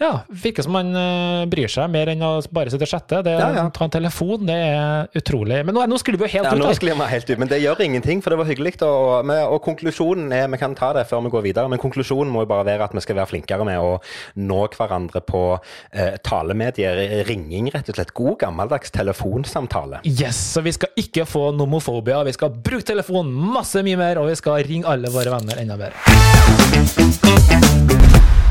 ja, 0.00 0.22
virker 0.28 0.62
som 0.64 0.74
han 0.74 0.94
eh, 0.96 1.44
bryr 1.50 1.68
seg 1.70 1.90
mer 1.92 2.08
enn 2.12 2.22
å 2.24 2.30
bare 2.50 2.72
sitte 2.72 2.86
og 2.86 2.90
chatte. 2.90 3.20
Det, 3.22 3.34
Ja, 3.38 3.50
ja. 3.54 3.64
Ta 3.74 3.84
en 3.86 3.90
telefon, 3.92 4.46
det 4.48 4.56
er 4.56 5.08
utrolig. 5.18 5.60
Men 5.66 5.74
nå, 5.76 5.84
nå 5.90 5.98
sklir 6.00 6.16
vi 6.18 6.24
jo 6.26 6.30
helt 6.32 6.48
Ja, 6.48 6.52
ut 6.56 6.62
nå 6.62 6.70
sklir 6.76 6.96
vi 6.98 7.08
helt 7.12 7.30
ut, 7.30 7.38
men 7.38 7.48
det 7.50 7.60
gjør 7.62 7.82
ingenting, 7.84 8.22
for 8.24 8.30
det 8.34 8.38
var 8.40 8.48
hyggelig. 8.50 8.74
Og, 8.82 9.30
og 9.30 9.58
konklusjonen 9.64 10.32
er, 10.34 10.48
vi 10.52 10.58
kan 10.60 10.74
ta 10.78 10.92
det 10.96 11.04
før 11.10 11.22
vi 11.26 11.32
går 11.34 11.42
videre, 11.46 11.68
men 11.70 11.78
konklusjonen 11.82 12.32
må 12.32 12.38
jo 12.46 12.50
bare 12.50 12.66
være 12.72 12.88
at 12.88 12.94
vi 12.96 13.04
skal 13.04 13.18
være 13.20 13.30
flinkere 13.34 13.64
med 13.68 13.78
å 13.78 13.80
nå 14.42 14.60
hverandre 14.74 15.20
på 15.26 15.42
eh, 15.58 16.16
talemedier, 16.24 16.94
ringing 17.28 17.70
rett 17.74 17.88
og 17.92 17.96
slett. 17.98 18.14
God 18.16 18.36
gammeldags 18.42 18.90
telefonsamtale. 18.94 19.96
Yes, 20.08 20.40
så 20.56 20.64
vi 20.66 20.72
skal 20.74 20.90
ikke 20.98 21.26
få 21.28 21.50
nomofobia. 21.56 22.24
Vi 22.26 22.34
skal 22.36 22.50
bruke 22.56 22.86
telefonen 22.90 23.32
masse 23.54 23.84
mye 23.86 24.00
mer, 24.00 24.22
og 24.22 24.32
vi 24.32 24.36
skal 24.40 24.64
ringe 24.66 24.88
alle 24.88 25.12
våre 25.14 25.30
venner 25.36 25.62
enda 25.62 25.76
bedre. 25.78 25.96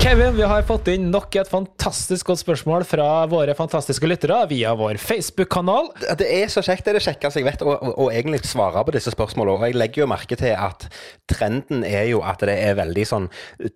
Kevin, 0.02 0.34
vi 0.36 0.42
har 0.42 0.64
fått 0.66 0.88
inn 0.90 1.12
nok 1.14 1.36
et 1.38 1.50
fantastisk 1.52 2.32
godt 2.32 2.40
spørsmål 2.42 2.84
fra 2.90 3.04
våre 3.30 3.54
fantastiske 3.54 4.08
lyttere 4.10 4.40
via 4.50 4.72
vår 4.74 4.98
Facebook-kanal. 4.98 5.92
Det 6.18 6.26
er 6.26 6.50
så 6.50 6.64
kjekt, 6.66 6.88
det 6.88 6.96
er 6.96 6.98
det 6.98 7.04
kjekkeste 7.06 7.38
jeg 7.38 7.46
vet, 7.46 7.62
å, 7.62 7.76
å, 7.78 7.92
å 8.02 8.08
egentlig 8.10 8.40
svare 8.50 8.82
på 8.88 8.96
disse 8.96 9.14
spørsmålene. 9.14 9.60
Og 9.60 9.66
jeg 9.70 9.78
legger 9.78 10.02
jo 10.02 10.08
merke 10.10 10.38
til 10.40 10.56
at 10.58 10.88
trenden 11.30 11.86
er 11.86 12.08
jo 12.10 12.24
at 12.26 12.42
det 12.50 12.56
er 12.66 12.80
veldig 12.80 13.04
sånn 13.08 13.28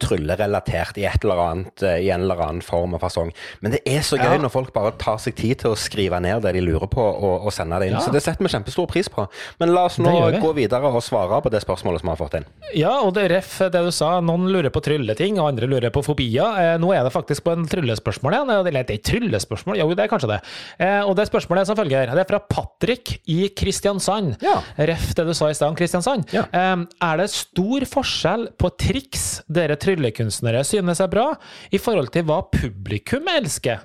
tryllerelatert 0.02 0.98
i 0.98 1.06
et 1.06 1.22
eller 1.28 1.44
annet, 1.44 1.86
eh, 1.86 2.00
i 2.08 2.10
en 2.16 2.26
eller 2.26 2.42
annen 2.48 2.66
form 2.66 2.98
og 2.98 3.04
fasong. 3.06 3.30
Men 3.62 3.78
det 3.78 3.84
er 3.86 4.02
så 4.02 4.18
gøy 4.18 4.26
Ja. 4.34 4.42
når 4.48 4.54
folk 4.56 4.74
bare 4.74 4.96
tar 4.98 5.22
seg 5.22 5.38
tid 5.38 5.62
til 5.62 5.76
å 5.76 5.80
skrive 5.80 6.18
ned 6.26 6.42
det 6.42 6.56
de 6.58 6.66
lurer 6.66 6.90
på, 6.90 7.06
og, 7.06 7.46
og 7.46 7.54
sende 7.54 7.78
det 7.84 7.92
inn. 7.92 8.00
Ja. 8.00 8.02
Så 8.02 8.16
det 8.16 8.24
setter 8.26 8.42
vi 8.42 8.50
kjempestor 8.56 8.90
pris 8.90 9.12
på. 9.14 9.28
Men 9.62 9.76
la 9.78 9.86
oss 9.92 10.02
nå 10.02 10.16
gå 10.42 10.56
videre 10.58 10.90
og 10.90 11.06
svare 11.06 11.38
på 11.46 11.54
det 11.54 11.62
spørsmålet 11.62 12.02
som 12.02 12.10
vi 12.10 12.16
har 12.16 12.24
fått 12.26 12.40
inn. 12.42 12.50
Ja, 12.74 12.98
og 13.06 13.14
det 13.14 13.30
er 13.30 13.38
ref 13.38 13.60
det 13.62 13.86
du 13.86 13.94
sa. 13.94 14.16
Noen 14.26 14.50
lurer 14.50 14.74
på 14.74 14.82
trylleting, 14.90 15.38
og 15.38 15.54
andre 15.54 15.70
lurer 15.70 15.94
på 15.94 16.02
fobier. 16.02 16.15
Eh, 16.20 16.78
nå 16.82 16.92
er 16.96 17.04
det 17.04 17.12
faktisk 17.14 17.44
på 17.46 17.54
en 17.56 17.66
tryllespørsmål 17.70 18.34
igjen. 18.38 18.52
Eller 18.56 18.84
det 18.84 18.96
er 18.96 19.00
et 19.00 19.06
tryllespørsmål? 19.10 19.78
Jo, 19.82 19.88
det 19.96 20.06
er 20.06 20.12
kanskje 20.12 20.30
det. 20.34 20.40
Eh, 20.80 21.02
og 21.06 21.16
det 21.20 21.28
spørsmålet 21.30 21.62
er 21.66 21.70
som 21.72 21.80
følger. 21.80 22.12
Det 22.16 22.24
er 22.26 22.30
fra 22.30 22.40
Patrick 22.40 23.16
i 23.28 23.50
Kristiansand. 23.56 24.38
Ja. 24.46 24.60
Ref 24.78 25.14
det 25.16 25.26
du 25.28 25.34
sa 25.38 25.50
i 25.50 25.58
stad 25.58 25.70
om 25.74 25.76
Kristiansand. 25.80 26.28
Ja. 26.36 26.46
Eh, 26.52 26.86
er 27.10 27.18
det 27.24 27.30
stor 27.34 27.86
forskjell 27.96 28.50
på 28.58 28.72
triks 28.78 29.42
dere 29.48 29.76
tryllekunstnere 29.76 30.64
synes 30.66 31.00
er 31.04 31.08
bra, 31.12 31.32
i 31.72 31.78
forhold 31.82 32.12
til 32.16 32.24
hva 32.28 32.42
publikum 32.52 33.28
elsker? 33.36 33.84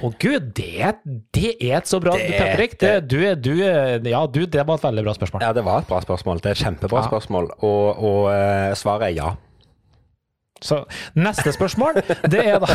Å 0.00 0.08
gud, 0.16 0.46
det, 0.56 0.94
det 1.36 1.50
er 1.60 1.74
et 1.76 1.88
så 1.90 1.98
bra 2.00 2.14
Det- 2.16 2.38
Patrick. 2.38 2.78
Det, 2.80 2.92
du, 3.04 3.18
du, 3.36 3.50
ja, 3.60 4.22
du, 4.26 4.46
det 4.48 4.62
var 4.64 4.78
et 4.78 4.86
veldig 4.86 5.04
bra 5.04 5.12
spørsmål. 5.18 5.42
Ja, 5.44 5.50
det 5.52 5.64
var 5.66 5.82
et 5.82 5.90
bra 5.90 5.98
spørsmål. 6.00 6.40
Det 6.40 6.54
er 6.54 6.56
et 6.56 6.62
kjempebra 6.64 7.02
Ja. 7.02 7.08
spørsmål. 7.10 7.50
Og, 7.60 8.00
og 8.08 8.30
eh, 8.32 8.72
svaret 8.80 9.10
er 9.10 9.16
ja. 9.18 9.28
Så 10.60 10.80
neste 11.14 11.52
spørsmål, 11.54 12.00
det 12.30 12.40
er 12.42 12.58
da 12.58 12.68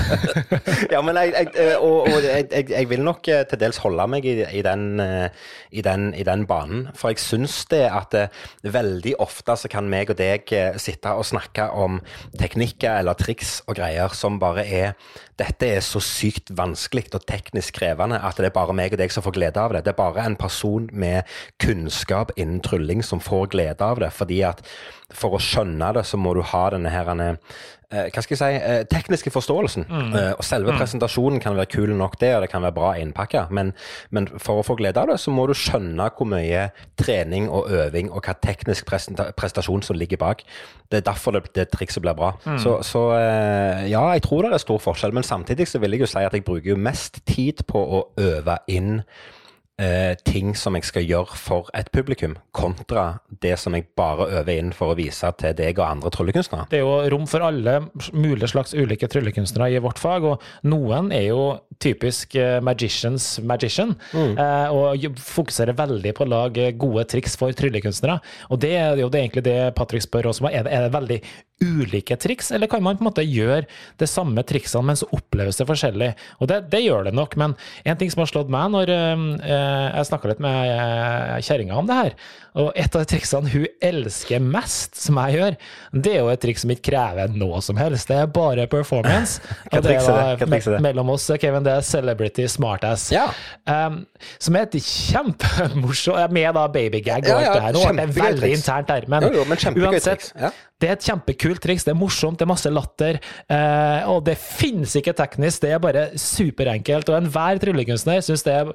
Ja, 0.94 1.02
men 1.04 1.18
jeg, 1.20 1.34
jeg, 1.36 1.50
eh, 1.60 1.76
og, 1.76 2.08
og 2.08 2.24
jeg, 2.24 2.70
jeg, 2.70 2.90
vil 2.90 3.04
nok 3.04 3.28
eh, 3.28 3.44
til 3.50 3.60
dels 3.60 3.80
holde 3.84 4.06
meg 4.08 4.28
i, 4.30 4.38
i, 4.46 4.62
den, 4.66 5.00
eh, 5.04 5.28
i, 5.72 5.84
den, 5.84 6.14
i 6.16 6.24
den 6.24 6.46
banen. 6.48 6.88
For 6.96 7.12
jeg 7.12 7.20
syns 7.24 7.64
det 7.72 7.84
at 7.90 8.16
veldig 8.64 9.18
ofte 9.24 9.58
så 9.60 9.72
kan 9.72 9.90
meg 9.92 10.14
og 10.14 10.20
deg 10.20 10.48
sitte 10.80 11.12
og 11.12 11.28
snakke 11.28 11.68
om 11.76 12.00
teknikker 12.40 13.02
eller 13.02 13.20
triks 13.20 13.60
og 13.68 13.78
greier 13.80 14.16
som 14.16 14.40
bare 14.40 14.64
er 14.64 14.96
Dette 15.40 15.70
er 15.76 15.82
så 15.86 16.02
sykt 16.04 16.52
vanskelig 16.54 17.08
og 17.18 17.26
teknisk 17.30 17.80
krevende 17.80 18.20
at 18.22 18.38
det 18.38 18.52
er 18.52 18.56
bare 18.56 18.76
meg 18.78 18.94
og 18.94 19.02
deg 19.02 19.14
som 19.14 19.26
får 19.26 19.38
glede 19.38 19.62
av 19.62 19.74
det. 19.74 19.84
Det 19.86 19.94
er 19.94 20.00
bare 20.00 20.26
en 20.28 20.38
person 20.40 20.90
med 20.94 21.30
kunnskap 21.64 22.34
innen 22.38 22.62
trylling 22.66 23.04
som 23.06 23.22
får 23.24 23.50
glede 23.56 23.86
av 23.86 24.02
det. 24.04 24.12
Fordi 24.14 24.42
at 24.48 24.62
for 25.14 25.38
å 25.38 25.42
skjønne 25.42 25.94
det, 25.98 26.06
så 26.10 26.18
må 26.18 26.34
du 26.38 26.44
ha 26.54 26.66
denne 26.74 26.94
her, 26.94 27.10
eh, 27.22 27.36
hva 27.94 28.24
skal 28.24 28.34
jeg 28.34 28.42
si, 28.42 28.60
eh, 28.60 28.84
tekniske 28.90 29.32
forståelsen. 29.34 29.86
Eh, 29.90 30.32
og 30.38 30.44
selve 30.46 30.76
presentasjonen 30.78 31.42
kan 31.44 31.58
være 31.58 31.70
kul 31.74 31.94
nok, 31.98 32.18
det, 32.22 32.34
og 32.36 32.44
det 32.44 32.50
kan 32.52 32.64
være 32.66 32.76
bra 32.76 32.94
innpakka, 33.00 33.48
men, 33.54 33.74
men 34.12 34.28
for 34.38 34.62
å 34.62 34.66
få 34.66 34.78
glede 34.80 35.02
av 35.02 35.12
det, 35.12 35.20
så 35.22 35.34
må 35.34 35.46
du 35.50 35.56
skjønne 35.58 36.10
hvor 36.18 36.30
mye 36.30 36.68
trening 37.00 37.50
og 37.50 37.70
øving 37.74 38.12
og 38.12 38.26
hva 38.26 38.36
teknisk 38.44 38.90
prestasjon 38.90 39.86
som 39.86 40.00
ligger 40.00 40.22
bak. 40.22 40.44
Det 40.92 41.02
er 41.02 41.08
derfor 41.08 41.38
det, 41.38 41.46
det 41.58 41.70
trikset 41.74 42.04
blir 42.04 42.18
bra. 42.18 42.34
Så, 42.62 42.80
så 42.86 43.06
eh, 43.18 43.86
ja, 43.92 44.04
jeg 44.14 44.26
tror 44.28 44.48
det 44.48 44.58
er 44.58 44.66
stor 44.66 44.82
forskjell, 44.84 45.14
men 45.16 45.26
samtidig 45.28 45.70
så 45.70 45.82
vil 45.84 45.98
jeg 45.98 46.06
jo 46.06 46.12
si 46.14 46.26
at 46.26 46.34
jeg 46.34 46.46
bruker 46.46 46.74
jo 46.74 46.80
mest 46.80 47.24
tid 47.30 47.66
på 47.70 47.80
å 47.80 48.04
øve 48.22 48.60
inn 48.72 49.02
eh, 49.82 50.14
ting 50.26 50.54
som 50.58 50.76
jeg 50.78 50.88
skal 50.88 51.06
gjøre 51.08 51.38
for 51.40 51.70
et 51.78 51.90
publikum, 51.96 52.36
kontra 52.56 53.20
det 53.44 53.56
som 53.62 53.76
jeg 53.76 53.88
bare 53.98 54.30
øver 54.40 54.60
inn 54.60 54.74
for 54.76 54.94
å 54.94 54.98
vise 54.98 55.30
til 55.40 55.56
deg 55.58 55.80
og 55.80 55.88
andre 55.88 56.12
tryllekunstnere. 56.14 56.68
Det 56.72 56.80
er 56.80 56.86
jo 56.86 56.98
rom 57.14 57.26
for 57.30 57.46
alle 57.46 57.80
mulige 58.14 58.52
slags 58.54 58.76
ulike 58.78 59.10
tryllekunstnere 59.12 59.72
i 59.74 59.82
vårt 59.84 60.02
fag, 60.02 60.28
og 60.30 60.70
noen 60.70 61.12
er 61.16 61.28
jo 61.32 61.44
typisk 61.84 62.38
eh, 62.40 62.60
magicians 62.64 63.40
magician, 63.44 63.96
eh, 64.14 64.74
og 64.74 65.20
fokuserer 65.20 65.78
veldig 65.78 66.14
på 66.18 66.26
å 66.26 66.32
lage 66.34 66.70
gode 66.80 67.08
triks 67.10 67.38
for 67.40 67.54
tryllekunstnere. 67.58 68.20
Og 68.54 68.62
det 68.64 68.76
er 68.80 69.02
jo 69.02 69.10
det 69.14 69.24
egentlig 69.24 69.48
det 69.48 69.58
Patrick 69.78 70.06
spør 70.06 70.32
oss 70.32 70.42
om. 70.44 70.50
Er 70.52 70.68
det, 70.68 70.74
er 70.74 70.88
det 70.88 70.94
veldig 70.94 71.20
ulike 71.64 72.18
triks, 72.20 72.52
eller 72.54 72.70
kan 72.72 72.84
man 72.84 73.00
på 73.00 73.06
en 73.06 73.10
måte 73.10 73.26
gjøre 73.26 73.66
det 74.02 74.10
samme 74.12 74.44
triksene, 74.48 74.86
men 74.92 75.00
så 75.00 75.10
oppleves 75.16 75.60
det 75.60 75.68
forskjellig? 75.70 76.12
Og 76.44 76.52
det, 76.52 76.64
det 76.74 76.84
gjør 76.84 77.08
det 77.08 77.16
nok, 77.18 77.38
men 77.40 77.58
en 77.84 78.00
ting 78.00 78.12
som 78.14 78.24
har 78.24 78.32
slått 78.32 78.52
meg 78.54 78.72
når 78.76 78.94
eh, 78.94 79.28
jeg 79.48 80.10
snakka 80.12 80.34
litt 80.34 80.44
med 80.44 80.74
eh, 80.76 81.38
kjerringa 81.44 81.80
om 81.80 81.90
det 81.90 82.00
her, 82.00 82.18
og 82.54 82.70
et 82.78 82.94
av 82.94 83.02
de 83.02 83.10
triksene 83.10 83.50
hun 83.50 83.66
elsker 83.82 84.44
mest, 84.44 84.98
som 85.02 85.18
jeg 85.24 85.40
gjør, 85.40 85.56
det 86.06 86.12
er 86.14 86.20
jo 86.22 86.30
et 86.34 86.44
triks 86.44 86.64
som 86.66 86.74
ikke 86.74 86.92
krever 86.92 87.34
noe 87.34 87.62
som 87.66 87.80
helst. 87.82 88.12
Det 88.12 88.20
er 88.22 88.30
bare 88.30 88.68
performance. 88.70 89.42
Og 89.74 89.82
det 89.82 89.96
er 89.98 90.38
det? 90.38 90.60
er 90.62 90.84
mellom 90.84 91.10
oss, 91.16 91.26
Kevin, 91.42 91.66
det 91.66 91.74
er 91.80 91.86
Celebrity 91.86 92.46
Smartass. 92.52 93.08
Ja. 93.14 93.26
Um, 93.66 94.04
som 94.38 94.58
er 94.58 94.68
et 94.68 94.76
kjempemorsomt 94.78 96.34
Med 96.34 96.54
da 96.56 96.66
babygag 96.72 97.26
og 97.26 97.30
Ja, 97.30 97.40
ja, 97.42 97.50
alt 97.50 97.56
det 97.56 97.64
her. 97.64 97.76
Nå 97.76 97.84
ble 97.86 98.06
det 98.06 98.16
veldig 98.18 98.52
internt 98.58 98.94
her, 98.94 99.08
men, 99.10 99.28
Jo, 99.28 99.42
jo, 99.42 99.48
men 99.50 99.82
uansett. 99.88 100.30
Ja. 100.84 100.86
Det 100.86 100.90
er 100.92 100.98
et 100.98 101.06
kjempekult 101.08 101.62
triks, 101.64 101.86
det 101.88 101.94
er 101.94 101.98
morsomt, 102.00 102.38
det 102.40 102.44
er 102.44 102.50
masse 102.52 102.70
latter. 102.74 103.20
Eh, 103.48 104.10
og 104.12 104.26
det 104.28 104.36
finnes 104.38 104.92
ikke 105.00 105.14
teknisk, 105.16 105.62
det 105.64 105.72
er 105.72 105.80
bare 105.84 106.06
superenkelt. 106.20 107.08
Og 107.14 107.18
enhver 107.22 107.60
tryllekunstner 107.64 108.20
syns 108.26 108.44
det 108.44 108.54
er 108.58 108.72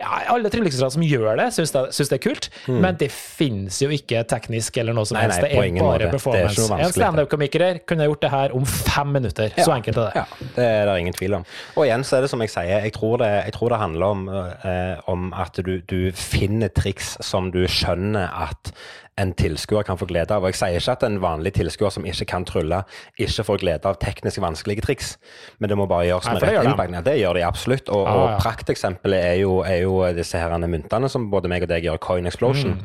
ja, 0.00 0.10
Alle 0.34 0.50
tryllekunstnere 0.50 0.90
som 0.96 1.04
gjør 1.06 1.38
det, 1.38 1.46
syns 1.54 1.70
det, 1.74 1.84
syns 1.94 2.10
det 2.10 2.18
er 2.18 2.24
kult, 2.26 2.48
men 2.66 2.98
det 2.98 3.10
finnes 3.14 3.78
jo 3.82 3.90
ikke 3.94 4.24
teknisk 4.28 4.76
eller 4.82 4.96
noe 4.96 5.06
som 5.06 5.16
Hmm. 5.16 5.22
Nei, 5.22 5.30
helst. 5.30 5.40
nei, 5.40 5.48
det 5.48 5.78
er 5.78 5.84
bare 5.86 6.10
Det 6.10 6.40
er 6.42 6.84
en 6.84 6.92
standup-komiker 6.92 7.64
kunne 7.88 8.04
gjort 8.08 8.20
det 8.26 8.30
her 8.30 8.52
om 8.58 8.66
fem 8.66 9.12
minutter. 9.16 9.54
Så 9.56 9.72
enkelt 9.72 9.96
er 10.02 10.10
det. 10.10 10.14
Ja, 10.16 10.24
det 10.56 10.66
er 10.66 10.86
det 10.90 10.98
ingen 11.00 11.16
tvil 11.16 11.34
om. 11.38 11.46
Og 11.76 11.86
igjen 11.86 12.04
så 12.04 12.18
er 12.18 12.26
det 12.26 12.30
som 12.34 12.40
jeg 12.44 12.50
sier, 12.52 12.82
jeg 12.84 12.92
tror 12.92 13.16
det, 13.22 13.30
jeg 13.46 13.52
tror 13.56 13.72
det 13.72 13.78
handler 13.80 14.06
om, 14.06 14.28
eh, 14.28 14.96
om 15.08 15.32
at 15.32 15.56
du, 15.64 15.78
du 15.88 16.10
finner 16.12 16.68
triks 16.68 17.16
som 17.24 17.50
du 17.54 17.62
skjønner 17.70 18.28
at 18.50 18.72
en 19.18 19.32
tilskuer 19.32 19.82
kan 19.88 19.96
få 19.96 20.06
glede 20.10 20.34
av. 20.34 20.44
Og 20.44 20.50
jeg 20.52 20.58
sier 20.60 20.76
ikke 20.80 20.92
at 20.92 21.04
en 21.08 21.18
vanlig 21.22 21.54
tilskuer 21.56 21.90
som 21.94 22.04
ikke 22.04 22.26
kan 22.28 22.44
trylle, 22.44 22.82
ikke 23.18 23.44
får 23.48 23.60
glede 23.62 23.88
av 23.88 23.96
teknisk 24.02 24.42
vanskelige 24.44 24.84
triks, 24.84 25.14
men 25.58 25.70
det 25.72 25.78
må 25.80 25.86
bare 25.88 26.08
gjøres 26.10 26.28
med 26.34 26.42
rett 26.44 26.68
innpakning. 26.68 27.04
Det 27.06 27.16
gjør 27.22 27.38
de 27.40 27.44
absolutt. 27.46 27.88
Og, 27.88 28.04
Ja, 28.06 28.12
og 28.36 28.40
prakteksempelet 28.42 29.24
er 29.24 29.38
jo, 29.40 29.60
er 29.64 29.82
jo 29.86 30.02
disse 30.14 30.38
her 30.38 30.52
myntene 30.66 31.08
som 31.08 31.30
både 31.30 31.48
meg 31.48 31.62
og 31.64 31.68
deg 31.72 31.84
gjør, 31.88 31.98
Coin 31.98 32.26
Explosion, 32.26 32.76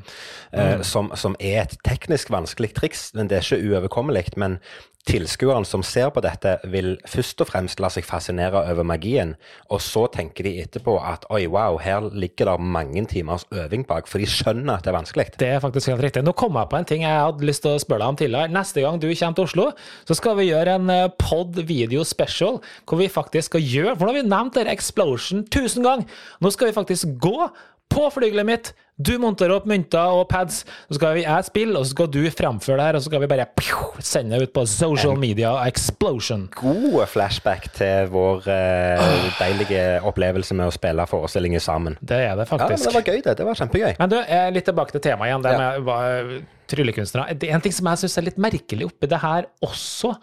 Mm. 0.51 0.59
eh, 0.59 0.81
som, 0.81 1.11
som 1.15 1.35
er 1.39 1.61
et 1.63 1.77
teknisk 1.83 2.29
vanskelig 2.29 2.73
triks. 2.73 3.13
Men 3.13 3.27
det 3.27 3.37
er 3.37 3.41
ikke 3.55 3.69
uoverkommelig. 3.71 4.37
Men 4.37 4.59
tilskueren 5.07 5.65
som 5.65 5.83
ser 5.85 6.09
på 6.13 6.21
dette, 6.23 6.57
vil 6.71 6.93
først 7.09 7.41
og 7.43 7.49
fremst 7.49 7.81
la 7.81 7.89
seg 7.93 8.05
fascinere 8.05 8.63
over 8.71 8.85
magien, 8.87 9.33
og 9.73 9.81
så 9.83 10.05
tenker 10.13 10.45
de 10.47 10.53
etterpå 10.63 10.97
at 11.01 11.25
oi, 11.33 11.43
wow, 11.51 11.79
her 11.81 12.07
ligger 12.13 12.51
det 12.51 12.71
mange 12.77 13.03
timers 13.09 13.45
øving 13.51 13.85
bak, 13.89 14.09
for 14.09 14.21
de 14.21 14.29
skjønner 14.29 14.77
at 14.77 14.85
det 14.85 14.93
er 14.93 14.97
vanskelig. 14.97 15.27
Det 15.41 15.49
er 15.55 15.63
faktisk 15.63 15.91
helt 15.91 16.05
riktig. 16.05 16.23
Nå 16.25 16.35
kom 16.37 16.59
jeg 16.59 16.69
på 16.71 16.79
en 16.79 16.89
ting 16.89 17.05
jeg 17.05 17.23
hadde 17.25 17.47
lyst 17.47 17.65
til 17.65 17.75
å 17.75 17.81
spørre 17.81 18.03
deg 18.03 18.13
om 18.13 18.19
tidligere. 18.21 18.53
Neste 18.53 18.85
gang 18.85 19.01
du 19.01 19.07
kommer 19.09 19.39
til 19.39 19.47
Oslo, 19.47 19.67
så 20.07 20.17
skal 20.17 20.37
vi 20.39 20.49
gjøre 20.49 20.77
en 20.77 20.93
eh, 20.93 21.09
pod 21.21 21.59
video 21.67 22.05
special, 22.07 22.61
hvor 22.85 23.01
vi 23.01 23.09
faktisk 23.11 23.51
skal 23.51 23.65
gjøre 23.65 23.95
For 23.97 24.07
nå 24.07 24.13
har 24.13 24.21
vi 24.21 24.29
nevnt 24.29 24.57
dette 24.57 24.71
Explosion 24.71 25.45
tusen 25.51 25.85
ganger! 25.85 26.21
Nå 26.41 26.51
skal 26.53 26.69
vi 26.69 26.77
faktisk 26.77 27.17
gå 27.21 27.49
på 27.91 28.07
flygelet 28.15 28.47
mitt. 28.47 28.71
Du 29.01 29.15
monterer 29.17 29.55
opp 29.55 29.65
mynter 29.65 30.11
og 30.13 30.27
pads, 30.29 30.59
så 30.85 30.95
skal 30.99 31.15
vi 31.17 31.23
jeg 31.23 31.45
spille, 31.47 31.73
og 31.79 31.87
så 31.87 31.95
skal 31.95 32.09
du 32.13 32.19
fremføre 32.29 32.77
det 32.77 32.85
her, 32.85 32.97
og 32.99 33.01
så 33.01 33.09
skal 33.09 33.23
vi 33.23 33.29
bare 33.31 33.47
pju, 33.57 33.79
sende 34.05 34.37
det 34.37 34.49
ut 34.49 34.53
på 34.53 34.63
social 34.69 35.15
media 35.17 35.55
explosion. 35.65 36.43
God 36.59 36.99
flashback 37.09 37.65
til 37.73 38.11
vår 38.13 38.45
eh, 38.53 39.15
deilige 39.39 39.81
opplevelse 40.05 40.53
med 40.59 40.69
å 40.69 40.75
spille 40.75 41.07
forestillinger 41.09 41.63
sammen. 41.65 41.97
Det 42.01 42.19
er 42.27 42.37
det 42.37 42.45
faktisk. 42.51 42.85
Ja, 42.85 42.91
det 42.91 42.95
var 42.99 43.07
gøy, 43.09 43.21
det. 43.25 43.35
Det 43.41 43.47
var 43.49 43.59
kjempegøy. 43.63 43.95
Men 44.03 44.13
du, 44.13 44.19
eh, 44.21 44.51
litt 44.53 44.69
tilbake 44.69 44.93
til 44.95 45.01
temaet 45.07 45.31
igjen, 45.31 45.47
det 45.47 45.55
Ja. 45.55 45.57
med 45.63 45.89
hva- 45.89 46.41
tryllekunstnere. 46.71 47.33
Det 47.41 47.49
er 47.49 47.55
en 47.57 47.61
ting 47.65 47.73
som 47.75 47.89
jeg 47.89 48.03
syns 48.05 48.17
er 48.21 48.27
litt 48.29 48.37
merkelig 48.39 48.85
oppi 48.91 49.09
det 49.11 49.19
her 49.19 49.49
også, 49.65 50.13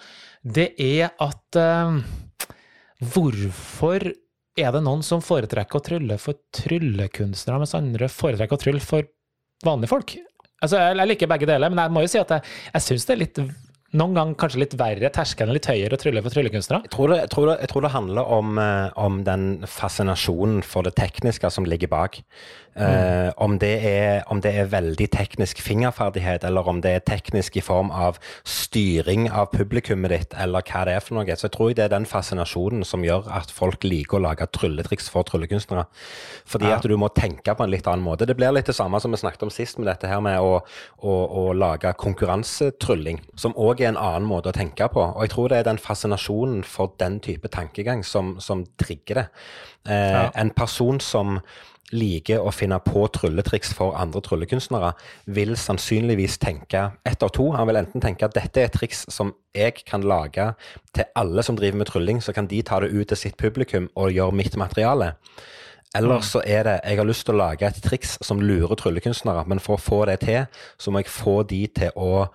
det 0.46 0.70
er 0.78 1.10
at 1.20 1.58
eh, 1.60 1.98
Hvorfor 3.14 4.08
er 4.58 4.74
det 4.74 4.82
noen 4.84 5.04
som 5.06 5.22
foretrekker 5.24 5.78
å 5.80 5.84
trylle 5.84 6.18
for 6.22 6.40
tryllekunstnere, 6.56 7.62
mens 7.62 7.76
andre 7.78 8.10
foretrekker 8.12 8.58
å 8.58 8.62
trylle 8.62 8.84
for 8.84 9.08
vanlige 9.66 9.92
folk? 9.92 10.18
Altså, 10.58 10.80
jeg, 10.82 11.06
liker 11.06 11.30
begge 11.30 11.48
deler, 11.48 11.70
men 11.70 11.84
jeg 11.84 11.94
må 11.94 12.02
jo 12.02 12.10
si 12.10 12.20
at 12.20 12.34
jeg, 12.34 12.54
jeg 12.74 12.86
syns 12.88 13.06
det 13.06 13.14
er 13.14 13.22
litt 13.22 13.42
noen 13.96 14.12
gang 14.12 14.32
kanskje 14.36 14.60
litt 14.60 14.74
verre, 14.76 15.08
terskelen 15.12 15.54
er 15.54 15.56
litt 15.56 15.68
høyere 15.70 15.96
å 15.96 16.00
trylle 16.00 16.20
for 16.20 16.34
tryllekunstnere. 16.34 16.84
Jeg 16.84 16.92
tror 16.92 17.08
det, 17.08 17.20
jeg 17.22 17.30
jeg 17.62 17.70
tror 17.72 17.86
det 17.86 17.92
handler 17.94 18.32
om, 18.36 18.58
eh, 18.60 18.90
om 19.00 19.22
den 19.24 19.46
fascinasjonen 19.64 20.60
for 20.62 20.84
det 20.84 20.94
tekniske 20.98 21.48
som 21.50 21.64
ligger 21.64 21.88
bak. 21.88 22.20
Eh, 22.78 23.32
om, 23.36 23.56
det 23.58 23.72
er, 23.86 24.22
om 24.30 24.40
det 24.42 24.52
er 24.54 24.68
veldig 24.70 25.08
teknisk 25.10 25.58
fingerferdighet, 25.64 26.44
eller 26.46 26.68
om 26.70 26.78
det 26.84 26.92
er 26.94 27.04
teknisk 27.06 27.56
i 27.58 27.62
form 27.64 27.90
av 27.90 28.20
styring 28.46 29.26
av 29.30 29.48
publikummet 29.50 30.12
ditt, 30.14 30.36
eller 30.38 30.62
hva 30.62 30.84
det 30.86 30.94
er 30.94 31.02
for 31.02 31.18
noe. 31.18 31.36
Så 31.36 31.48
jeg 31.48 31.54
tror 31.56 31.74
det 31.74 31.86
er 31.88 31.92
den 31.94 32.06
fascinasjonen 32.08 32.84
som 32.86 33.02
gjør 33.06 33.26
at 33.34 33.50
folk 33.54 33.86
liker 33.86 34.20
å 34.20 34.24
lage 34.28 34.46
trylletriks 34.54 35.10
for 35.10 35.26
tryllekunstnere. 35.26 35.88
Fordi 36.48 36.70
at 36.74 36.86
du 36.86 36.94
må 37.00 37.10
tenke 37.16 37.54
på 37.54 37.66
en 37.66 37.72
litt 37.72 37.88
annen 37.90 38.06
måte. 38.06 38.28
Det 38.28 38.36
blir 38.38 38.54
litt 38.54 38.70
det 38.70 38.76
samme 38.78 39.00
som 39.02 39.14
vi 39.14 39.20
snakket 39.20 39.46
om 39.48 39.54
sist, 39.54 39.80
med 39.80 39.90
dette 39.90 40.10
her 40.10 40.22
med 40.24 40.38
å, 40.38 40.60
å, 41.02 41.16
å 41.42 41.46
lage 41.56 41.92
konkurransetrylling, 41.98 43.22
som 43.38 43.56
òg 43.58 43.82
er 43.82 43.92
en 43.92 44.00
annen 44.00 44.28
måte 44.28 44.52
å 44.52 44.56
tenke 44.56 44.86
på. 44.92 45.02
Og 45.02 45.26
jeg 45.26 45.34
tror 45.34 45.50
det 45.50 45.62
er 45.62 45.70
den 45.72 45.82
fascinasjonen 45.82 46.62
for 46.66 46.94
den 47.02 47.18
type 47.24 47.50
tankegang 47.50 48.04
som, 48.06 48.36
som 48.42 48.66
trigger 48.78 49.22
det. 49.22 49.26
Eh, 49.88 50.28
En 50.38 50.50
person 50.54 51.00
som 51.00 51.40
liker 51.94 52.42
å 52.44 52.52
finne 52.52 52.78
på 52.84 53.06
trylletriks 53.14 53.72
for 53.76 53.96
andre 53.98 54.20
tryllekunstnere, 54.24 54.92
vil 55.26 55.54
sannsynligvis 55.56 56.38
tenke 56.42 56.84
ett 57.08 57.22
av 57.24 57.32
to. 57.36 57.50
Han 57.56 57.68
vil 57.70 57.80
enten 57.80 58.04
tenke 58.04 58.28
at 58.28 58.36
dette 58.36 58.60
er 58.60 58.68
et 58.68 58.76
triks 58.76 59.06
som 59.12 59.32
jeg 59.56 59.80
kan 59.88 60.04
lage 60.04 60.50
til 60.96 61.08
alle 61.18 61.44
som 61.44 61.56
driver 61.58 61.80
med 61.80 61.90
trylling, 61.90 62.20
så 62.22 62.34
kan 62.36 62.50
de 62.50 62.60
ta 62.62 62.80
det 62.84 62.92
ut 62.92 63.08
til 63.08 63.20
sitt 63.20 63.38
publikum 63.40 63.88
og 63.96 64.12
gjøre 64.12 64.36
mitt 64.36 64.58
materiale. 64.60 65.14
Eller 65.96 66.20
så 66.20 66.42
er 66.44 66.66
det 66.66 66.76
jeg 66.84 67.00
har 67.00 67.08
lyst 67.08 67.24
til 67.24 67.38
å 67.38 67.40
lage 67.40 67.64
et 67.64 67.80
triks 67.82 68.18
som 68.24 68.42
lurer 68.44 68.76
tryllekunstnere, 68.76 69.46
men 69.48 69.62
for 69.62 69.78
å 69.78 69.82
få 69.82 70.04
det 70.10 70.20
til, 70.26 70.44
så 70.76 70.92
må 70.92 71.00
jeg 71.00 71.12
få 71.12 71.40
de 71.48 71.62
til 71.78 71.96
å 71.96 72.26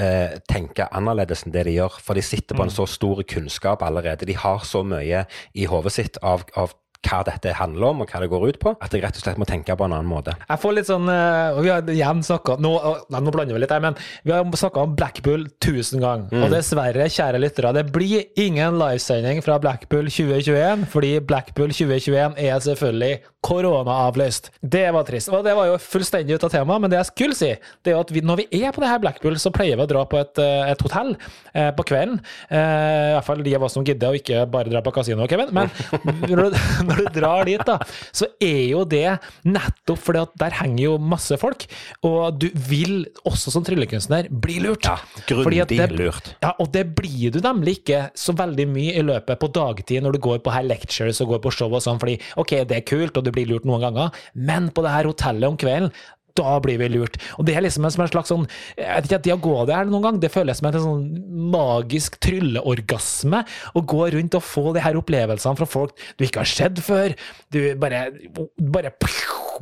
eh, 0.00 0.34
tenke 0.50 0.88
annerledes 0.90 1.44
enn 1.46 1.54
det 1.54 1.68
de 1.68 1.76
gjør. 1.76 2.00
For 2.02 2.18
de 2.18 2.24
sitter 2.26 2.58
på 2.58 2.66
en 2.66 2.74
så 2.74 2.88
stor 2.90 3.22
kunnskap 3.30 3.84
allerede. 3.86 4.26
De 4.26 4.34
har 4.34 4.66
så 4.66 4.82
mye 4.82 5.22
i 5.54 5.68
hodet 5.70 5.94
sitt 5.94 6.18
av, 6.22 6.42
av 6.58 6.74
hva 7.06 7.22
dette 7.26 7.54
handler 7.56 7.90
om, 7.90 8.02
og 8.02 8.10
hva 8.10 8.22
det 8.22 8.30
går 8.32 8.46
ut 8.50 8.60
på, 8.62 8.74
at 8.82 8.94
jeg 8.94 9.04
rett 9.04 9.18
og 9.18 9.24
slett 9.24 9.40
må 9.40 9.48
tenke 9.48 9.76
på 9.76 9.86
en 9.86 9.94
annen 9.94 10.10
måte. 10.10 10.34
Jeg 10.46 10.62
får 10.62 10.76
litt 10.76 10.90
sånn 10.90 11.08
uh, 11.10 11.58
Vi 11.62 11.70
har 11.72 11.86
igjen 11.92 12.22
snakka 12.26 12.58
nå, 12.62 12.72
uh, 12.82 13.04
nå 13.12 13.34
blander 13.34 13.56
vi 13.56 13.62
litt 13.62 13.74
her, 13.74 13.84
men 13.84 13.98
vi 14.26 14.34
har 14.34 14.46
snakka 14.46 14.86
om 14.86 14.96
Blackpool 14.98 15.46
tusen 15.62 16.02
ganger. 16.02 16.32
Og 16.42 16.52
dessverre, 16.52 17.08
kjære 17.12 17.40
lyttere, 17.42 17.74
det 17.76 17.86
blir 17.94 18.26
ingen 18.40 18.78
livesending 18.80 19.42
fra 19.46 19.58
Blackpool 19.62 20.10
2021, 20.10 20.86
fordi 20.92 21.16
Blackpool 21.26 21.74
2021 21.74 22.38
er 22.42 22.60
selvfølgelig 22.66 23.14
koronaavløst. 23.46 24.50
Det 24.62 24.86
var 24.94 25.06
trist. 25.06 25.30
Og 25.30 25.44
det 25.46 25.54
var 25.56 25.70
jo 25.70 25.78
fullstendig 25.80 26.36
ut 26.36 26.46
av 26.46 26.52
temaet, 26.52 26.82
men 26.82 26.92
det 26.92 26.98
jeg 27.00 27.10
skulle 27.10 27.38
si, 27.38 27.52
det 27.84 27.92
er 27.92 27.96
jo 27.96 28.02
at 28.02 28.12
vi, 28.14 28.22
når 28.26 28.42
vi 28.42 28.62
er 28.62 28.74
på 28.74 28.82
det 28.82 28.90
her 28.90 29.02
Blackpool, 29.02 29.38
så 29.40 29.52
pleier 29.54 29.78
vi 29.78 29.86
å 29.86 29.90
dra 29.90 30.02
på 30.08 30.18
et, 30.20 30.42
eh, 30.42 30.72
et 30.72 30.82
hotell 30.82 31.12
eh, 31.52 31.70
på 31.76 31.86
kvelden. 31.86 32.18
Eh, 32.50 33.12
I 33.12 33.14
hvert 33.16 33.28
fall 33.28 33.44
de 33.46 33.54
av 33.58 33.66
oss 33.68 33.76
som 33.78 33.86
gidder, 33.86 34.10
og 34.10 34.20
ikke 34.20 34.46
bare 34.50 34.72
dra 34.72 34.82
på 34.84 34.94
kasino, 34.96 35.28
Kevin. 35.30 35.52
Men 35.56 35.70
når 36.88 36.95
når 36.96 37.10
du 37.12 37.20
drar 37.20 37.44
dit, 37.48 37.64
da, 37.66 37.78
så 38.16 38.28
er 38.42 38.62
jo 38.70 38.84
det 38.88 39.18
nettopp 39.46 40.00
fordi 40.06 40.22
at 40.24 40.32
der 40.40 40.56
henger 40.60 40.82
jo 40.86 40.94
masse 40.98 41.36
folk, 41.40 41.66
og 42.06 42.38
du 42.40 42.48
vil 42.68 43.04
også 43.28 43.52
som 43.54 43.64
tryllekunstner 43.66 44.28
bli 44.30 44.58
lurt. 44.64 44.86
Ja, 44.88 44.96
Fordi 45.28 45.60
at 45.62 45.68
grundig 45.68 45.78
det- 45.78 45.98
lurt. 46.00 46.32
Ja, 46.42 46.52
og 46.62 46.70
det 46.72 46.84
blir 46.96 47.30
du 47.34 47.40
nemlig 47.44 47.78
ikke 47.80 48.10
så 48.16 48.34
veldig 48.36 48.66
mye 48.72 48.96
i 48.96 49.02
løpet 49.04 49.38
på 49.42 49.50
dagtid 49.52 50.02
når 50.02 50.16
du 50.16 50.18
går 50.26 50.38
på 50.44 50.52
her 50.54 50.62
lectures 50.66 51.20
og 51.20 51.28
går 51.34 51.42
på 51.46 51.52
show 51.52 51.72
og 51.72 51.82
sånn, 51.84 52.00
fordi 52.02 52.18
ok, 52.36 52.56
det 52.68 52.76
er 52.80 52.86
kult, 52.86 53.16
og 53.16 53.24
du 53.26 53.32
blir 53.34 53.46
lurt 53.50 53.64
noen 53.68 53.80
ganger, 53.86 54.12
men 54.34 54.70
på 54.70 54.82
det 54.84 54.92
her 54.94 55.04
hotellet 55.10 55.48
om 55.48 55.56
kvelden, 55.60 55.92
da 56.38 56.56
blir 56.62 56.80
vi 56.80 56.90
lurt. 56.92 57.18
Og 57.36 57.48
det 57.48 57.56
er 57.56 57.64
liksom 57.64 57.86
en, 57.88 57.94
slags 57.94 58.32
sånn 58.32 58.46
Jeg 58.76 58.88
vet 58.88 59.08
ikke 59.08 59.20
at 59.20 59.26
de 59.26 59.34
har 59.34 59.42
gått 59.42 59.70
der 59.70 59.90
noen 59.90 60.04
gang, 60.06 60.20
det 60.22 60.32
føles 60.34 60.60
som 60.60 60.68
en 60.70 60.78
sånn 60.86 61.06
magisk 61.52 62.18
trylleorgasme 62.24 63.42
å 63.76 63.84
gå 63.94 64.10
rundt 64.16 64.38
og 64.38 64.44
få 64.44 64.72
de 64.76 64.84
her 64.84 64.98
opplevelsene 65.00 65.58
fra 65.58 65.68
folk 65.68 65.96
du 66.16 66.26
ikke 66.26 66.44
har 66.44 66.50
sett 66.50 66.80
før. 66.84 67.16
Du 67.52 67.60
bare, 67.80 68.08
bare 68.60 68.92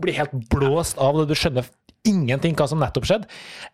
blir 0.00 0.14
helt 0.18 0.35
blåst 0.50 0.98
av 0.98 1.18
det, 1.18 1.28
du 1.28 1.35
skjønner 1.35 1.64
ingenting 2.04 2.52
hva 2.54 2.66
som 2.68 2.78
nettopp 2.83 3.07
skjedde. 3.09 3.28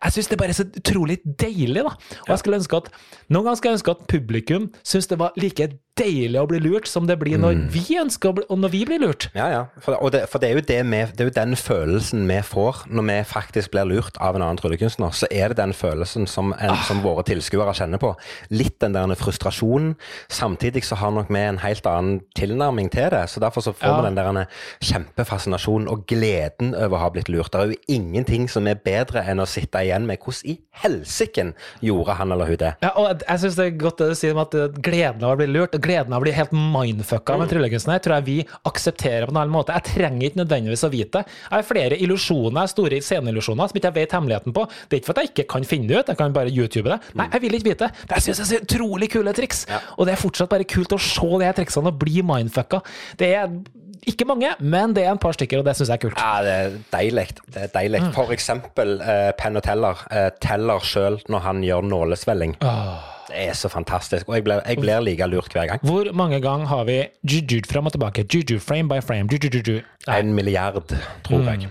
Jeg 0.05 0.13
syns 0.15 0.27
det 0.31 0.37
bare 0.39 0.53
er 0.53 0.59
så 0.61 0.63
utrolig 0.63 1.17
deilig, 1.25 1.83
da. 1.83 1.91
Og 2.23 2.29
jeg 2.31 2.39
skulle 2.39 2.61
ønske 2.61 2.77
at 2.77 2.87
noen 3.27 3.43
ganger 3.43 3.57
skal 3.59 3.69
jeg 3.73 3.79
ønske 3.81 3.91
at 3.91 4.05
publikum 4.07 4.69
syns 4.87 5.07
det 5.11 5.17
var 5.19 5.33
like 5.35 5.67
deilig 5.99 6.39
å 6.39 6.47
bli 6.47 6.61
lurt 6.63 6.87
som 6.87 7.03
det 7.05 7.17
blir 7.19 7.35
når 7.37 7.51
Mm. 7.57 7.65
vi 7.73 7.97
ønsker 7.99 8.29
å 8.29 8.33
bli, 8.37 8.43
og 8.49 8.57
når 8.63 8.69
vi 8.71 8.85
blir 8.87 8.99
lurt. 9.03 9.25
Ja, 9.35 9.49
ja. 9.51 9.65
For, 9.83 9.97
og 10.01 10.13
det, 10.13 10.21
for 10.31 10.39
det, 10.39 10.49
er 10.49 10.61
det, 10.61 10.77
vi, 10.87 11.01
det 11.11 11.19
er 11.19 11.27
jo 11.27 11.33
den 11.35 11.55
følelsen 11.59 12.23
vi 12.29 12.37
får 12.41 12.85
når 12.87 13.03
vi 13.09 13.17
faktisk 13.27 13.71
blir 13.75 13.83
lurt 13.89 14.15
av 14.23 14.35
en 14.39 14.41
annen 14.41 14.57
tryllekunstner. 14.57 15.11
Så 15.11 15.27
er 15.29 15.49
det 15.51 15.57
den 15.59 15.73
følelsen 15.75 16.25
som, 16.31 16.53
en, 16.57 16.77
som 16.87 17.03
våre 17.03 17.23
tilskuere 17.27 17.75
kjenner 17.75 17.99
på. 17.99 18.13
Litt 18.49 18.79
den 18.79 18.95
der 18.95 19.11
frustrasjonen. 19.19 19.97
Samtidig 20.31 20.85
så 20.87 20.95
har 20.95 21.11
nok 21.11 21.27
vi 21.29 21.43
en 21.43 21.59
helt 21.59 21.85
annen 21.85 22.21
tilnærming 22.39 22.87
til 22.95 23.11
det. 23.11 23.25
Så 23.29 23.43
derfor 23.43 23.59
så 23.67 23.75
får 23.75 23.91
Ja. 23.91 23.99
vi 23.99 24.07
den 24.07 24.15
der 24.15 24.47
kjempefascinasjonen 24.79 25.89
og 25.91 26.07
gleden 26.11 26.73
over 26.75 26.97
å 26.97 27.01
ha 27.05 27.09
blitt 27.15 27.29
lurt. 27.31 27.51
Det 27.53 27.61
er 27.61 27.71
jo 27.71 27.79
ingenting 27.95 28.47
som 28.51 28.67
er 28.67 28.75
bedre 28.83 29.23
enn 29.31 29.39
å 29.41 29.47
sitte 29.49 29.79
igjen 29.85 30.05
med 30.09 30.19
hvordan 30.19 30.51
i 30.51 30.57
helsiken 30.83 31.53
gjorde 31.85 32.15
han 32.19 32.31
eller 32.35 32.49
hun 32.51 32.59
det. 32.61 32.71
Ja, 32.83 32.91
og 32.99 33.07
jeg- 33.09 33.23
jeg 33.27 33.39
syns 33.45 33.55
det 33.55 33.65
er 33.67 33.77
godt 33.79 33.97
det 34.01 34.09
du 34.09 34.15
sier 34.15 34.31
om 34.35 34.41
at 34.43 34.53
eh, 34.55 34.67
gleden 34.81 35.23
av 35.23 35.33
å 35.35 35.37
bli 35.39 35.47
lurt, 35.47 35.71
gleden 35.81 36.13
av 36.13 36.21
å 36.21 36.25
bli 36.25 36.31
helt 36.35 36.51
mindfucka 36.51 37.37
med 37.39 37.49
tryllekunsten 37.49 37.91
her, 37.93 37.99
tror 37.99 38.15
jeg 38.19 38.25
vi 38.25 38.37
aksepterer 38.65 39.25
på 39.27 39.31
en 39.35 39.41
annen 39.41 39.53
måte. 39.55 39.73
Jeg 39.73 39.83
trenger 39.95 40.29
ikke 40.29 40.41
nødvendigvis 40.43 40.83
å 40.87 40.91
vite 40.91 41.11
det. 41.21 41.25
Jeg 41.27 41.55
har 41.57 41.63
flere 41.63 41.97
illusjoner, 42.01 42.67
store 42.71 43.01
sceneillusjoner, 43.01 43.67
som 43.71 43.77
ikke 43.79 43.89
jeg 43.91 43.97
vet 43.99 44.11
hemmeligheten 44.17 44.53
på. 44.53 44.67
Det 44.89 44.97
er 44.97 45.01
ikke 45.01 45.05
for 45.11 45.17
at 45.19 45.23
jeg 45.25 45.31
ikke 45.33 45.47
kan 45.55 45.63
finne 45.63 45.87
det 45.87 45.97
ut, 45.99 46.07
jeg 46.11 46.17
kan 46.17 46.33
bare 46.33 46.51
YouTube 46.51 46.89
det. 46.89 46.99
Nei, 47.15 47.27
jeg 47.31 47.41
vil 47.41 47.57
ikke 47.59 47.69
vite 47.71 47.87
det. 47.87 47.91
Jeg 48.09 48.35
syns 48.35 48.49
det 48.49 48.57
er 48.59 48.65
utrolig 48.65 49.09
kule 49.11 49.33
triks. 49.33 49.65
Og 49.97 50.05
det 50.07 50.13
er 50.15 50.21
fortsatt 50.21 50.49
bare 50.49 50.63
kult 50.67 50.89
å 50.95 50.99
se 50.99 51.29
de 51.45 51.53
triksene 51.61 51.87
og 51.87 51.99
bli 51.99 52.21
mindfucka. 52.25 52.81
Det 53.17 53.33
er 53.35 53.47
ikke 54.07 54.25
mange, 54.25 54.49
men 54.59 54.95
det 54.95 55.05
er 55.05 55.11
en 55.13 55.21
par 55.21 55.35
stykker, 55.37 55.61
og 55.61 55.67
det 55.67 55.75
syns 55.77 55.91
jeg 55.91 55.99
er 55.99 56.03
kult. 56.05 56.17
Ja, 56.17 56.41
det 56.45 56.53
er 56.57 56.77
deilig. 56.93 57.27
Det 57.53 57.65
er 57.67 57.71
deilig. 57.75 58.01
Mm. 58.01 58.11
For 58.15 58.33
eksempel 58.33 58.97
uh, 59.01 59.29
Penn 59.37 59.59
og 59.59 59.65
Teller. 59.65 60.05
uh, 60.09 60.29
teller 60.41 60.85
sjøl 60.85 61.19
når 61.29 61.43
han 61.45 61.63
gjør 61.65 61.85
nålesvelling. 61.91 62.55
Det 62.61 63.43
er 63.47 63.53
så 63.55 63.69
fantastisk. 63.71 64.27
Og 64.27 64.35
jeg 64.35 64.43
blir, 64.43 64.61
jeg 64.67 64.81
blir 64.81 65.03
like 65.05 65.27
lurt 65.29 65.53
hver 65.53 65.69
gang. 65.69 65.83
Hvor 65.87 66.09
mange 66.17 66.41
ganger 66.43 66.67
har 66.67 66.83
vi 66.89 66.97
juju 67.23 67.61
fram 67.69 67.87
og 67.87 67.93
tilbake? 67.95 68.25
Juju 68.33 68.59
frame 68.59 68.89
by 68.89 68.99
frame. 69.05 69.29
Juju-juju. 69.31 69.79
En 70.09 70.33
milliard, 70.33 70.97
tror 71.23 71.45
jeg. 71.47 71.69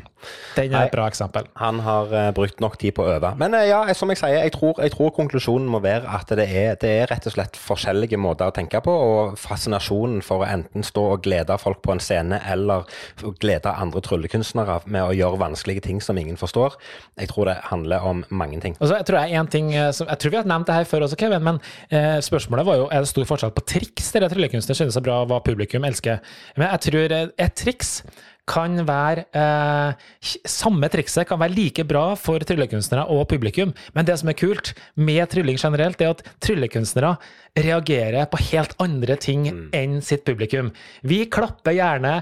Den 0.57 0.75
er 0.75 0.89
et 0.89 0.95
bra 0.95 1.07
eksempel. 1.11 1.47
Han 1.61 1.81
har 1.85 2.13
eh, 2.17 2.31
brukt 2.37 2.61
nok 2.63 2.77
tid 2.81 2.95
på 2.97 3.05
å 3.05 3.15
øve. 3.17 3.33
Men 3.41 3.55
eh, 3.57 3.69
ja, 3.71 3.83
som 3.97 4.13
jeg 4.13 4.21
sier, 4.21 4.37
jeg 4.45 4.55
tror, 4.55 4.77
jeg 4.83 4.95
tror 4.95 5.13
konklusjonen 5.17 5.69
må 5.71 5.81
være 5.85 6.09
at 6.19 6.33
det 6.39 6.47
er, 6.47 6.75
det 6.81 6.91
er 7.03 7.11
rett 7.11 7.29
og 7.31 7.37
slett 7.37 7.59
forskjellige 7.61 8.21
måter 8.21 8.51
å 8.51 8.55
tenke 8.55 8.83
på, 8.85 8.93
og 8.93 9.39
fascinasjonen 9.41 10.21
for 10.27 10.45
å 10.45 10.49
enten 10.49 10.85
stå 10.87 11.07
og 11.15 11.25
glede 11.25 11.57
folk 11.61 11.83
på 11.85 11.95
en 11.95 12.03
scene, 12.03 12.41
eller 12.51 12.89
glede 13.41 13.73
andre 13.73 14.03
tryllekunstnere 14.05 14.81
med 14.87 15.07
å 15.07 15.15
gjøre 15.17 15.41
vanskelige 15.41 15.85
ting 15.89 16.01
som 16.05 16.19
ingen 16.21 16.39
forstår, 16.41 16.77
jeg 17.21 17.31
tror 17.33 17.51
det 17.51 17.59
handler 17.71 18.07
om 18.07 18.25
mange 18.31 18.61
ting. 18.63 18.77
Og 18.81 18.91
så 18.91 19.01
jeg 19.01 19.09
tror 19.09 19.23
jeg 19.23 19.41
en 19.41 19.51
ting 19.51 19.73
eh, 19.75 19.91
som, 19.97 20.09
Jeg 20.11 20.23
tror 20.23 20.35
vi 20.35 20.41
har 20.41 20.51
nevnt 20.51 20.69
det 20.69 20.79
her 20.81 20.89
før 20.89 21.07
også, 21.07 21.19
Kevin, 21.21 21.45
men 21.47 21.61
eh, 21.89 22.19
spørsmålet 22.25 22.69
var 22.69 22.81
jo 22.81 22.89
er 22.91 23.05
det 23.05 23.13
stor 23.13 23.29
forskjell 23.29 23.55
på 23.57 23.67
triks 23.75 24.11
dere 24.15 24.31
tryllekunstnere 24.33 24.91
det 24.91 24.99
er 24.99 25.07
bra 25.07 25.23
hva 25.29 25.41
publikum 25.45 25.85
elsker. 25.87 26.21
Men 26.57 26.71
jeg 26.71 26.85
tror 26.89 27.15
et 27.15 27.57
triks 27.59 28.01
kan 28.51 28.83
være 28.89 29.27
eh, 29.37 30.07
Samme 30.49 30.91
trikset 30.93 31.29
kan 31.29 31.41
være 31.41 31.55
like 31.55 31.85
bra 31.89 32.11
for 32.19 32.43
tryllekunstnere 32.43 33.07
og 33.13 33.29
publikum, 33.31 33.75
men 33.95 34.09
det 34.09 34.19
som 34.21 34.31
er 34.33 34.39
kult 34.39 34.73
med 34.99 35.23
trylling 35.31 35.59
generelt, 35.61 36.03
er 36.03 36.15
at 36.15 36.25
tryllekunstnere 36.43 37.15
reagerer 37.61 38.29
på 38.31 38.43
helt 38.51 38.77
andre 38.83 39.17
ting 39.21 39.49
enn 39.77 39.99
sitt 40.05 40.27
publikum. 40.27 40.71
Vi 41.03 41.25
klapper 41.33 41.75
gjerne 41.77 42.21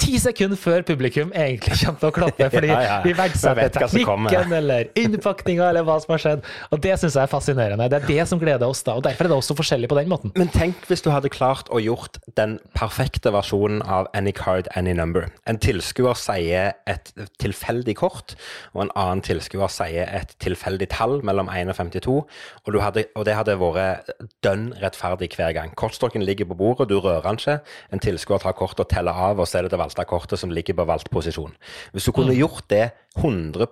ti 0.00 0.18
sekunder 0.20 0.58
før 0.58 0.84
publikum 0.86 1.32
egentlig 1.36 1.78
kommer 1.80 2.00
til 2.00 2.10
å 2.10 2.14
klappe, 2.14 2.48
fordi 2.52 2.70
Ja, 2.74 2.80
ja. 2.82 2.96
vi 3.04 3.12
verdsetter 3.16 3.70
teknikken 3.74 4.52
eller 4.56 4.88
innpakninga 4.98 5.68
eller 5.70 5.86
hva 5.86 5.98
som 6.02 6.14
har 6.14 6.22
skjedd. 6.22 6.48
Og 6.74 6.80
det 6.82 6.96
syns 7.00 7.16
jeg 7.16 7.22
er 7.22 7.30
fascinerende. 7.30 7.88
Det 7.92 8.00
er 8.00 8.08
det 8.08 8.26
som 8.30 8.40
gleder 8.40 8.66
oss, 8.66 8.82
da. 8.86 8.96
Og 8.98 9.04
derfor 9.06 9.26
er 9.26 9.32
det 9.32 9.38
også 9.38 9.56
forskjellig 9.58 9.90
på 9.92 9.98
den 9.98 10.10
måten. 10.10 10.32
Men 10.38 10.50
tenk 10.54 10.88
hvis 10.90 11.04
du 11.04 11.10
hadde 11.12 11.30
klart 11.32 11.70
å 11.74 11.80
gjort 11.82 12.18
den 12.38 12.56
perfekte 12.76 13.32
versjonen 13.34 13.82
av 13.86 14.08
Any 14.16 14.34
Card, 14.36 14.68
Any 14.78 14.94
Number. 14.96 15.28
En 15.50 15.60
tilskuer 15.62 16.18
sier 16.18 16.74
et 16.90 17.12
tilfeldig 17.42 17.96
kort, 18.00 18.34
og 18.74 18.86
en 18.86 18.94
annen 18.98 19.22
tilskuer 19.24 19.70
sier 19.72 20.10
et 20.10 20.34
tilfeldig 20.42 20.90
tall 20.94 21.20
mellom 21.26 21.50
1 21.52 21.72
og 21.72 21.78
52, 21.78 22.16
og, 22.64 22.72
du 22.74 22.80
hadde, 22.82 23.06
og 23.14 23.26
det 23.28 23.36
hadde 23.38 23.58
vært 23.60 24.10
dønn 24.44 24.68
rettferdig 24.82 25.30
hver 25.36 25.54
gang. 25.56 25.72
Kortstokken 25.78 26.24
ligger 26.24 26.48
på 26.50 26.58
bordet, 26.58 26.90
du 26.90 26.98
rører 26.98 27.24
den 27.26 27.40
ikke. 27.40 27.58
En 27.94 28.02
tilskuer 28.02 28.42
tar 28.42 28.56
kortet 28.58 28.84
og 28.86 28.90
teller 28.92 29.24
av, 29.28 29.40
og 29.40 29.48
så 29.48 29.60
er 29.60 29.68
det 29.68 29.74
det 29.74 29.83
valgte 29.84 30.04
kortet 30.08 30.40
som 30.40 30.52
ligger 30.54 30.76
på 30.80 30.86
valgt 30.88 31.10
posisjon. 31.12 31.52
Hvis 31.94 32.08
du 32.08 32.12
kunne 32.16 32.34
gjort 32.36 32.66
det 32.72 32.90
100 33.20 33.68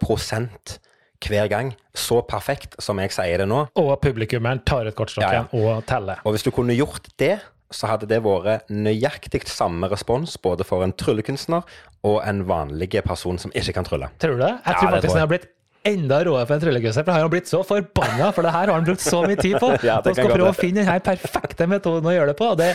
hver 1.22 1.46
gang, 1.48 1.72
så 1.94 2.20
perfekt 2.27 2.77
som 2.83 2.98
jeg 2.98 3.12
sier 3.14 3.42
det 3.42 3.48
nå, 3.51 3.64
Og 3.79 3.92
publikummeren 4.03 4.62
tar 4.66 4.88
ut 4.90 4.96
kortstokken 4.98 5.48
og 5.55 5.85
teller. 5.87 6.22
og 6.25 6.35
hvis 6.35 6.42
du 6.42 6.51
kunne 6.51 6.75
gjort 6.75 7.09
det, 7.18 7.37
så 7.72 7.88
hadde 7.88 8.09
det 8.11 8.18
vært 8.25 8.68
nøyaktig 8.68 9.46
samme 9.48 9.88
respons 9.88 10.37
både 10.37 10.64
for 10.64 10.85
en 10.85 10.92
tryllekunstner 10.92 11.62
og 12.05 12.18
en 12.27 12.42
vanlig 12.48 12.90
person 13.07 13.38
som 13.38 13.53
ikke 13.55 13.72
kan 13.79 13.85
trylle. 13.88 14.11
Tror 14.20 14.37
du 14.37 14.42
det? 14.42 14.51
Jeg 14.66 14.75
Ja, 14.75 14.81
tror 14.81 14.90
det 14.90 14.98
faktisk 14.98 15.14
den 15.14 15.20
har 15.22 15.31
blitt 15.31 15.48
enda 15.88 16.18
råere 16.27 16.46
for 16.46 16.55
en 16.55 16.61
tryllekunstner, 16.62 17.05
for 17.07 17.12
han 17.16 17.22
har 17.25 17.33
blitt 17.33 17.48
så 17.48 17.62
forbanna, 17.66 18.29
for 18.35 18.42
det 18.42 18.53
her 18.53 18.66
har 18.68 18.75
han 18.77 18.85
brukt 18.85 19.01
så 19.03 19.22
mye 19.25 19.40
tid 19.40 19.57
på. 19.59 19.72
Ja, 19.88 19.98
og 20.03 20.14
skal 20.14 20.31
prøve 20.31 20.53
å 20.53 20.59
finne 20.59 20.83
den 20.83 20.90
her 20.90 21.01
perfekte 21.01 21.66
metoden 21.70 22.07
å 22.07 22.12
gjøre 22.14 22.35
det 22.35 22.37
på. 22.38 22.51
og 22.53 22.59
Det, 22.61 22.75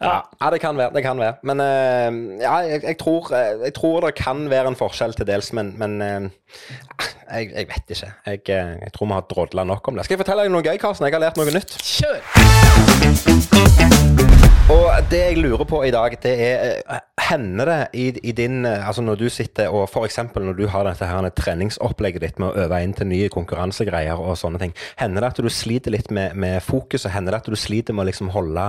Ja, 0.00 0.20
ja 0.40 0.50
det 0.50 0.60
kan 0.60 0.76
være. 0.76 0.90
det 0.94 1.02
kan 1.04 1.18
være. 1.20 1.34
Men 1.42 1.60
uh, 1.60 2.40
ja, 2.40 2.54
jeg, 2.64 2.82
jeg, 2.84 2.98
tror, 2.98 3.34
eh, 3.36 3.60
jeg 3.64 3.74
tror 3.76 4.00
det 4.06 4.14
kan 4.16 4.50
være 4.50 4.68
en 4.72 4.76
forskjell 4.76 5.14
til 5.18 5.26
dels, 5.28 5.52
men, 5.52 5.74
men 5.78 6.00
uh, 6.00 6.06
jeg, 7.36 7.50
jeg 7.54 7.68
vet 7.68 7.90
ikke. 7.96 8.12
Jeg, 8.26 8.40
jeg 8.48 8.92
tror 8.96 9.06
vi 9.06 9.12
har 9.12 9.20
drodla 9.30 9.64
nok 9.64 9.88
om 9.88 9.94
det. 9.96 10.04
Skal 10.04 10.14
jeg 10.16 10.24
fortelle 10.24 10.42
deg 10.48 10.52
noe 10.56 10.64
gøy, 10.64 10.76
Karsten? 10.80 11.06
Jeg 11.06 11.14
har 11.18 11.26
lært 11.28 11.36
noe 11.40 11.52
nytt. 11.52 11.72
kjør! 11.84 12.20
Og 14.70 14.86
det 15.10 15.18
jeg 15.18 15.38
lurer 15.40 15.64
på 15.66 15.80
i 15.82 15.90
dag, 15.90 16.14
det 16.22 16.32
er 16.44 16.60
eh, 16.78 16.98
Hender 17.30 17.68
det 17.68 17.78
i, 17.98 18.04
i 18.30 18.32
din 18.36 18.64
eh, 18.68 18.86
Altså 18.86 19.02
når 19.02 19.18
du 19.18 19.24
sitter 19.32 19.72
og 19.74 19.88
f.eks. 19.88 20.18
når 20.36 20.54
du 20.58 20.62
har 20.70 20.86
dette 20.86 21.08
her 21.10 21.26
treningsopplegget 21.34 22.22
ditt 22.22 22.38
med 22.38 22.52
å 22.52 22.64
øve 22.66 22.78
inn 22.84 22.94
til 22.94 23.10
nye 23.10 23.30
konkurransegreier 23.32 24.20
og 24.20 24.38
sånne 24.38 24.60
ting, 24.62 24.74
hender 25.00 25.24
det 25.24 25.32
at 25.32 25.42
du 25.42 25.50
sliter 25.50 25.94
litt 25.94 26.10
med, 26.14 26.38
med 26.38 26.60
fokuset? 26.62 27.10
Hender 27.10 27.34
det 27.34 27.42
at 27.42 27.50
du 27.50 27.58
sliter 27.58 27.96
med 27.96 28.04
å 28.04 28.10
liksom 28.12 28.30
holde, 28.34 28.68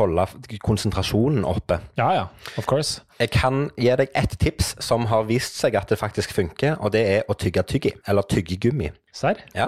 holde 0.00 0.26
konsentrasjonen 0.64 1.44
oppe? 1.44 1.82
Ja, 2.00 2.08
ja. 2.16 2.28
Of 2.56 2.68
course. 2.70 3.02
Jeg 3.20 3.30
kan 3.34 3.68
gi 3.76 3.92
deg 4.00 4.10
ett 4.18 4.38
tips 4.40 4.74
som 4.82 5.06
har 5.10 5.28
vist 5.28 5.58
seg 5.60 5.76
at 5.78 5.92
det 5.92 6.00
faktisk 6.00 6.32
funker, 6.32 6.76
og 6.80 6.92
det 6.92 7.04
er 7.18 7.28
å 7.28 7.36
tygge 7.38 7.62
tyggi, 7.68 7.94
eller 8.08 8.26
tyggegummi. 8.28 8.90
Serr? 9.12 9.42
Ja. 9.54 9.66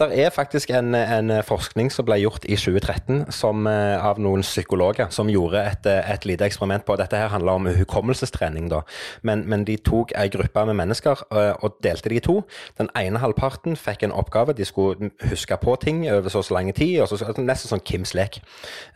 Det 0.00 0.06
er 0.18 0.30
faktisk 0.30 0.70
en, 0.70 0.94
en 0.94 1.30
forskning 1.44 1.90
som 1.92 2.06
ble 2.08 2.16
gjort 2.22 2.46
i 2.48 2.56
2013 2.56 3.26
som, 3.34 3.66
eh, 3.68 4.00
av 4.00 4.18
noen 4.18 4.40
psykologer 4.42 5.10
som 5.12 5.28
gjorde 5.28 5.60
et, 5.60 5.86
eh, 5.86 6.10
et 6.10 6.24
lite 6.24 6.46
eksperiment 6.48 6.86
på 6.88 6.96
Dette 6.96 7.16
her 7.20 7.28
handler 7.28 7.58
om 7.60 7.68
hukommelsestrening, 7.76 8.70
da. 8.72 8.80
Men, 9.22 9.44
men 9.46 9.66
de 9.68 9.76
tok 9.76 10.14
ei 10.16 10.30
gruppe 10.32 10.64
med 10.66 10.78
mennesker 10.80 11.22
eh, 11.30 11.52
og 11.60 11.76
delte 11.84 12.08
de 12.08 12.16
i 12.16 12.24
to. 12.24 12.40
Den 12.80 12.88
ene 12.96 13.20
halvparten 13.20 13.76
fikk 13.76 14.06
en 14.08 14.16
oppgave. 14.16 14.56
De 14.56 14.64
skulle 14.64 15.12
huske 15.28 15.60
på 15.60 15.76
ting 15.84 16.02
over 16.10 16.32
så 16.32 16.40
og 16.40 16.48
så 16.48 16.56
lang 16.56 16.72
tid. 16.74 17.04
Så, 17.06 17.20
nesten 17.36 17.74
sånn 17.74 17.84
Kims 17.84 18.14
lek. 18.16 18.40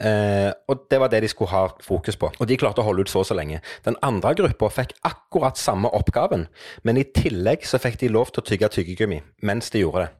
Eh, 0.00 0.50
og 0.66 0.88
det 0.90 1.00
var 1.00 1.12
det 1.12 1.22
de 1.26 1.28
skulle 1.28 1.52
ha 1.52 1.68
fokus 1.84 2.16
på. 2.16 2.32
Og 2.40 2.48
de 2.48 2.56
klarte 2.56 2.80
å 2.80 2.88
holde 2.88 3.04
ut 3.04 3.12
så 3.12 3.20
og 3.20 3.28
så 3.28 3.36
lenge. 3.36 3.60
Den 3.86 3.98
andre 4.06 4.34
gruppa 4.38 4.70
fikk 4.72 4.94
akkurat 5.06 5.58
samme 5.60 5.90
oppgaven, 5.96 6.46
men 6.82 7.00
i 7.00 7.06
tillegg 7.16 7.66
så 7.66 7.80
fikk 7.82 8.00
de 8.02 8.12
lov 8.12 8.32
til 8.32 8.44
å 8.44 8.48
tygge 8.50 8.70
tyggegummi 8.78 9.22
mens 9.44 9.70
de 9.74 9.84
gjorde 9.84 10.06
det. 10.06 10.12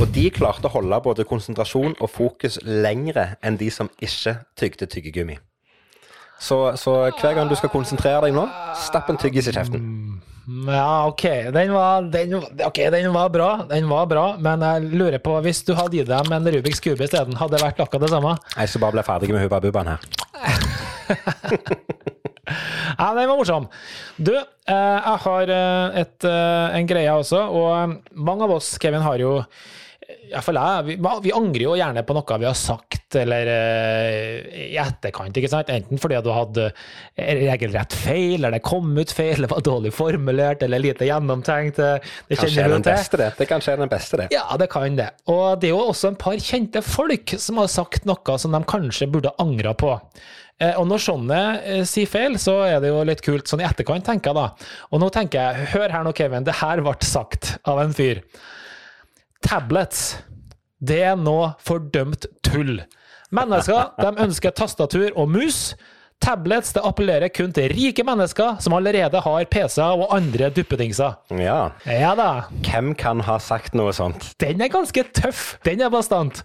Og 0.00 0.08
de 0.14 0.26
klarte 0.34 0.68
å 0.68 0.74
holde 0.74 0.98
både 1.04 1.26
konsentrasjon 1.28 1.96
og 1.98 2.10
fokus 2.10 2.58
lengre 2.66 3.36
enn 3.42 3.58
de 3.60 3.70
som 3.70 3.90
ikke 4.02 4.40
tygde 4.58 4.88
tyggegummi. 4.90 5.38
Så, 6.42 6.56
så 6.74 6.96
hver 7.20 7.36
gang 7.36 7.46
du 7.50 7.54
skal 7.54 7.70
konsentrere 7.70 8.24
deg 8.24 8.34
nå, 8.34 8.48
stapp 8.82 9.10
en 9.12 9.20
tyggis 9.20 9.46
i 9.46 9.54
kjeften. 9.54 9.84
Ja, 10.66 11.06
OK. 11.06 11.22
Den 11.54 11.70
var, 11.70 12.02
den, 12.10 12.34
okay, 12.66 12.90
den 12.90 13.12
var 13.14 13.28
bra, 13.30 13.50
den 13.70 13.86
var 13.90 14.08
bra, 14.10 14.24
men 14.42 14.64
jeg 14.66 14.88
lurer 14.90 15.22
på, 15.22 15.36
hvis 15.44 15.62
du 15.68 15.76
hadde 15.78 16.00
gitt 16.00 16.10
dem 16.10 16.34
en 16.34 16.50
Rubiks 16.56 16.82
kube 16.82 17.06
isteden, 17.06 17.38
hadde 17.38 17.54
det 17.54 17.62
vært 17.62 17.84
akkurat 17.84 18.02
det 18.08 18.10
samme? 18.10 18.34
Jeg 18.56 18.72
skal 18.72 18.82
bare 18.82 18.96
bli 18.98 19.06
ferdig 19.06 19.30
med 19.36 19.46
Hubba 19.46 19.62
Bubbaen 19.62 19.92
her. 19.94 20.00
Ja, 22.46 23.12
den 23.14 23.28
var 23.28 23.36
morsom. 23.38 23.68
Du, 24.16 24.34
eh, 24.34 24.74
jeg 24.74 25.20
har 25.26 25.54
eh, 25.54 26.00
et, 26.02 26.18
eh, 26.26 26.78
en 26.78 26.90
greie 26.90 27.14
også, 27.14 27.44
og 27.54 28.18
mange 28.18 28.48
av 28.48 28.58
oss, 28.58 28.74
Kevin, 28.82 29.04
har 29.04 29.22
jo 29.22 29.38
jeg, 30.32 30.84
vi, 30.84 30.96
vi 30.96 31.32
angrer 31.32 31.62
jo 31.62 31.74
gjerne 31.76 32.02
på 32.04 32.14
noe 32.16 32.36
vi 32.40 32.46
har 32.48 32.56
sagt, 32.56 33.14
eller 33.20 33.48
uh, 33.48 34.48
i 34.56 34.76
etterkant, 34.80 35.36
ikke 35.36 35.50
sant? 35.52 35.70
Enten 35.72 36.00
fordi 36.00 36.18
du 36.24 36.30
hadde 36.32 36.66
regelrett 37.16 37.96
feil, 37.96 38.38
eller 38.38 38.56
det 38.56 38.62
kom 38.64 38.90
ut 38.96 39.12
feil, 39.12 39.36
eller 39.36 39.52
var 39.52 39.64
dårlig 39.64 39.92
formulert, 39.94 40.64
eller 40.64 40.82
lite 40.82 41.08
gjennomtenkt. 41.08 41.80
Det 41.80 42.36
Kanskje 42.36 42.50
kjenner 42.50 42.68
er 42.68 42.76
den 42.76 42.86
beste, 42.88 43.20
det. 43.20 43.30
Det 43.38 43.48
kanskje 43.50 43.74
er 43.74 43.82
den 43.84 43.92
beste, 43.92 44.20
det. 44.20 44.28
Ja, 44.34 44.44
det 44.60 44.68
kan 44.72 44.98
det. 44.98 45.10
Og 45.32 45.60
det 45.60 45.70
er 45.70 45.76
jo 45.76 45.82
også 45.92 46.12
en 46.12 46.20
par 46.20 46.40
kjente 46.40 46.84
folk 46.84 47.36
som 47.40 47.60
har 47.62 47.72
sagt 47.72 48.08
noe 48.08 48.38
som 48.40 48.56
de 48.56 48.64
kanskje 48.68 49.10
burde 49.12 49.32
angra 49.42 49.76
på. 49.76 49.96
Eh, 50.62 50.76
Og 50.78 50.86
når 50.86 51.02
sånne 51.02 51.38
eh, 51.66 51.82
sier 51.88 52.06
feil, 52.10 52.36
så 52.38 52.58
er 52.68 52.78
det 52.84 52.92
jo 52.92 53.02
litt 53.08 53.22
kult 53.24 53.50
sånn 53.50 53.62
i 53.64 53.66
etterkant, 53.66 54.04
tenker 54.06 54.30
jeg 54.30 54.38
da. 54.38 54.74
Og 54.92 55.02
nå 55.02 55.08
tenker 55.14 55.40
jeg, 55.42 55.70
hør 55.74 55.94
her 55.96 56.06
nå, 56.06 56.12
Kevin, 56.16 56.46
det 56.46 56.54
her 56.60 56.82
ble 56.84 56.94
sagt 57.06 57.56
av 57.68 57.80
en 57.82 57.94
fyr. 57.96 58.22
Tablets, 59.42 60.04
det 60.82 61.00
er 61.10 61.16
nå 61.18 61.36
fordømt 61.62 62.28
tull. 62.46 62.80
Mennesker, 63.32 63.94
de 63.98 64.12
ønsker 64.26 64.52
tastatur 64.54 65.10
og 65.16 65.30
mus. 65.32 65.72
Tablets 66.22 66.70
det 66.76 66.82
appellerer 66.86 67.32
kun 67.34 67.50
til 67.54 67.72
rike 67.74 68.04
mennesker 68.06 68.60
som 68.62 68.76
allerede 68.76 69.18
har 69.24 69.46
PC-er 69.50 69.98
og 70.04 70.12
andre 70.14 70.52
duppedingser. 70.54 71.16
Ja. 71.34 71.56
Ja 71.88 72.12
da. 72.18 72.28
Hvem 72.62 72.92
kan 72.98 73.20
ha 73.26 73.38
sagt 73.42 73.74
noe 73.78 73.90
sånt? 73.96 74.28
Den 74.42 74.62
er 74.62 74.70
ganske 74.72 75.02
tøff. 75.18 75.56
Den 75.66 75.82
er 75.82 75.90
bastant. 75.90 76.44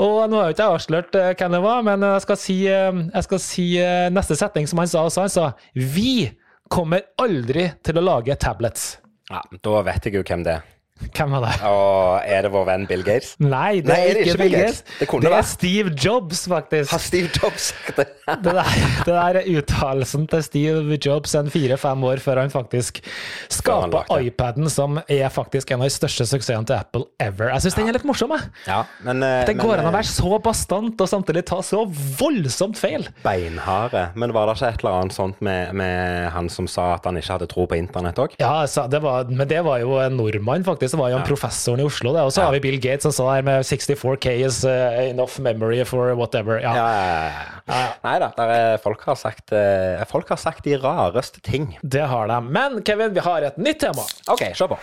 Og 0.00 0.28
nå 0.28 0.36
har 0.40 0.50
jo 0.50 0.54
ikke 0.54 0.66
jeg 0.66 0.76
avslørt 0.76 1.16
eh, 1.18 1.30
hvem 1.36 1.56
det 1.56 1.62
var, 1.64 1.80
men 1.86 2.04
jeg 2.06 2.24
skal 2.26 2.38
si, 2.40 2.58
eh, 2.68 3.00
jeg 3.14 3.26
skal 3.26 3.40
si 3.44 3.66
eh, 3.80 4.08
neste 4.12 4.36
setning 4.38 4.68
som 4.70 4.80
han 4.84 4.88
sa. 4.92 5.06
også. 5.08 5.24
Han 5.26 5.32
sa 5.32 5.48
Vi 5.74 6.30
kommer 6.70 7.08
aldri 7.20 7.70
til 7.84 7.98
å 8.00 8.04
lage 8.04 8.36
tablets. 8.40 8.98
Ja, 9.30 9.40
Da 9.62 9.80
vet 9.86 10.06
jeg 10.08 10.20
jo 10.20 10.26
hvem 10.26 10.44
det 10.46 10.58
er. 10.60 10.68
Hvem 11.16 11.34
var 11.36 11.46
det? 11.46 11.52
Og 11.68 12.28
er 12.28 12.46
det 12.46 12.52
vår 12.54 12.66
venn 12.68 12.86
Bill 12.90 13.02
Gates? 13.06 13.34
Nei, 13.42 13.80
det 13.80 13.90
Nei, 13.90 14.00
er 14.10 14.20
ikke 14.22 14.38
Bill 14.40 14.54
Gates. 14.56 14.82
Det 15.00 15.08
kunne 15.10 15.24
Det 15.24 15.30
er 15.30 15.36
vært. 15.36 15.50
Steve 15.50 15.94
Jobs, 15.96 16.42
faktisk. 16.50 16.92
Har 16.94 17.02
Steve 17.04 17.30
Jobs 17.36 17.70
sagt 17.72 18.00
det? 18.00 18.08
Det 18.30 18.52
der, 18.54 18.68
det 19.02 19.10
der 19.10 19.36
er 19.40 19.46
uttalelsen 19.58 20.28
til 20.30 20.42
Steve 20.46 20.98
Jobs 21.02 21.32
en 21.34 21.48
fire-fem 21.50 22.04
år 22.06 22.20
før 22.22 22.38
han 22.44 22.52
faktisk 22.52 23.00
det. 23.02 24.04
iPaden, 24.28 24.68
som 24.70 25.00
er 25.10 25.26
faktisk 25.34 25.72
en 25.74 25.82
av 25.82 25.88
de 25.90 25.94
største 25.94 26.26
suksessene 26.30 26.68
til 26.68 26.76
Apple 26.78 27.02
ever. 27.18 27.50
Jeg 27.56 27.64
syns 27.64 27.78
den 27.80 27.90
er 27.90 27.96
litt 27.98 28.06
morsom, 28.06 28.30
jeg. 28.36 28.52
Ja, 28.68 28.84
men 29.02 29.24
eh, 29.26 29.40
Det 29.48 29.56
men, 29.56 29.64
går 29.64 29.80
an 29.82 29.88
å 29.88 29.90
eh, 29.90 29.96
være 29.98 30.10
så 30.12 30.38
bastant 30.44 31.02
og 31.02 31.10
samtidig 31.10 31.42
ta 31.50 31.58
så 31.66 31.82
voldsomt 32.20 32.78
feil. 32.78 33.08
Beinharde. 33.24 34.06
Men 34.14 34.34
var 34.36 34.46
det 34.46 34.60
ikke 34.60 34.70
et 34.76 34.84
eller 34.84 35.00
annet 35.00 35.16
sånt 35.16 35.42
med, 35.44 35.74
med 35.82 36.30
han 36.34 36.50
som 36.52 36.70
sa 36.70 36.92
at 36.94 37.10
han 37.10 37.18
ikke 37.18 37.34
hadde 37.34 37.50
tro 37.50 37.66
på 37.70 37.80
internett 37.80 38.22
òg? 38.22 38.38
Ja, 38.40 38.62
det 38.94 39.02
var, 39.02 39.26
men 39.26 39.50
det 39.50 39.64
var 39.66 39.82
jo 39.82 39.98
en 39.98 40.16
nordmann, 40.20 40.64
faktisk. 40.66 40.89
Det 40.92 41.00
var 41.00 41.12
jo 41.12 41.20
en 41.20 41.26
professoren 41.26 41.82
i 41.82 41.86
Oslo. 41.86 42.12
det. 42.16 42.24
Og 42.26 42.32
så 42.34 42.44
har 42.46 42.54
vi 42.56 42.62
Bill 42.64 42.78
Gates 42.82 43.06
som 43.06 43.14
sa 43.14 43.28
her 43.34 43.46
med 43.46 43.64
64K 43.66 44.34
is 44.46 44.62
uh, 44.64 44.98
enough 45.04 45.38
memory 45.40 45.84
for 45.88 46.14
whatever. 46.18 46.60
Ja. 46.62 46.74
Ja, 46.76 46.88
ja, 46.94 47.30
ja. 47.70 47.86
Nei 48.04 48.16
da, 48.22 48.30
der 48.36 48.54
er, 48.54 48.78
folk, 48.82 49.02
har 49.06 49.18
sagt, 49.18 49.52
eh, 49.54 50.00
folk 50.10 50.28
har 50.32 50.40
sagt 50.40 50.64
de 50.66 50.74
rareste 50.80 51.42
ting. 51.44 51.76
Det 51.82 52.06
har 52.10 52.30
de. 52.30 52.40
Men 52.50 52.80
Kevin, 52.86 53.14
vi 53.14 53.22
har 53.24 53.46
et 53.46 53.58
nytt 53.60 53.80
tema. 53.84 54.06
OK, 54.30 54.42
se 54.56 54.66
på. 54.70 54.78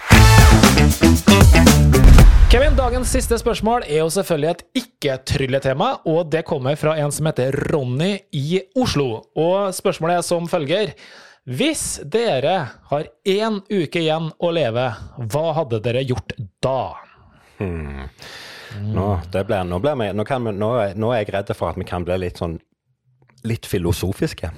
Kevin, 2.47 2.78
dagens 2.78 3.12
siste 3.12 3.36
spørsmål 3.41 3.84
er 3.89 3.99
jo 4.05 4.10
selvfølgelig 4.14 4.49
et 4.53 4.62
ikke-trylletema, 4.80 5.89
og 6.08 6.30
det 6.32 6.45
kommer 6.47 6.78
fra 6.80 6.93
en 6.95 7.12
som 7.12 7.28
heter 7.28 7.51
Ronny 7.74 8.14
i 8.32 8.62
Oslo. 8.80 9.26
Og 9.36 9.74
spørsmålet 9.76 10.22
er 10.22 10.24
som 10.24 10.47
følger. 10.47 10.93
Hvis 11.47 12.01
dere 12.03 12.55
har 12.89 13.05
én 13.23 13.61
uke 13.71 14.01
igjen 14.01 14.33
å 14.35 14.49
leve, 14.51 14.89
hva 15.31 15.43
hadde 15.55 15.79
dere 15.79 16.01
gjort 16.03 16.33
da? 16.59 16.97
Blir, 19.47 19.63
nå, 19.63 19.79
ble 19.79 19.93
nå, 20.11 20.25
kan 20.27 20.43
vi, 20.43 20.51
nå, 20.51 20.71
nå 20.99 21.11
er 21.15 21.21
jeg 21.21 21.31
redd 21.37 21.53
for 21.55 21.71
at 21.71 21.79
vi 21.79 21.87
kan 21.87 22.03
bli 22.03 22.17
litt 22.19 22.41
sånn 22.43 22.57
litt 23.47 23.65
filosofiske. 23.69 24.51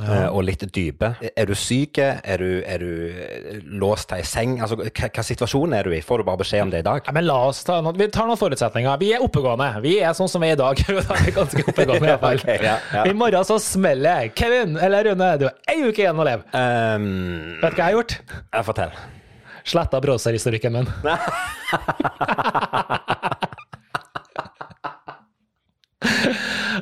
Eh, 0.00 0.26
Og 0.28 0.44
litt 0.46 0.64
dype. 0.74 1.14
Er 1.34 1.48
du 1.48 1.54
syk? 1.58 1.98
Er 2.02 2.42
du, 2.42 2.48
er 2.66 2.82
du 2.82 2.90
eh, 3.10 3.58
låst 3.80 4.10
til 4.10 4.20
ei 4.20 4.26
seng? 4.28 4.56
Altså, 4.64 4.78
hva, 4.80 5.08
hva 5.08 5.24
situasjon 5.26 5.76
er 5.78 5.88
du 5.88 5.96
i? 5.96 6.02
Får 6.04 6.22
du 6.22 6.28
bare 6.28 6.42
beskjed 6.42 6.66
om 6.66 6.74
det 6.74 6.84
i 6.84 6.86
dag? 6.86 7.04
Ja, 7.06 7.14
men 7.16 7.26
la 7.28 7.38
oss 7.48 7.64
ta 7.66 7.80
noen, 7.84 7.98
Vi 8.00 8.08
tar 8.14 8.28
noen 8.30 8.40
forutsetninger. 8.40 9.00
Vi 9.02 9.12
er 9.16 9.24
oppegående. 9.24 9.70
Vi 9.84 9.96
er 10.00 10.16
sånn 10.16 10.30
som 10.30 10.44
vi 10.44 10.52
er 10.52 10.58
i 10.58 10.62
dag. 10.62 10.84
Vi 10.88 11.00
er 11.00 11.36
ganske 11.36 11.64
oppegående, 11.64 12.04
i 12.04 12.12
hvert 12.12 12.24
fall. 12.24 12.40
okay, 12.44 12.58
ja, 12.64 12.76
ja. 12.94 13.02
I 13.08 13.16
morgen 13.16 13.48
så 13.48 13.58
smeller 13.62 14.24
det. 14.24 14.34
Kevin 14.38 14.78
eller 14.80 15.10
Rune, 15.10 15.28
du 15.40 15.48
har 15.48 15.56
ei 15.70 15.78
uke 15.88 16.04
igjen 16.04 16.20
å 16.20 16.26
leve. 16.26 16.42
Um, 16.52 17.04
Vet 17.62 17.74
du 17.74 17.78
hva 17.78 17.78
jeg 17.78 17.88
har 17.88 17.98
gjort? 17.98 18.12
Jeg 18.44 18.70
fortell. 18.70 18.92
Sletta 19.64 19.96
browserhistorikken 20.04 20.72
min. 20.76 20.84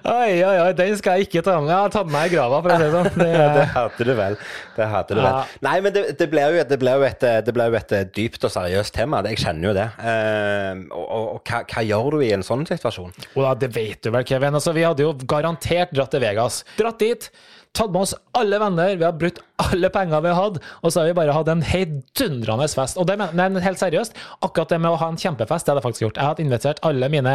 Oi, 0.03 0.43
oi, 0.43 0.57
oi, 0.65 0.71
den 0.75 0.97
skal 0.99 1.21
jeg 1.21 1.29
ikke 1.29 1.45
ta 1.47 1.61
med. 1.61 1.71
Jeg 1.71 1.79
har 1.79 1.93
tatt 1.95 2.09
meg 2.11 2.27
i 2.27 2.35
grava, 2.35 2.59
for 2.65 2.75
å 2.75 2.79
si 2.81 2.87
det 2.89 2.95
sånn. 2.97 3.11
Det, 3.23 3.29
Det 3.55 3.67
hadde 3.77 4.07
du 4.09 4.13
vel. 4.19 4.39
Det 4.77 4.89
hadde 4.93 5.16
du 5.16 5.20
vel. 5.23 5.55
Nei, 5.66 5.77
men 5.85 5.95
det, 5.97 6.05
det 6.20 6.29
ble 6.33 6.45
jo, 6.49 6.64
det 6.73 6.79
ble 6.83 6.97
jo, 6.99 7.07
et, 7.09 7.27
det 7.47 7.55
ble 7.57 7.68
jo 7.70 7.79
et 7.79 7.95
eh, 7.99 8.05
dypt 8.16 8.45
og 8.49 8.55
seriøst 8.55 8.95
tema. 8.97 9.23
Jeg 9.29 9.43
kjenner 9.45 9.70
jo 9.70 9.75
det. 9.79 9.89
Eh, 10.03 10.83
og 10.91 11.07
og, 11.12 11.25
og 11.37 11.41
hva, 11.49 11.62
hva 11.68 11.83
gjør 11.87 12.16
du 12.16 12.20
i 12.27 12.33
en 12.37 12.47
sånn 12.47 12.66
situasjon? 12.68 13.12
Oh, 13.37 13.49
det 13.59 13.73
vet 13.75 14.03
du 14.05 14.11
vel, 14.14 14.25
Kevin. 14.29 14.55
Altså, 14.59 14.73
vi 14.77 14.87
hadde 14.87 15.05
jo 15.05 15.12
garantert 15.29 15.93
dratt 15.95 16.12
til 16.14 16.23
Vegas. 16.25 16.62
Dratt 16.79 17.01
dit, 17.03 17.27
tatt 17.73 17.89
med 17.93 18.03
oss 18.05 18.12
alle 18.37 18.59
venner, 18.61 18.97
vi 19.01 19.05
har 19.07 19.14
brukt 19.16 19.39
alle 19.62 19.89
penger 19.95 20.20
vi 20.25 20.33
hadde, 20.37 20.61
og 20.83 20.93
så 20.93 21.01
har 21.01 21.07
vi 21.09 21.14
bare 21.16 21.33
hatt 21.37 21.49
en 21.49 21.62
heidundrende 21.64 22.66
fest. 22.68 22.99
Og 23.01 23.07
det 23.09 23.14
men, 23.20 23.57
helt 23.64 23.81
seriøst, 23.81 24.16
akkurat 24.45 24.73
det 24.75 24.79
med 24.83 24.93
å 24.93 24.99
ha 25.01 25.09
en 25.12 25.18
kjempefest, 25.20 25.64
det 25.64 25.73
hadde 25.73 25.81
jeg 25.81 25.87
faktisk 25.87 26.05
gjort. 26.05 26.18
Jeg 26.20 26.29
hadde 26.33 26.45
invitert 26.45 26.83
alle 26.89 27.09
mine 27.12 27.35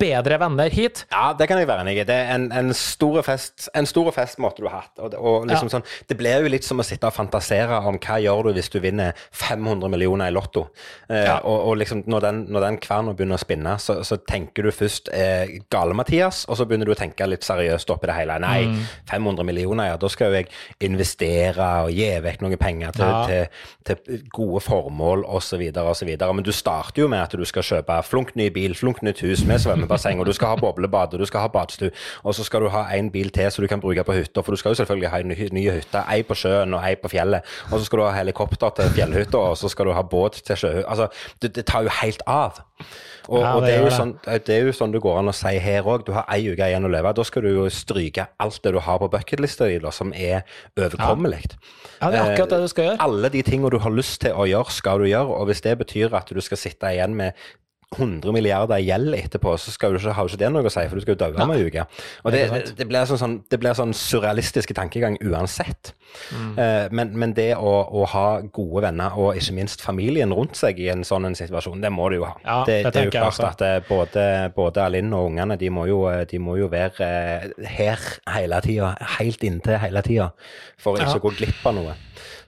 bedre 0.00 0.38
venner 0.42 0.72
hit. 0.74 1.04
Ja, 1.12 1.28
det 1.38 1.48
kan 1.50 1.60
jeg 1.62 1.68
være 1.70 1.84
enig 1.86 1.98
i. 2.00 2.06
Det 2.08 2.16
er 2.24 2.32
en, 2.34 2.48
en 2.54 2.72
stor 2.76 3.20
fest 3.26 3.68
En 3.76 3.86
stor 3.88 4.10
fest 4.16 4.40
måtte 4.42 4.64
du 4.64 4.68
ha 4.70 4.80
hatt. 4.82 4.94
Og, 4.98 5.14
og 5.18 5.46
liksom 5.50 5.70
Ja. 5.70 5.76
sånn, 5.78 5.86
det 6.10 6.18
ble 6.18 6.34
jo 6.40 6.50
litt 6.52 6.66
som 6.68 6.78
å 6.82 6.86
sitte 6.86 7.08
og 7.08 7.16
fantasere 7.16 7.80
om 7.88 7.96
hva 7.98 8.18
gjør 8.22 8.48
du 8.50 8.52
hvis 8.58 8.68
du 8.72 8.78
vinner 8.84 9.16
500 9.32 9.88
millioner 9.92 10.28
i 10.30 10.34
Lotto. 10.36 10.66
Eh, 11.08 11.24
Ja. 11.24 11.38
og, 11.42 11.68
og 11.72 11.76
liksom 11.80 12.04
når 12.06 12.20
den, 12.28 12.44
når 12.52 12.66
den 12.68 12.78
kverna 12.84 13.14
begynner 13.16 13.38
å 13.38 13.42
spinne, 13.42 13.74
så, 13.82 13.98
så 14.06 14.16
tenker 14.28 14.68
du 14.68 14.70
først 14.74 15.08
eh, 15.12 15.58
Gale-Mathias, 15.72 16.44
og 16.48 16.56
så 16.60 16.66
begynner 16.68 16.86
du 16.88 16.92
å 16.94 16.98
tenke 17.00 17.26
litt 17.28 17.44
seriøst 17.46 17.90
oppi 17.94 18.06
det 18.12 18.18
hele. 18.20 18.38
Nei, 18.44 18.58
Mm. 18.68 18.80
500 19.08 19.44
millioner, 19.48 19.86
ja, 19.92 19.96
da 19.96 20.08
skal 20.12 20.28
jo 20.32 20.38
jeg 20.42 20.48
investere 20.98 21.66
og 21.86 21.92
gi 21.94 22.08
vekk 22.24 22.42
noen 22.44 22.58
penger 22.60 22.92
til, 22.96 23.04
Ja. 23.08 23.26
til, 23.26 23.96
til 24.06 24.22
gode 24.34 24.60
formål 24.64 25.24
osv. 25.24 25.62
osv. 25.78 26.10
Men 26.34 26.44
du 26.44 26.52
starter 26.52 27.02
jo 27.02 27.08
med 27.08 27.22
at 27.22 27.32
du 27.38 27.44
skal 27.48 27.62
kjøpe 27.62 28.02
flunk 28.04 28.34
ny 28.36 28.48
bil, 28.54 28.74
flunk 28.74 29.02
nytt 29.06 29.20
hus 29.24 29.44
med 29.48 29.60
svømmebasseng, 29.62 30.18
og 30.20 30.26
du 30.26 30.32
skal 30.36 30.48
ha 30.54 30.56
boblebad, 30.60 31.14
og 31.14 31.20
du 31.22 31.26
skal 31.28 31.40
ha 31.46 31.48
badstue, 31.52 31.90
og 32.24 32.34
så 32.34 32.44
skal 32.44 32.60
du 32.66 32.68
ha 32.74 32.86
en 32.96 33.10
bil 33.14 33.30
til 33.30 33.50
så 33.50 33.62
du 33.62 33.68
kan 33.70 33.80
bruke 33.80 34.04
på 34.04 34.16
hytta, 34.18 34.42
for 34.42 34.52
du 34.52 34.60
skal 34.60 34.74
jo 34.74 34.80
selvfølgelig 34.82 35.10
ha 35.10 35.18
en 35.22 35.28
ny, 35.32 35.48
ny 35.52 35.64
hytte, 35.70 36.04
ei 36.12 36.22
på 36.22 36.34
sjøen 36.58 36.74
og 36.78 36.84
ei 36.84 36.94
på 36.98 37.10
fjellet, 37.12 37.46
og 37.70 37.78
så 37.78 37.84
skal 37.86 38.02
du 38.02 38.04
ha 38.08 38.14
helikopter 38.18 38.74
til 38.78 38.90
fjellhytta, 38.98 39.38
og 39.38 39.56
så 39.60 39.70
skal 39.72 39.86
du 39.88 39.94
ha 39.96 40.02
båt 40.02 40.42
til 40.44 40.58
sjøhytta. 40.58 40.88
Altså, 40.90 41.08
det, 41.42 41.54
det 41.56 41.66
tar 41.70 41.86
jo 41.86 41.94
helt 42.02 42.22
av. 42.26 42.58
Og, 43.28 43.42
Ja, 43.42 43.50
og 43.54 43.60
det 43.60 43.68
det, 43.68 43.76
er 43.76 43.84
det. 43.84 43.92
sånn, 43.92 44.12
det 44.24 44.54
er 44.54 44.62
jo 44.64 44.72
sånn 44.72 44.92
det 44.94 45.02
går 45.04 45.18
an 45.20 45.28
å 45.28 45.34
si 45.36 45.50
her 45.60 45.84
òg. 45.84 46.06
Du 46.06 46.14
har 46.16 46.24
ei 46.32 46.46
uke 46.48 46.64
igjen 46.70 46.86
å 46.88 46.88
leve. 46.88 47.10
Da 47.12 47.24
skal 47.28 47.44
du 47.44 47.50
jo 47.52 47.66
stryke 47.68 48.24
alt 48.40 48.60
det 48.64 48.72
du 48.72 48.78
har 48.80 48.98
på 49.02 49.08
bucketlista 49.12 49.68
di, 49.68 49.76
som 49.92 50.14
er 50.16 50.46
overkommelig. 50.80 51.42
Ja, 52.00 52.08
det 52.08 52.18
er 52.22 52.32
akkurat 52.32 52.54
det 52.54 52.60
du 52.64 52.68
skal 52.72 52.86
gjøre. 52.86 53.00
Alle 53.04 53.28
de 53.34 53.42
tingene 53.44 53.70
du 53.74 53.78
har 53.84 53.92
lyst 53.92 54.22
til 54.24 54.32
å 54.32 54.46
gjøre, 54.48 54.72
skal 54.72 55.02
du 55.04 55.10
gjøre. 55.10 55.28
Og 55.42 55.50
hvis 55.50 55.60
det 55.66 55.76
betyr 55.82 56.16
at 56.16 56.32
du 56.32 56.40
skal 56.40 56.60
sitte 56.62 56.94
igjen 56.94 57.16
med 57.18 57.36
100 57.96 58.32
milliarder 58.36 58.76
i 58.76 58.84
gjeld 58.84 59.14
etterpå, 59.16 59.54
så 59.56 59.72
skal 59.72 59.94
du 59.94 59.98
ikke, 59.98 60.12
har 60.12 60.26
jo 60.26 60.32
ikke 60.32 60.42
det 60.42 60.50
noe 60.52 60.68
å 60.68 60.72
si, 60.72 60.82
for 60.90 60.98
du 60.98 61.04
skal 61.04 61.14
jo 61.14 61.20
dø 61.22 61.44
om 61.44 61.52
ei 61.54 61.62
uke. 61.64 61.84
Og 62.28 62.34
det, 62.34 62.42
det, 62.76 62.86
blir 62.88 63.06
sånn, 63.08 63.20
sånn, 63.20 63.36
det 63.48 63.58
blir 63.62 63.76
sånn 63.78 63.94
surrealistiske 63.96 64.76
tankegang 64.76 65.16
uansett. 65.24 65.94
Mm. 66.28 66.50
Eh, 66.60 66.88
men, 66.92 67.14
men 67.20 67.32
det 67.36 67.50
å, 67.56 67.72
å 67.88 68.04
ha 68.12 68.26
gode 68.44 68.84
venner, 68.84 69.16
og 69.16 69.40
ikke 69.40 69.56
minst 69.56 69.84
familien 69.84 70.34
rundt 70.36 70.58
seg 70.60 70.80
i 70.84 70.90
en 70.92 71.04
sånn 71.06 71.30
en 71.30 71.38
situasjon, 71.38 71.80
det 71.84 71.92
må 71.94 72.10
du 72.12 72.18
jo 72.18 72.28
ha. 72.28 72.34
Ja, 72.44 72.58
det, 72.68 72.78
er 72.92 73.08
jo 73.08 73.14
klart 73.14 73.40
at 73.48 73.64
eh, 73.64 73.78
både, 73.88 74.26
både 74.56 74.84
Alinn 74.84 75.14
og 75.16 75.30
ungene, 75.32 75.56
de 75.60 75.72
må 75.72 75.88
jo, 75.88 76.02
eh, 76.12 76.26
de 76.28 76.42
må 76.42 76.58
jo 76.60 76.68
være 76.72 77.08
eh, 77.08 77.70
her 77.78 78.04
hele 78.34 78.60
tida, 78.64 78.92
helt 79.16 79.48
inntil 79.48 79.80
hele 79.80 80.04
tida, 80.04 80.32
for 80.76 81.00
ikke 81.00 81.08
Ja. 81.08 81.16
å 81.16 81.24
gå 81.24 81.32
glipp 81.40 81.64
av 81.66 81.78
noe. 81.78 81.96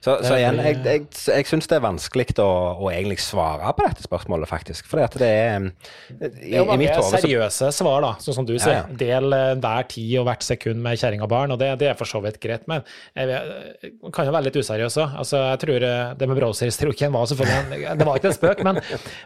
Så, 0.01 0.15
så 0.25 0.33
igjen, 0.33 0.57
jeg, 0.65 0.79
jeg, 0.85 1.03
jeg 1.29 1.47
syns 1.49 1.69
det 1.69 1.77
er 1.77 1.83
vanskelig 1.85 2.33
å, 2.41 2.49
å 2.81 2.89
egentlig 2.89 3.19
svare 3.21 3.69
på 3.77 3.85
dette 3.85 4.05
spørsmålet, 4.05 4.49
faktisk. 4.49 4.89
At 4.97 5.17
det 5.21 5.30
er 5.31 5.65
I, 5.65 6.15
Det 6.21 6.59
er 6.59 6.73
i 6.73 6.77
mitt 6.79 6.93
hode 6.97 7.19
seriøse 7.23 7.71
svar, 7.75 8.01
da, 8.05 8.11
sånn 8.23 8.37
som 8.37 8.47
du 8.47 8.53
sier. 8.57 8.81
ja. 8.81 8.83
Del 9.01 9.33
eh, 9.37 9.53
hver 9.63 9.87
tid 9.91 10.13
og 10.21 10.27
hvert 10.29 10.45
sekund 10.45 10.81
med 10.83 10.99
kjerring 11.01 11.23
og 11.25 11.29
barn, 11.31 11.51
og 11.55 11.59
det, 11.61 11.71
det 11.81 11.89
er 11.91 11.97
for 11.99 12.09
så 12.09 12.21
vidt 12.23 12.39
greit. 12.43 12.67
Men 12.71 12.83
jeg, 13.15 13.29
vet- 13.31 14.11
kan 14.15 14.27
jo 14.29 14.35
være 14.35 14.47
litt 14.49 14.59
useriøs 14.61 14.97
òg. 15.03 15.17
Altså, 15.23 15.41
jeg 15.51 15.61
tror 15.65 15.87
eh, 15.89 16.13
det 16.19 16.29
med 16.31 16.39
browserhistorikken 16.41 17.13
var 17.15 17.29
selvfølgelig 17.31 17.85
en, 17.91 17.97
Det 18.01 18.07
var 18.09 18.19
ikke 18.21 18.31
en 18.33 18.37
spøk, 18.39 18.63
men, 18.67 18.81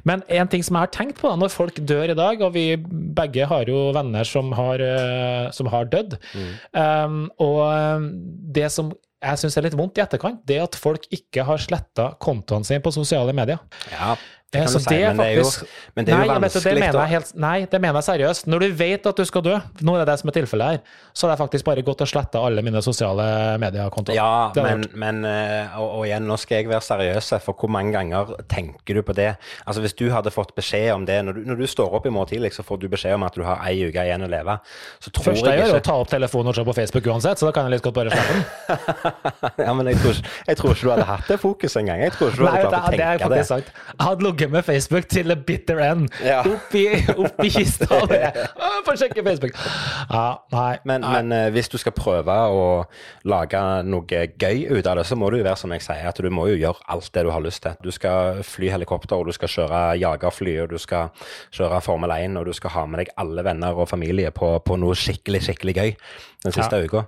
men 0.07 0.25
en 0.41 0.51
ting 0.51 0.63
som 0.65 0.77
jeg 0.79 0.87
har 0.89 0.93
tenkt 0.95 1.19
på 1.21 1.31
da, 1.31 1.35
når 1.41 1.53
folk 1.55 1.81
dør 1.81 2.13
i 2.13 2.17
dag, 2.17 2.41
og 2.45 2.53
vi 2.55 2.67
begge 3.15 3.47
har 3.49 3.65
jo 3.71 3.89
venner 3.95 4.27
som 4.27 4.51
har, 4.57 4.81
eh, 4.83 5.49
som 5.55 5.69
har 5.73 5.89
dødd, 5.91 6.17
um, 6.75 7.25
og 7.41 7.59
um, 7.65 8.07
det 8.55 8.69
som 8.73 8.91
jeg 9.25 9.39
syns 9.41 9.55
er 9.57 9.65
litt 9.65 9.75
vondt 9.77 9.97
i 9.97 10.03
etterkant, 10.03 10.41
det 10.45 10.59
at 10.61 10.75
folk 10.77 11.07
ikke 11.15 11.45
har 11.47 11.57
sletta 11.61 12.11
kontoene 12.21 12.67
sine 12.67 12.83
på 12.85 12.91
sosiale 12.93 13.33
medier. 13.33 13.57
Ja. 13.89 14.13
Det 14.55 14.63
kan 14.65 14.73
du 14.73 14.79
si, 14.79 14.95
det 14.95 15.01
men 15.05 15.17
det 15.19 15.25
er 15.25 15.35
jo, 15.35 15.49
men 15.95 16.05
det 16.07 16.13
er 16.15 16.15
jo 16.15 16.25
nei, 16.31 16.39
vanskelig. 16.39 16.63
det 16.65 16.81
mener 16.85 16.99
jeg 17.03 17.11
helt, 17.15 17.31
nei, 17.45 17.55
det 17.71 17.81
mener 17.83 17.99
jeg 17.99 18.07
seriøst. 18.09 18.47
Når 18.51 18.59
du 18.65 18.67
vet 18.81 19.09
at 19.11 19.19
du 19.19 19.25
skal 19.27 19.43
dø, 19.45 19.55
nå 19.85 19.95
er 19.95 20.03
det 20.03 20.07
det 20.11 20.15
som 20.21 20.31
er 20.31 20.35
tilfellet 20.39 20.71
her, 20.75 20.79
så 21.15 21.27
har 21.27 21.33
jeg 21.35 21.41
faktisk 21.43 21.65
bare 21.67 21.83
gått 21.87 22.01
og 22.05 22.09
sletta 22.11 22.41
alle 22.47 22.63
mine 22.65 22.81
sosiale 22.85 23.25
mediekontoer. 23.61 24.15
Ja, 24.17 24.51
Det 24.55 24.63
jeg 24.63 24.79
men, 24.81 25.21
men 25.21 25.29
eh, 25.29 25.75
og, 25.79 25.89
og 25.99 26.05
igjen, 26.07 26.25
nå 26.29 26.37
skal 26.41 26.61
jeg 26.63 26.69
være 26.71 26.81
seriøs, 26.87 27.33
for 27.45 27.53
hvor 27.59 27.71
mange 27.75 27.93
ganger 27.95 28.33
tenker 28.51 28.95
du 28.95 29.01
på 29.05 29.13
det? 29.17 29.31
Altså 29.65 29.81
Hvis 29.85 29.93
du 29.99 30.07
hadde 30.13 30.31
fått 30.31 30.55
beskjed 30.55 30.91
om 30.95 31.05
det 31.07 31.19
når 31.25 31.39
du, 31.39 31.41
når 31.51 31.61
du 31.63 31.67
står 31.67 31.93
opp 31.99 32.05
i 32.07 32.13
morgen 32.13 32.31
tidlig, 32.33 32.53
så 32.55 32.63
får 32.65 32.81
du 32.81 32.87
beskjed 32.91 33.15
om 33.17 33.23
at 33.27 33.35
du 33.35 33.43
har 33.47 33.61
ei 33.67 33.77
uke 33.89 34.03
igjen 34.07 34.23
å 34.25 34.29
leve. 34.31 34.57
Så 35.03 35.11
tror 35.11 35.29
Først, 35.31 35.45
jeg 35.45 35.57
jeg 35.59 35.65
gjør, 35.67 35.75
er 35.75 35.81
å 35.81 35.85
ta 35.85 35.95
opp 36.01 36.09
telefonen 36.11 36.51
og 36.51 36.55
se 36.59 36.63
på 36.67 36.75
Facebook 36.77 37.07
uansett, 37.13 37.39
så 37.41 37.47
da 37.49 37.53
kan 37.55 37.67
jeg 37.69 37.75
litt 37.77 37.85
godt 37.85 37.97
bare 37.99 38.15
slappe 38.15 38.33
den. 38.35 38.45
Ja, 39.65 39.73
men 39.73 39.87
jeg 39.89 39.97
tror, 40.01 40.11
ikke- 40.19 40.31
jeg 40.47 40.57
tror 40.59 40.71
ikke 40.75 40.85
du 40.85 40.89
hadde 40.91 41.05
hatt 41.09 41.27
det 41.31 41.37
fokuset 41.41 41.79
engang. 41.81 42.01
Jeg 42.05 42.11
tror 42.15 42.29
ikke 42.29 42.37
du 42.37 42.43
Nei, 42.45 42.51
hadde 42.51 42.63
det, 42.63 42.69
klart 42.69 42.85
å 42.85 42.91
det 42.91 42.99
er 43.05 43.17
tenke 43.19 43.29
det. 43.35 43.45
faktisk. 43.47 43.79
Jeg 43.95 44.05
hadde 44.05 44.25
ligget 44.25 44.44
med 44.51 44.65
Facebook 44.65 45.07
til 45.11 45.31
a 45.31 45.35
bitter 45.35 45.81
end. 45.85 46.09
Ja. 46.23 46.41
Opp, 46.45 46.75
i, 46.75 46.85
opp 47.15 47.43
i 47.43 47.51
kista. 47.53 47.87
og 48.01 48.09
det. 48.11 48.31
«Å, 48.65 48.71
Få 48.85 48.95
sjekke 48.99 49.23
Facebook. 49.25 49.57
Ja, 50.09 50.25
nei. 50.53 50.77
Men, 50.85 51.01
nei. 51.05 51.13
men 51.17 51.35
eh, 51.35 51.47
hvis 51.55 51.69
du 51.71 51.77
skal 51.81 51.95
prøve 51.97 52.35
å 52.51 52.65
lage 53.27 53.61
noe 53.87 54.25
gøy 54.35 54.65
ut 54.71 54.85
av 54.85 54.99
det, 54.99 55.07
så 55.09 55.17
må 55.19 55.31
du 55.31 55.39
jo 55.39 55.47
være 55.47 55.59
som 55.59 55.73
jeg 55.75 55.85
sier, 55.85 56.05
at 56.09 56.21
du 56.21 56.29
må 56.33 56.47
jo 56.51 56.59
gjøre 56.59 56.85
alt 56.93 57.09
det 57.15 57.25
du 57.25 57.31
har 57.33 57.43
lyst 57.45 57.63
til. 57.65 57.77
Du 57.83 57.91
skal 57.95 58.43
fly 58.45 58.69
helikopter, 58.73 59.17
og 59.17 59.29
du 59.29 59.35
skal 59.35 59.51
kjøre 59.51 59.81
jagerfly, 60.01 60.55
og 60.65 60.75
du 60.75 60.79
skal 60.81 61.11
kjøre 61.55 61.81
Formel 61.85 62.13
1, 62.15 62.39
og 62.39 62.49
du 62.49 62.53
skal 62.55 62.75
ha 62.77 62.85
med 62.89 63.03
deg 63.03 63.13
alle 63.21 63.45
venner 63.45 63.75
og 63.75 63.89
familie 63.89 64.31
på, 64.35 64.55
på 64.65 64.79
noe 64.81 64.97
skikkelig, 64.99 65.43
skikkelig 65.49 65.77
gøy 65.79 65.93
den 66.45 66.53
siste 66.55 66.77
Ja. 66.79 66.85
uka. 66.85 67.05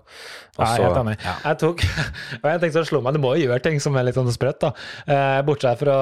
Også, 0.58 0.74
så- 0.74 0.84
helt 0.88 0.98
enig. 1.04 1.16
ja. 1.22 1.34
Jeg 1.46 1.58
tok 1.62 1.84
og 2.42 2.48
en 2.50 2.60
ting 2.64 2.72
som 2.74 2.86
slo 2.90 3.02
meg, 3.06 3.14
Du 3.14 3.20
må 3.22 3.36
jo 3.38 3.46
gjøre 3.48 3.62
ting 3.62 3.80
som 3.80 3.96
er 4.00 4.08
litt 4.08 4.16
sånn 4.18 4.32
sprøtt, 4.34 4.60
da. 4.64 4.72
Eh, 5.06 5.42
bortsett 5.46 5.78
fra 5.84 5.98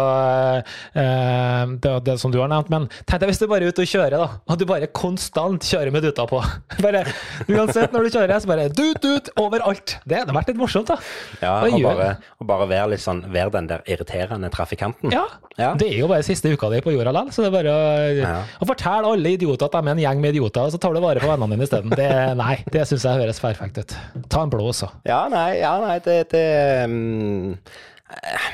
eh, 0.95 1.65
det, 1.83 1.93
det 2.05 2.15
som 2.21 2.31
du 2.31 2.39
har 2.41 2.49
nevnt. 2.51 2.69
Men 2.71 2.87
tenk 3.05 3.21
deg 3.23 3.31
hvis 3.31 3.41
du 3.41 3.47
bare 3.51 3.65
er 3.67 3.73
ute 3.73 3.83
og 3.83 3.89
kjører, 3.91 4.15
da. 4.21 4.27
Og 4.47 4.59
du 4.61 4.65
bare 4.69 4.87
konstant 4.95 5.65
kjører 5.67 5.91
med 5.95 6.05
duta 6.07 6.25
på. 6.29 6.39
Bare, 6.85 7.03
uansett 7.49 7.93
når 7.95 8.05
du 8.07 8.13
kjører, 8.13 8.39
så 8.43 8.49
bare 8.49 8.65
dut, 8.69 8.99
dut 9.03 9.29
overalt. 9.41 9.95
Det 10.07 10.19
hadde 10.21 10.33
vært 10.35 10.49
litt 10.51 10.59
morsomt, 10.59 10.89
da. 10.91 10.97
Ja, 11.41 11.53
og, 11.65 11.73
og 11.73 11.85
bare, 11.87 12.09
og 12.41 12.47
bare 12.49 12.67
være 12.69 12.89
litt 12.93 13.01
sånn, 13.03 13.23
være 13.33 13.53
den 13.55 13.69
der 13.71 13.83
irriterende 13.89 14.49
trafikanten. 14.53 15.13
Ja. 15.15 15.23
Ja. 15.57 15.69
Det 15.79 15.87
er 15.87 16.01
jo 16.01 16.09
bare 16.11 16.23
siste 16.27 16.51
uka 16.51 16.67
di 16.73 16.81
på 16.83 16.91
jorda 16.93 17.13
likevel, 17.15 17.31
så 17.33 17.45
det 17.45 17.49
er 17.49 17.55
bare 17.55 17.73
å, 17.73 17.83
Ja. 18.19 18.33
å 18.61 18.67
fortelle 18.67 19.11
alle 19.15 19.31
idioter 19.37 19.69
at 19.69 19.77
de 19.77 19.81
er 19.87 19.93
en 19.95 20.01
gjeng 20.03 20.21
med 20.21 20.35
idioter, 20.35 20.67
og 20.67 20.73
så 20.75 20.79
tar 20.83 20.93
du 20.93 20.99
vare 21.03 21.23
på 21.23 21.29
vennene 21.31 21.55
dine 21.55 21.67
isteden. 21.67 21.95
Det- 21.95 22.35
Nei, 22.35 22.57
det 22.71 22.83
syns 22.89 23.05
jeg 23.07 23.24
høres 23.25 23.41
perfekt 23.43 23.81
ut. 23.81 23.97
Ta 24.31 24.45
en 24.45 24.53
blå 24.53 24.69
også. 24.71 24.91
Ja, 25.07 25.25
nei, 25.31 25.57
ja, 25.59 25.75
nei 25.83 25.97
det, 26.05 26.19
det 26.31 26.45
eh, 26.85 28.47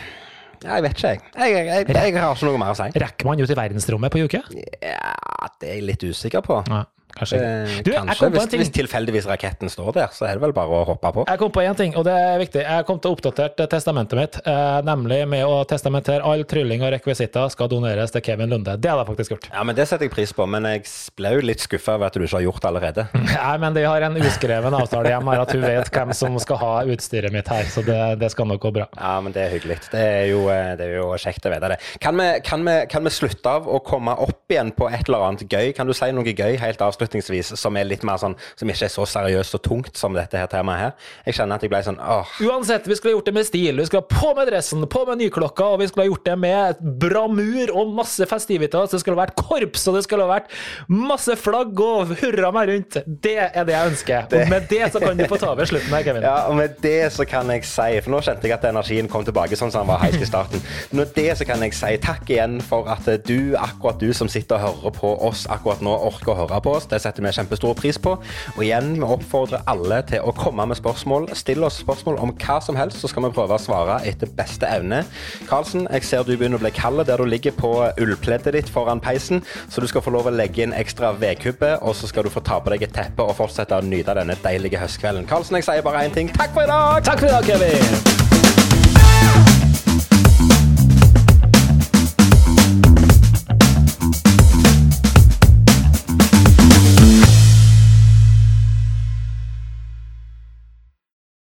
Jeg 0.61 0.85
vet 0.85 0.95
ikke, 0.95 1.11
jeg. 1.11 1.21
Jeg, 1.35 1.53
jeg, 1.55 1.67
jeg. 1.67 1.85
jeg 1.91 2.21
har 2.21 2.35
ikke 2.35 2.49
noe 2.49 2.61
mer 2.61 2.73
å 2.73 2.79
si. 2.79 2.87
Rekker 3.03 3.29
man 3.29 3.41
ut 3.41 3.51
i 3.51 3.59
verdensrommet 3.59 4.13
på 4.13 4.23
uke? 4.25 4.43
Ja, 4.55 5.51
det 5.59 5.69
er 5.69 5.79
jeg 5.79 5.87
litt 5.89 6.05
usikker 6.07 6.45
på. 6.45 6.61
Nei, 6.71 6.83
kanskje. 7.17 7.39
Eh, 7.41 7.81
Du, 7.85 7.91
Kanskje, 7.91 8.29
hvis, 8.33 8.47
hvis 8.61 8.71
tilfeldigvis 8.75 9.27
raketten 9.29 9.69
står 9.71 9.91
der, 9.95 10.09
så 10.15 10.25
er 10.29 10.37
det 10.37 10.43
vel 10.45 10.53
bare 10.55 10.69
å 10.81 10.83
hoppe 10.87 11.11
på. 11.15 11.25
Jeg 11.27 11.39
kom 11.41 11.51
på 11.53 11.63
én 11.65 11.75
ting, 11.77 11.95
og 11.99 12.05
det 12.07 12.13
er 12.15 12.39
viktig. 12.41 12.61
Jeg 12.63 12.85
kom 12.87 12.99
til 13.01 13.11
å 13.11 13.17
oppdatere 13.17 13.67
testamentet 13.71 14.17
mitt, 14.19 14.39
eh, 14.45 14.79
nemlig 14.87 15.21
med 15.29 15.45
å 15.45 15.61
testamentere 15.69 16.23
all 16.27 16.43
trylling 16.49 16.83
og 16.85 16.91
rekvisitter 16.95 17.49
skal 17.53 17.69
doneres 17.71 18.11
til 18.13 18.21
Kevin 18.25 18.49
Lunde. 18.51 18.77
Det 18.79 18.89
hadde 18.91 19.03
jeg 19.05 19.11
faktisk 19.11 19.35
gjort. 19.35 19.49
Ja, 19.53 19.63
men 19.63 19.75
Det 19.75 19.87
setter 19.87 20.05
jeg 20.05 20.13
pris 20.13 20.33
på, 20.33 20.45
men 20.47 20.63
jeg 20.69 20.83
ble 21.17 21.33
jo 21.35 21.41
litt 21.45 21.59
skuffa 21.63 21.95
over 21.97 22.07
at 22.11 22.13
du 22.13 22.21
ikke 22.23 22.37
har 22.37 22.45
gjort 22.45 22.61
det 22.61 22.69
allerede. 22.71 23.07
Nei, 23.31 23.57
men 23.63 23.73
de 23.73 23.83
har 23.87 24.01
en 24.07 24.17
uskreven 24.21 24.73
avtale 24.77 25.09
hjemme 25.13 25.33
her 25.33 25.41
at 25.45 25.51
hun 25.55 25.61
vet 25.65 25.89
hvem 25.95 26.13
som 26.13 26.37
skal 26.43 26.57
ha 26.61 26.73
utstyret 26.91 27.33
mitt 27.33 27.47
her, 27.51 27.63
så 27.71 27.83
det, 27.85 27.99
det 28.21 28.31
skal 28.33 28.47
nok 28.49 28.61
gå 28.61 28.71
bra. 28.75 28.87
Ja, 28.97 29.15
men 29.23 29.33
det 29.35 29.45
er 29.47 29.55
hyggelig. 29.55 29.79
Det 29.91 30.01
er 30.01 30.25
jo, 30.31 30.45
eh, 30.53 30.73
det 30.79 30.87
er 30.89 30.97
jo 30.99 31.09
kjekt 31.21 31.45
å 31.47 31.53
vite 31.53 31.71
det. 31.73 31.79
Kan 32.03 32.17
vi, 32.19 32.27
kan, 32.45 32.63
vi, 32.67 32.75
kan 32.91 33.03
vi 33.07 33.13
slutte 33.13 33.55
av 33.57 33.67
å 33.67 33.79
komme 33.85 34.13
opp 34.21 34.51
igjen 34.53 34.71
på 34.77 34.89
et 34.91 35.07
eller 35.07 35.25
annet 35.27 35.45
gøy? 35.49 35.71
Kan 35.77 35.89
du 35.89 35.93
si 35.97 36.11
noe 36.15 36.23
gøy 36.35 36.57
helt 36.61 36.81
avslutningsvis 37.01 37.53
som 37.59 37.77
er 37.77 37.87
litt 37.89 38.03
mer 38.07 38.19
sånn, 38.21 38.35
som 38.59 38.69
ikke 38.69 38.85
er 38.87 38.93
så 38.93 39.05
seriøst 39.09 39.57
og 39.57 39.63
tungt 39.65 39.97
som 39.97 40.15
dette 40.17 40.37
her 40.37 40.49
temaet 40.51 40.81
her? 40.81 40.91
Jeg 41.25 41.39
kjenner 41.39 41.57
at 41.57 41.65
jeg 41.65 41.71
ble 41.73 41.81
sånn 41.85 41.99
åh. 42.01 42.29
Uansett, 42.45 42.87
vi 42.87 42.97
skulle 42.97 43.13
ha 43.13 43.19
gjort 43.19 43.31
det 43.31 43.35
med 43.35 43.47
stil. 43.47 43.81
Vi 43.81 43.87
skulle 43.89 44.03
ha 44.05 44.21
på 44.21 44.33
med 44.37 44.49
dressen, 44.51 44.85
på 44.91 45.03
med 45.07 45.21
nyklokka, 45.21 45.71
og 45.73 45.81
vi 45.81 45.89
skulle 45.89 46.05
ha 46.05 46.11
gjort 46.11 46.25
det 46.27 46.37
med 46.41 46.83
bramur 47.01 47.73
og 47.73 47.93
masse 47.97 48.27
festivitas. 48.29 48.93
Det 48.93 49.01
skulle 49.01 49.17
ha 49.17 49.23
vært 49.25 49.37
korps, 49.39 49.87
og 49.89 49.97
det 49.97 50.03
skulle 50.05 50.27
ha 50.27 50.31
vært 50.35 50.51
masse 50.91 51.35
flagg 51.39 51.81
og 51.81 52.13
hurra 52.21 52.51
meg 52.55 52.71
rundt. 52.71 52.99
Det 53.05 53.37
er 53.47 53.67
det 53.67 53.75
jeg 53.75 53.93
ønsker. 53.93 54.29
Og 54.41 54.51
med 54.51 54.67
det 54.71 54.83
så 54.93 55.01
kan 55.03 55.17
du 55.17 55.25
få 55.29 55.39
ta 55.41 55.51
over 55.53 55.69
slutten 55.69 55.93
her, 55.95 56.05
Kevin. 56.05 56.27
Ja, 56.27 56.37
og 56.51 56.57
med 56.59 56.77
det 56.83 57.11
så 57.15 57.25
kan 57.27 57.49
jeg 57.53 57.65
si, 57.67 57.89
for 58.03 58.13
nå 58.13 58.21
kjente 58.25 58.47
jeg 58.47 58.57
at 58.57 58.67
energien 58.69 59.09
kom 59.11 59.25
tilbake 59.27 59.57
sånn 59.59 59.73
som 59.73 59.85
den 59.85 59.91
var 59.93 60.03
helt 60.05 60.21
i 60.21 60.29
starten. 60.29 60.63
Med 60.95 61.13
det 61.17 61.29
så 61.39 61.47
kan 61.47 61.63
jeg 61.65 61.75
si 61.77 61.93
takk 62.03 62.29
igjen 62.29 62.59
for 62.65 62.89
at 62.91 63.07
du, 63.27 63.53
akkurat 63.59 63.99
du 64.01 64.11
som 64.17 64.29
sitter 64.31 64.59
og 64.59 64.81
hører 64.81 64.95
på 64.97 65.13
oss 65.27 65.45
akkurat 65.51 65.81
nå, 65.83 65.93
orker 66.11 66.33
å 66.33 66.39
høre 66.43 66.61
på 66.63 66.75
oss. 66.77 66.87
Det 66.91 66.99
setter 67.01 67.23
vi 67.23 67.33
kjempestor 67.35 67.75
pris 67.79 67.99
på. 68.01 68.17
Og 68.55 68.61
igjen, 68.65 68.93
vi 68.99 69.07
oppfordrer 69.07 69.63
alle 69.71 70.01
til 70.09 70.25
å 70.27 70.33
komme 70.35 70.65
med 70.69 70.79
spørsmål. 70.79 71.29
Still 71.37 71.65
oss 71.67 71.79
spørsmål 71.81 72.19
om 72.21 72.33
hva 72.43 72.59
som 72.63 72.77
helst, 72.79 72.99
så 73.01 73.09
skal 73.11 73.27
vi 73.27 73.33
prøve 73.35 73.55
å 73.55 73.61
svare 73.61 74.01
etter 74.07 74.31
beste 74.37 74.67
evne. 74.67 75.03
Karlsen, 75.49 75.87
jeg 75.91 76.07
ser 76.07 76.27
du 76.27 76.33
begynner 76.35 76.59
å 76.59 76.65
bli 76.65 76.73
kald 76.75 77.05
der 77.07 77.21
du 77.21 77.27
ligger 77.27 77.55
på 77.55 77.71
ullpleddet 78.01 78.55
ditt 78.57 78.71
foran 78.71 79.01
peisen, 79.03 79.43
så 79.71 79.81
du 79.81 79.87
skal 79.89 80.03
få 80.05 80.13
lov 80.13 80.29
å 80.29 80.35
legge 80.35 80.65
inn 80.65 80.75
ekstra 80.77 81.13
vedkubbe, 81.17 81.77
og 81.81 81.95
så 81.97 82.09
skal 82.11 82.27
du 82.27 82.33
få 82.33 82.43
ta 82.45 82.59
på 82.61 82.73
deg 82.73 82.87
et 82.87 82.95
teppe 82.95 83.25
og 83.25 83.37
fortsette 83.39 83.77
å 83.77 83.85
nyte 83.85 84.15
denne 84.17 84.37
deilige 84.43 84.81
høstkvelden. 84.81 85.29
Karlsen, 85.29 85.59
jeg 85.59 85.69
sier 85.69 85.85
bare 85.85 86.05
én 86.07 86.15
ting. 86.15 86.33
Takk 86.37 86.55
for 86.55 86.65
i 86.65 86.71
dag! 86.71 87.05
Takk 87.07 87.23
for 87.23 87.31
i 87.31 87.37
dag, 87.37 87.47
Kevin. 87.47 89.50